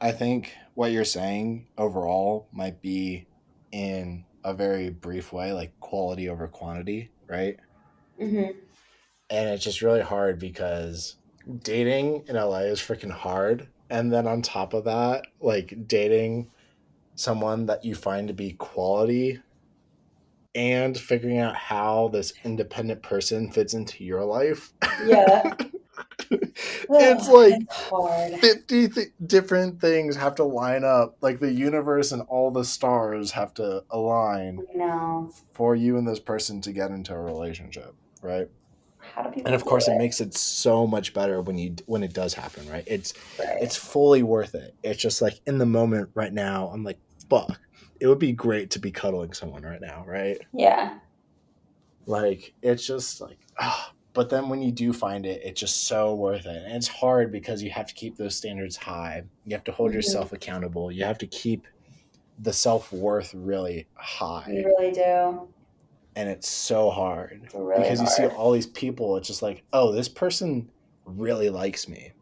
I 0.00 0.12
think 0.12 0.52
what 0.74 0.92
you're 0.92 1.04
saying 1.04 1.68
overall 1.78 2.48
might 2.52 2.82
be 2.82 3.28
in 3.72 4.26
a 4.44 4.54
very 4.54 4.90
brief 4.90 5.32
way 5.32 5.52
like 5.52 5.74
quality 5.80 6.28
over 6.28 6.48
quantity, 6.48 7.12
right? 7.28 7.56
hmm 8.18 8.44
And 9.30 9.48
it's 9.50 9.64
just 9.64 9.82
really 9.82 10.02
hard 10.02 10.38
because 10.38 11.16
dating 11.62 12.24
in 12.28 12.36
LA 12.36 12.60
is 12.60 12.80
freaking 12.80 13.10
hard. 13.12 13.68
And 13.90 14.12
then 14.12 14.26
on 14.26 14.42
top 14.42 14.74
of 14.74 14.84
that, 14.84 15.26
like 15.40 15.74
dating 15.86 16.50
someone 17.16 17.66
that 17.66 17.84
you 17.84 17.94
find 17.94 18.28
to 18.28 18.34
be 18.34 18.52
quality 18.54 19.40
and 20.54 20.98
figuring 20.98 21.38
out 21.38 21.56
how 21.56 22.08
this 22.08 22.32
independent 22.44 23.02
person 23.02 23.50
fits 23.50 23.74
into 23.74 24.04
your 24.04 24.24
life. 24.24 24.72
yeah 25.06 25.54
it's 26.90 27.28
like 27.28 27.54
it's 27.60 28.40
50 28.40 28.88
th- 28.88 29.08
different 29.26 29.80
things 29.80 30.16
have 30.16 30.34
to 30.36 30.44
line 30.44 30.84
up. 30.84 31.16
Like 31.20 31.40
the 31.40 31.52
universe 31.52 32.12
and 32.12 32.22
all 32.22 32.50
the 32.50 32.64
stars 32.64 33.30
have 33.32 33.54
to 33.54 33.84
align 33.90 34.66
for 35.52 35.74
you 35.74 35.96
and 35.96 36.06
this 36.06 36.20
person 36.20 36.60
to 36.62 36.72
get 36.72 36.90
into 36.90 37.14
a 37.14 37.20
relationship, 37.20 37.94
right? 38.20 38.48
how 39.14 39.22
do 39.22 39.30
people 39.30 39.46
and 39.46 39.54
of 39.54 39.64
course 39.64 39.88
it 39.88 39.98
makes 39.98 40.20
it 40.20 40.34
so 40.34 40.86
much 40.86 41.12
better 41.12 41.42
when 41.42 41.58
you 41.58 41.74
when 41.86 42.02
it 42.02 42.12
does 42.12 42.32
happen 42.34 42.66
right 42.68 42.84
it's 42.86 43.14
right. 43.38 43.58
it's 43.60 43.76
fully 43.76 44.22
worth 44.22 44.54
it 44.54 44.74
it's 44.82 45.00
just 45.00 45.20
like 45.20 45.40
in 45.46 45.58
the 45.58 45.66
moment 45.66 46.08
right 46.14 46.32
now 46.32 46.68
i'm 46.68 46.84
like 46.84 46.98
fuck 47.28 47.60
it 48.00 48.06
would 48.06 48.18
be 48.18 48.32
great 48.32 48.70
to 48.70 48.78
be 48.78 48.90
cuddling 48.90 49.32
someone 49.32 49.62
right 49.62 49.80
now 49.80 50.04
right 50.06 50.38
yeah 50.52 50.98
like 52.06 52.54
it's 52.62 52.86
just 52.86 53.20
like 53.20 53.38
ah. 53.58 53.92
But 54.14 54.28
then 54.30 54.48
when 54.48 54.60
you 54.62 54.72
do 54.72 54.92
find 54.92 55.24
it 55.26 55.40
it's 55.44 55.60
just 55.60 55.86
so 55.86 56.14
worth 56.14 56.46
it. 56.46 56.62
And 56.64 56.74
it's 56.76 56.88
hard 56.88 57.32
because 57.32 57.62
you 57.62 57.70
have 57.70 57.86
to 57.86 57.94
keep 57.94 58.16
those 58.16 58.36
standards 58.36 58.76
high. 58.76 59.24
You 59.44 59.54
have 59.54 59.64
to 59.64 59.72
hold 59.72 59.90
Mhm. 59.90 59.94
yourself 59.94 60.32
accountable. 60.32 60.90
You 60.92 61.04
have 61.04 61.18
to 61.18 61.26
keep 61.26 61.66
the 62.38 62.52
self-worth 62.52 63.34
really 63.34 63.88
high. 63.94 64.50
you 64.50 64.66
really 64.78 64.92
do. 64.92 65.48
And 66.16 66.28
it's 66.28 66.48
so 66.48 66.90
hard 66.90 67.42
It's 67.44 67.54
really 67.54 67.82
because 67.82 68.00
you 68.00 68.06
see 68.06 68.26
all 68.26 68.52
these 68.52 68.66
people 68.66 69.16
it's 69.16 69.28
just 69.28 69.42
like 69.42 69.64
oh 69.72 69.92
this 69.92 70.08
person 70.08 70.70
really 71.06 71.50
likes 71.50 71.88
me. 71.88 72.12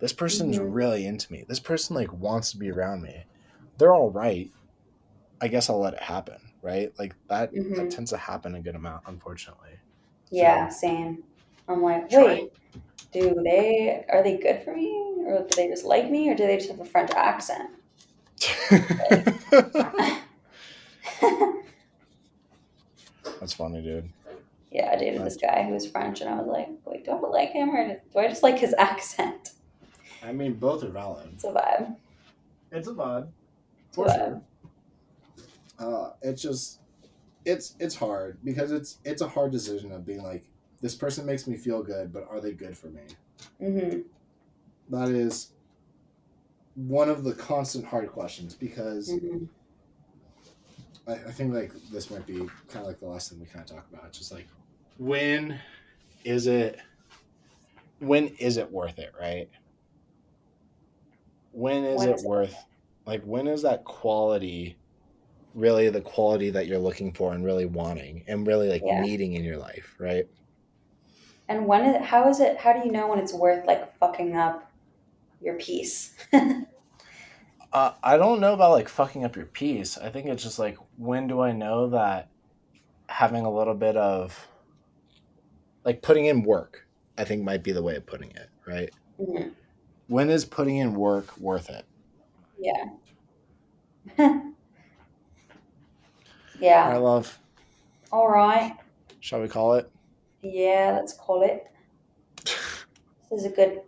This 0.00 0.12
person's 0.12 0.58
Mhm. 0.58 0.72
really 0.74 1.04
into 1.06 1.30
me. 1.32 1.44
This 1.48 1.60
person 1.60 1.94
like 1.96 2.12
wants 2.12 2.52
to 2.52 2.58
be 2.58 2.70
around 2.70 3.02
me. 3.02 3.24
They're 3.78 3.94
all 3.94 4.10
right. 4.10 4.50
I 5.40 5.48
guess 5.48 5.70
i'll 5.70 5.80
let 5.80 5.94
it 5.94 6.02
happen 6.02 6.36
right? 6.62 6.92
Like 6.98 7.14
that 7.28 7.52
Mhm. 7.54 7.76
that 7.76 7.90
tends 7.90 8.10
to 8.10 8.18
happen 8.18 8.54
a 8.54 8.60
good 8.62 8.76
amount 8.76 9.02
unfortunately. 9.06 9.80
Yeah 10.30 10.68
same 10.68 11.24
i'm 11.70 11.82
like 11.82 12.10
Try- 12.10 12.24
wait 12.24 12.52
do 13.12 13.34
they 13.42 14.04
are 14.08 14.22
they 14.22 14.36
good 14.38 14.62
for 14.62 14.74
me? 14.74 14.92
Or 15.26 15.40
do 15.42 15.48
they 15.56 15.68
just 15.68 15.84
like 15.84 16.10
me? 16.10 16.30
Or 16.30 16.34
do 16.34 16.46
they 16.46 16.56
just 16.56 16.70
have 16.70 16.80
a 16.80 16.84
french 16.84 17.10
accent? 17.10 17.70
That's 23.40 23.52
funny 23.54 23.82
dude. 23.82 24.08
Yeah 24.70 24.90
i 24.92 24.96
dated 24.96 25.24
this 25.24 25.36
guy 25.36 25.64
who 25.64 25.72
was 25.72 25.90
french 25.90 26.20
and 26.20 26.30
i 26.30 26.36
was 26.36 26.46
like 26.46 26.68
wait 26.84 27.04
do 27.04 27.10
i 27.10 27.18
like 27.18 27.50
him 27.50 27.70
or 27.70 28.00
do 28.12 28.18
i 28.18 28.28
just 28.28 28.42
like 28.42 28.58
his 28.58 28.74
accent? 28.78 29.50
I 30.22 30.32
mean 30.32 30.54
both 30.54 30.84
are 30.84 30.90
valid. 30.90 31.30
It's 31.34 31.44
a 31.44 31.48
vibe. 31.48 31.96
It's 32.70 32.86
a 32.88 32.92
vibe. 32.92 33.28
It's 33.88 33.98
a 33.98 34.02
vibe. 34.02 34.42
uh, 35.78 36.10
it's 36.22 36.40
just 36.40 36.78
it's 37.44 37.74
it's 37.80 37.96
hard 37.96 38.38
because 38.44 38.70
it's 38.70 38.98
it's 39.04 39.22
a 39.22 39.28
hard 39.28 39.50
decision 39.50 39.90
of 39.92 40.06
being 40.06 40.22
like 40.22 40.44
this 40.80 40.94
person 40.94 41.26
makes 41.26 41.46
me 41.46 41.56
feel 41.56 41.82
good 41.82 42.12
but 42.12 42.26
are 42.28 42.40
they 42.40 42.52
good 42.52 42.76
for 42.76 42.88
me 42.88 43.02
hmm 43.58 44.00
that 44.88 45.08
is 45.08 45.52
one 46.74 47.08
of 47.08 47.24
the 47.24 47.34
constant 47.34 47.84
hard 47.84 48.10
questions 48.10 48.54
because 48.54 49.10
hmm 49.10 49.44
I, 51.06 51.12
I 51.12 51.32
think 51.32 51.52
like 51.54 51.72
this 51.90 52.10
might 52.10 52.26
be 52.26 52.38
kind 52.68 52.84
of 52.84 52.86
like 52.86 53.00
the 53.00 53.06
last 53.06 53.30
thing 53.30 53.40
we 53.40 53.46
kind 53.46 53.68
of 53.68 53.76
talk 53.76 53.88
about. 53.90 54.06
It's 54.06 54.18
just 54.18 54.32
like 54.32 54.48
when 54.96 55.60
is 56.24 56.46
it 56.46 56.78
when 57.98 58.28
is 58.28 58.56
it 58.56 58.70
worth 58.70 58.98
it, 58.98 59.12
right? 59.18 59.48
When 61.52 61.84
is 61.84 62.00
When 62.00 62.08
it 62.08 62.18
is 62.18 62.24
it 62.24 62.26
worth 62.26 62.64
like 63.06 63.22
when 63.24 63.46
is 63.46 63.62
that 63.62 63.84
quality 63.84 64.78
really 65.54 65.90
the 65.90 66.02
quality 66.02 66.50
that 66.50 66.66
you're 66.66 66.78
looking 66.78 67.12
for 67.14 67.32
and 67.34 67.44
really 67.44 67.66
wanting 67.66 68.24
and 68.28 68.46
really 68.46 68.68
like 68.68 68.86
Yeah. 68.86 69.00
needing 69.00 69.34
in 69.34 69.44
your 69.44 69.58
life, 69.58 69.96
right? 70.00 70.26
And 71.50 71.66
when 71.66 71.84
is 71.84 72.06
how 72.06 72.28
is 72.28 72.38
it 72.38 72.56
how 72.58 72.72
do 72.72 72.78
you 72.86 72.92
know 72.92 73.08
when 73.08 73.18
it's 73.18 73.34
worth 73.34 73.66
like 73.66 73.92
fucking 73.98 74.36
up 74.36 74.70
your 75.42 75.54
peace? 75.54 76.14
Uh, 77.72 77.92
I 78.02 78.16
don't 78.16 78.40
know 78.40 78.52
about 78.52 78.72
like 78.72 78.88
fucking 78.88 79.24
up 79.24 79.36
your 79.36 79.46
peace. 79.46 79.96
I 79.96 80.10
think 80.10 80.26
it's 80.26 80.42
just 80.42 80.58
like 80.58 80.76
when 80.98 81.28
do 81.28 81.40
I 81.40 81.52
know 81.52 81.90
that 81.90 82.26
having 83.08 83.44
a 83.44 83.52
little 83.52 83.74
bit 83.74 83.96
of 83.96 84.48
like 85.84 86.02
putting 86.02 86.24
in 86.24 86.42
work, 86.42 86.84
I 87.16 87.22
think 87.22 87.44
might 87.44 87.62
be 87.62 87.70
the 87.70 87.80
way 87.80 87.94
of 87.94 88.06
putting 88.06 88.30
it, 88.30 88.48
right? 88.66 88.90
Mhm. 89.20 89.52
When 90.08 90.30
is 90.30 90.44
putting 90.44 90.78
in 90.78 90.96
work 90.96 91.38
worth 91.38 91.70
it? 91.70 91.84
yeah 92.58 92.86
yeah 96.58 96.88
I 96.88 96.96
love. 96.96 97.38
all 98.10 98.28
right 98.28 98.76
Shall 99.20 99.40
we 99.42 99.46
call 99.46 99.74
it? 99.74 99.88
Yeah, 100.42 100.96
let's 100.98 101.12
call 101.12 101.42
it. 101.42 101.66
This 103.30 103.42
is 103.44 103.52
a 103.52 103.54
good, 103.54 103.82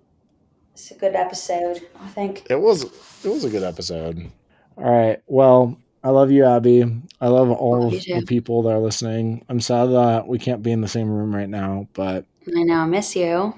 it's 0.72 0.92
a 0.92 0.94
good 0.94 1.16
episode. 1.16 1.80
I 2.00 2.06
think. 2.10 2.46
It 2.48 2.60
was 2.60 2.84
it 2.84 3.28
was 3.28 3.42
a 3.44 3.50
good 3.50 3.64
episode. 3.64 4.30
All 4.78 4.84
right. 4.84 5.20
Well, 5.26 5.76
I 6.04 6.10
love 6.10 6.30
you, 6.30 6.44
Abbie. 6.44 6.84
I 7.20 7.26
love 7.26 7.50
all 7.50 7.82
Love 7.82 7.94
of 7.94 8.02
too. 8.02 8.20
the 8.20 8.24
people 8.26 8.62
that 8.62 8.70
are 8.70 8.78
listening. 8.78 9.44
I'm 9.48 9.60
sad 9.60 9.86
that 9.86 10.28
we 10.28 10.38
can't 10.38 10.62
be 10.62 10.70
in 10.70 10.80
the 10.80 10.86
same 10.86 11.10
room 11.10 11.34
right 11.34 11.48
now, 11.48 11.88
but 11.92 12.24
I 12.56 12.62
know. 12.62 12.74
I 12.76 12.86
miss 12.86 13.16
you. 13.16 13.52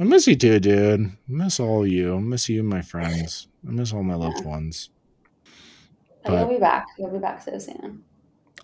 I 0.00 0.02
miss 0.02 0.26
you 0.26 0.34
too, 0.34 0.58
dude. 0.58 1.06
I 1.06 1.12
miss 1.28 1.60
all 1.60 1.82
of 1.84 1.88
you. 1.88 2.16
I 2.16 2.18
miss 2.18 2.48
you, 2.48 2.64
my 2.64 2.82
friends. 2.82 3.46
I 3.66 3.70
miss 3.70 3.92
all 3.92 4.02
my 4.02 4.16
loved 4.16 4.44
ones. 4.44 4.90
And 6.24 6.34
But- 6.34 6.40
you'll 6.40 6.48
be 6.48 6.58
back. 6.58 6.86
You'll 6.98 7.12
be 7.12 7.18
back 7.18 7.42
so 7.42 7.56
soon. 7.60 8.02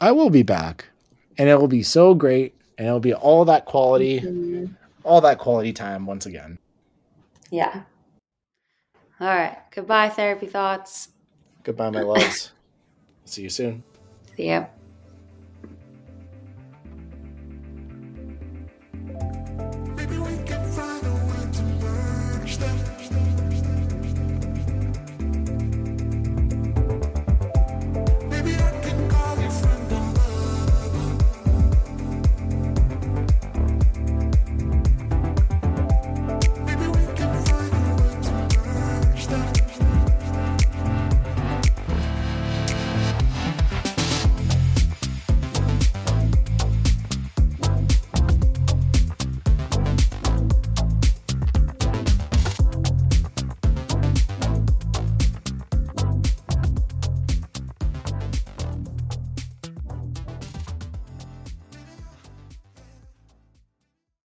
I 0.00 0.10
will 0.10 0.30
be 0.30 0.42
back, 0.42 0.86
and 1.38 1.48
it 1.48 1.60
will 1.60 1.68
be 1.68 1.84
so 1.84 2.14
great, 2.14 2.52
and 2.78 2.86
it'll 2.86 3.00
be 3.00 3.14
all 3.14 3.44
that 3.46 3.64
quality, 3.64 4.20
Mhm. 4.20 4.74
all 5.04 5.20
that 5.20 5.38
quality 5.38 5.72
time 5.72 6.06
once 6.06 6.26
again. 6.26 6.58
Yeah. 7.50 7.82
All 9.20 9.28
right. 9.28 9.58
Goodbye, 9.70 10.08
therapy 10.08 10.46
thoughts. 10.46 11.08
Goodbye, 11.62 11.90
my 11.90 12.02
loves. 12.02 12.52
See 13.24 13.42
you 13.42 13.48
soon. 13.50 13.82
See 14.36 14.48
ya. 14.48 14.66